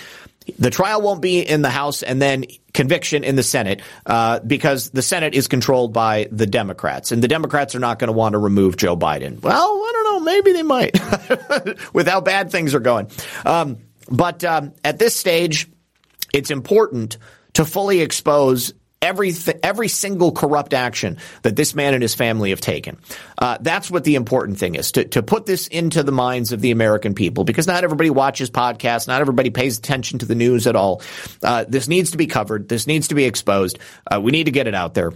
[0.59, 4.91] the trial won't be in the House and then conviction in the Senate uh, because
[4.91, 8.33] the Senate is controlled by the Democrats and the Democrats are not going to want
[8.33, 9.41] to remove Joe Biden.
[9.43, 10.99] Well, I don't know, maybe they might
[11.93, 13.11] with how bad things are going.
[13.45, 13.79] Um,
[14.11, 15.69] but um, at this stage,
[16.33, 17.19] it's important
[17.55, 18.73] to fully expose
[19.03, 19.33] every
[19.63, 22.99] every single corrupt action that this man and his family have taken.
[23.39, 26.61] Uh, that's what the important thing is to to put this into the minds of
[26.61, 30.67] the American people because not everybody watches podcasts, not everybody pays attention to the news
[30.67, 31.03] at all.
[31.43, 32.69] Uh, this needs to be covered.
[32.69, 33.79] This needs to be exposed.
[34.11, 35.13] Uh, we need to get it out there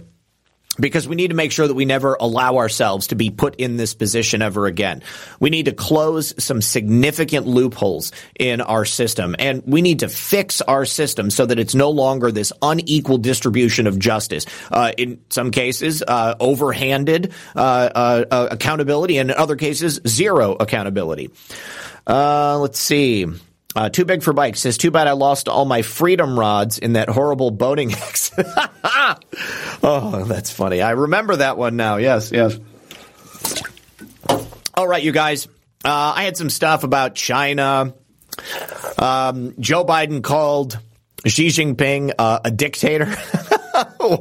[0.79, 3.77] because we need to make sure that we never allow ourselves to be put in
[3.77, 5.03] this position ever again.
[5.39, 10.61] We need to close some significant loopholes in our system and we need to fix
[10.61, 14.45] our system so that it's no longer this unequal distribution of justice.
[14.71, 21.31] Uh, in some cases, uh, overhanded uh, uh, accountability and in other cases, zero accountability.
[22.07, 23.25] Uh, let's see.
[23.75, 26.93] Uh, too big for bikes says, too bad I lost all my freedom rods in
[26.93, 28.53] that horrible boating accident.
[29.83, 30.81] oh, that's funny.
[30.81, 31.97] I remember that one now.
[31.97, 32.57] Yes, yes.
[34.73, 35.47] All right, you guys.
[35.83, 37.93] Uh, I had some stuff about China.
[38.97, 40.79] Um, Joe Biden called
[41.25, 43.13] Xi Jinping uh, a dictator.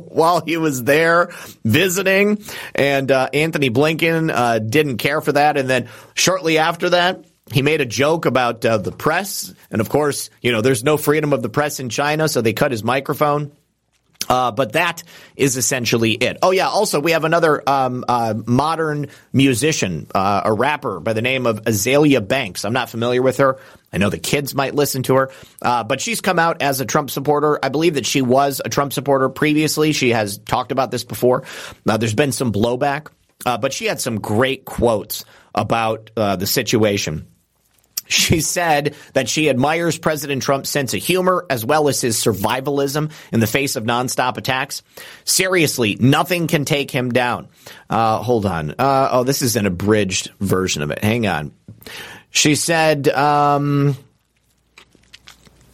[0.08, 1.30] while he was there
[1.64, 2.42] visiting,
[2.74, 5.56] and uh, Antony Blinken uh, didn't care for that.
[5.56, 9.88] And then shortly after that, he made a joke about uh, the press, and of
[9.88, 12.82] course, you know, there's no freedom of the press in China, so they cut his
[12.82, 13.52] microphone.
[14.28, 15.02] Uh, but that
[15.36, 16.38] is essentially it.
[16.42, 16.68] Oh yeah.
[16.68, 21.62] Also, we have another um, uh, modern musician, uh, a rapper by the name of
[21.62, 22.64] Azealia Banks.
[22.64, 23.58] I'm not familiar with her.
[23.92, 25.30] I know the kids might listen to her,
[25.62, 27.58] uh, but she's come out as a Trump supporter.
[27.62, 29.92] I believe that she was a Trump supporter previously.
[29.92, 31.44] She has talked about this before.
[31.84, 33.08] there's been some blowback,
[33.46, 37.28] uh, but she had some great quotes about uh, the situation.
[38.06, 43.10] She said that she admires President Trump's sense of humor as well as his survivalism
[43.32, 44.82] in the face of nonstop attacks.
[45.24, 47.48] Seriously, nothing can take him down.
[47.88, 48.72] Uh, hold on.
[48.72, 51.02] Uh, oh, this is an abridged version of it.
[51.02, 51.52] Hang on.
[52.30, 53.96] She said, um,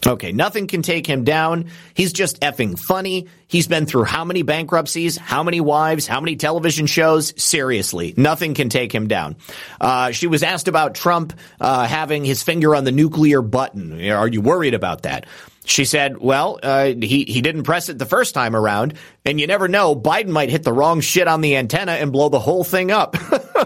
[0.05, 1.65] Okay, nothing can take him down.
[1.93, 3.27] He's just effing funny.
[3.47, 7.39] He's been through how many bankruptcies, how many wives, how many television shows?
[7.41, 9.35] Seriously, nothing can take him down.
[9.79, 14.09] Uh, she was asked about Trump uh, having his finger on the nuclear button.
[14.09, 15.27] Are you worried about that?
[15.65, 19.45] She said, well, uh, he, he didn't press it the first time around, and you
[19.45, 22.63] never know, Biden might hit the wrong shit on the antenna and blow the whole
[22.63, 23.15] thing up.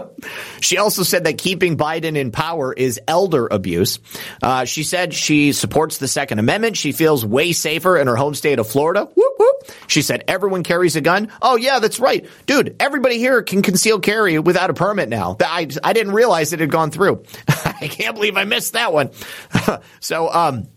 [0.60, 3.98] she also said that keeping Biden in power is elder abuse.
[4.42, 6.76] Uh, she said she supports the Second Amendment.
[6.76, 9.06] She feels way safer in her home state of Florida.
[9.06, 9.72] Whoop, whoop.
[9.86, 11.32] She said everyone carries a gun.
[11.40, 12.28] Oh, yeah, that's right.
[12.44, 15.36] Dude, everybody here can conceal carry without a permit now.
[15.40, 17.24] I, I didn't realize it had gone through.
[17.48, 19.10] I can't believe I missed that one.
[20.00, 20.68] so, um,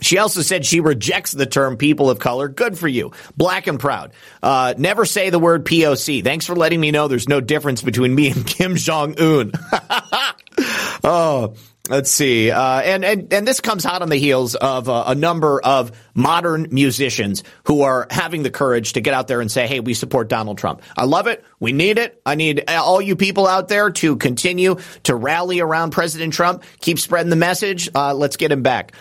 [0.00, 2.48] she also said she rejects the term people of color.
[2.48, 3.12] Good for you.
[3.36, 4.12] Black and proud.
[4.42, 6.24] Uh, never say the word POC.
[6.24, 9.52] Thanks for letting me know there's no difference between me and Kim Jong Un.
[11.04, 11.54] oh,
[11.88, 12.50] let's see.
[12.50, 15.92] Uh, and, and, and this comes hot on the heels of uh, a number of
[16.14, 19.94] modern musicians who are having the courage to get out there and say, Hey, we
[19.94, 20.82] support Donald Trump.
[20.96, 21.44] I love it.
[21.60, 22.20] We need it.
[22.26, 26.64] I need all you people out there to continue to rally around President Trump.
[26.80, 27.88] Keep spreading the message.
[27.94, 28.92] Uh, let's get him back.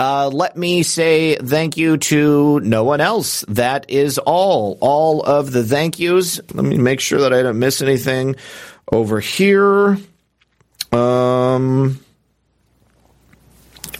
[0.00, 3.44] Uh, let me say thank you to no one else.
[3.48, 4.78] That is all.
[4.80, 6.40] All of the thank yous.
[6.54, 8.36] Let me make sure that I don't miss anything
[8.90, 9.98] over here.
[10.90, 12.02] Um,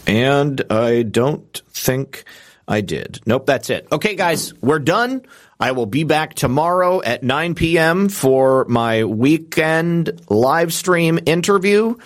[0.07, 2.23] and I don't think
[2.67, 3.19] I did.
[3.27, 3.87] Nope, that's it.
[3.91, 5.21] Okay, guys, we're done.
[5.59, 8.09] I will be back tomorrow at 9 p.m.
[8.09, 11.97] for my weekend live stream interview.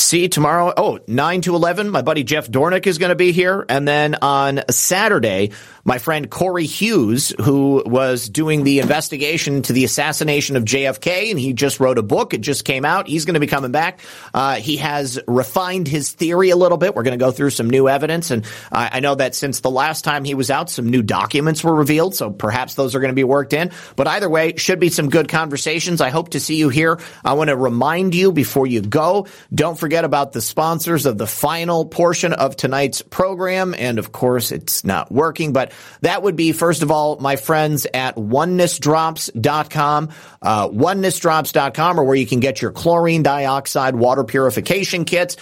[0.00, 0.72] See tomorrow.
[0.76, 1.90] Oh, 9 to 11.
[1.90, 3.66] My buddy Jeff Dornik is going to be here.
[3.68, 5.50] And then on Saturday,
[5.88, 11.40] my friend Corey Hughes, who was doing the investigation to the assassination of JFK, and
[11.40, 12.34] he just wrote a book.
[12.34, 13.08] It just came out.
[13.08, 14.00] He's going to be coming back.
[14.34, 16.94] Uh, he has refined his theory a little bit.
[16.94, 18.30] We're going to go through some new evidence.
[18.30, 21.64] And I, I know that since the last time he was out, some new documents
[21.64, 22.14] were revealed.
[22.14, 23.70] So perhaps those are going to be worked in.
[23.96, 26.02] But either way, should be some good conversations.
[26.02, 27.00] I hope to see you here.
[27.24, 31.26] I want to remind you before you go, don't forget about the sponsors of the
[31.26, 33.74] final portion of tonight's program.
[33.74, 37.86] And of course, it's not working, but that would be, first of all, my friends
[37.92, 40.08] at onenessdrops.com,
[40.42, 45.36] uh, onenessdrops.com, or where you can get your chlorine dioxide water purification kits.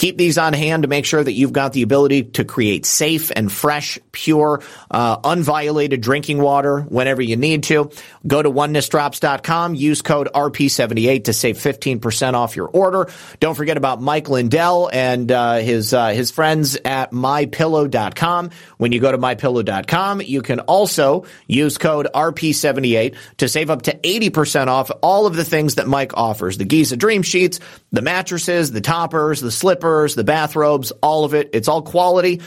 [0.00, 3.30] Keep these on hand to make sure that you've got the ability to create safe
[3.36, 7.90] and fresh, pure, uh, unviolated drinking water whenever you need to.
[8.26, 13.10] Go to onenessdrops.com, use code RP78 to save 15% off your order.
[13.40, 18.50] Don't forget about Mike Lindell and uh, his uh, his friends at mypillow.com.
[18.78, 23.98] When you go to mypillow.com, you can also use code RP78 to save up to
[23.98, 26.56] 80% off all of the things that Mike offers.
[26.56, 27.60] The Giza Dream Sheets,
[27.92, 31.50] the mattresses, the toppers, the slippers, the bathrobes, all of it.
[31.52, 32.40] It's all quality.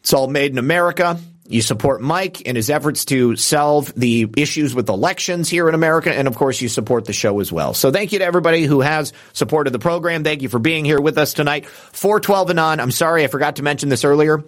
[0.00, 1.18] It's all made in America.
[1.50, 6.14] You support Mike in his efforts to solve the issues with elections here in America.
[6.14, 7.74] And of course, you support the show as well.
[7.74, 10.22] So thank you to everybody who has supported the program.
[10.22, 11.66] Thank you for being here with us tonight.
[11.66, 12.80] 412 and on.
[12.80, 14.44] I'm sorry, I forgot to mention this earlier.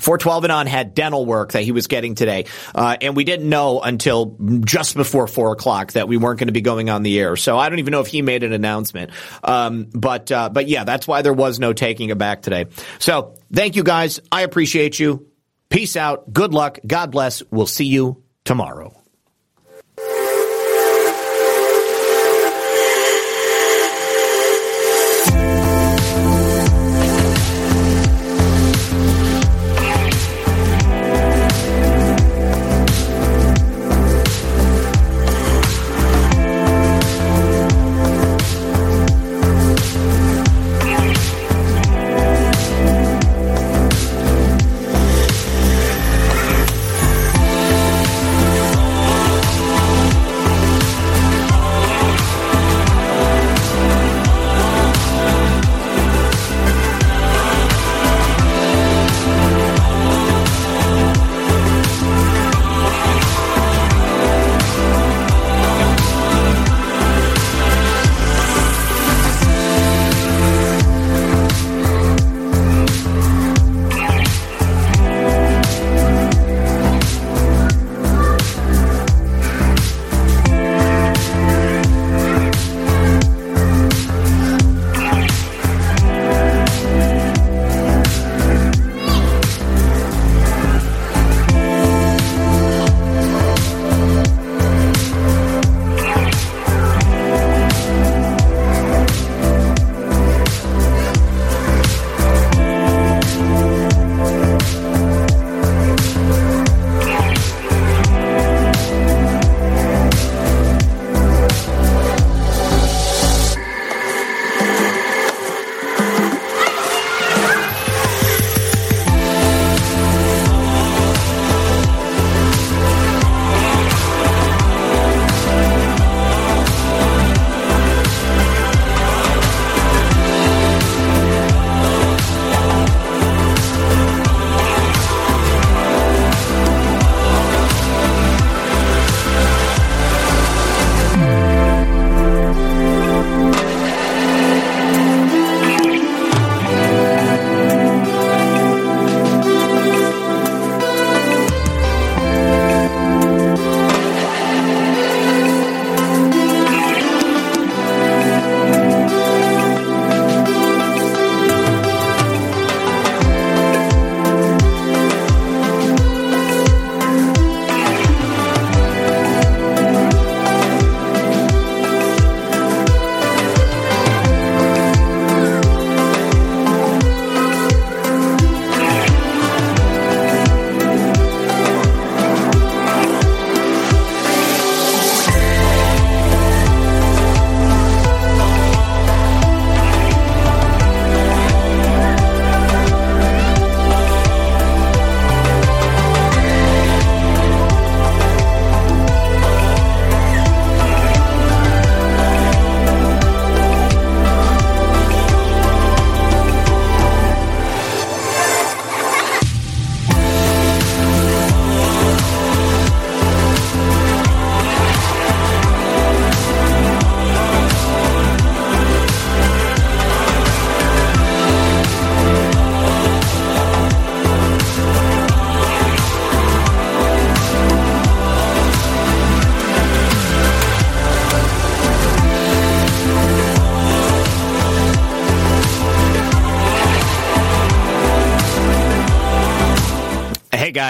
[0.00, 2.46] 412 and on had dental work that he was getting today.
[2.74, 6.52] Uh, and we didn't know until just before four o'clock that we weren't going to
[6.52, 7.36] be going on the air.
[7.36, 9.12] So I don't even know if he made an announcement.
[9.42, 12.66] Um, but, uh, but yeah, that's why there was no taking it back today.
[12.98, 14.20] So thank you guys.
[14.32, 15.28] I appreciate you.
[15.68, 16.32] Peace out.
[16.32, 16.78] Good luck.
[16.86, 17.42] God bless.
[17.50, 19.03] We'll see you tomorrow.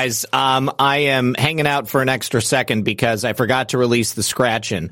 [0.05, 4.13] Guys, um, I am hanging out for an extra second because I forgot to release
[4.13, 4.91] the scratching.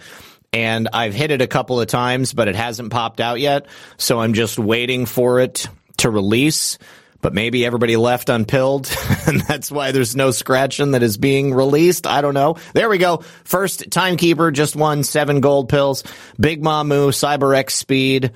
[0.55, 3.66] And I've hit it a couple of times, but it hasn't popped out yet.
[3.98, 5.68] So I'm just waiting for it
[5.98, 6.78] to release.
[7.20, 8.90] But maybe everybody left unpilled,
[9.28, 12.06] and that's why there's no scratching that is being released.
[12.06, 12.56] I don't know.
[12.72, 13.18] There we go.
[13.44, 16.02] First timekeeper just won seven gold pills.
[16.40, 18.32] Big Mamu, Cyber X Speed.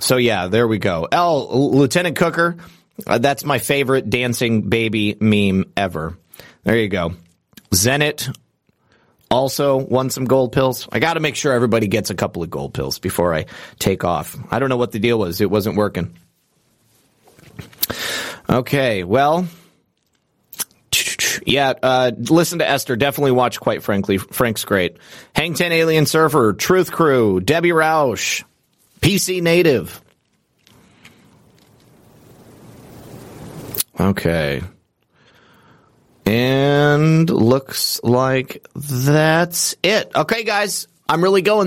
[0.00, 1.06] So yeah, there we go.
[1.10, 2.56] L, Lieutenant Cooker.
[3.06, 6.16] Uh, that's my favorite dancing baby meme ever.
[6.62, 7.14] There you go.
[7.70, 8.34] Zenit
[9.30, 10.88] also won some gold pills.
[10.92, 13.46] I got to make sure everybody gets a couple of gold pills before I
[13.78, 14.36] take off.
[14.50, 15.40] I don't know what the deal was.
[15.40, 16.14] It wasn't working.
[18.48, 19.48] Okay, well,
[21.46, 22.96] yeah, uh, listen to Esther.
[22.96, 24.18] Definitely watch, quite frankly.
[24.18, 24.98] Frank's great.
[25.34, 28.44] Hang 10 Alien Surfer, Truth Crew, Debbie Roush,
[29.00, 30.00] PC Native.
[33.98, 34.62] Okay.
[36.26, 40.10] And looks like that's it.
[40.14, 41.66] Okay, guys, I'm really going.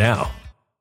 [0.01, 0.31] now.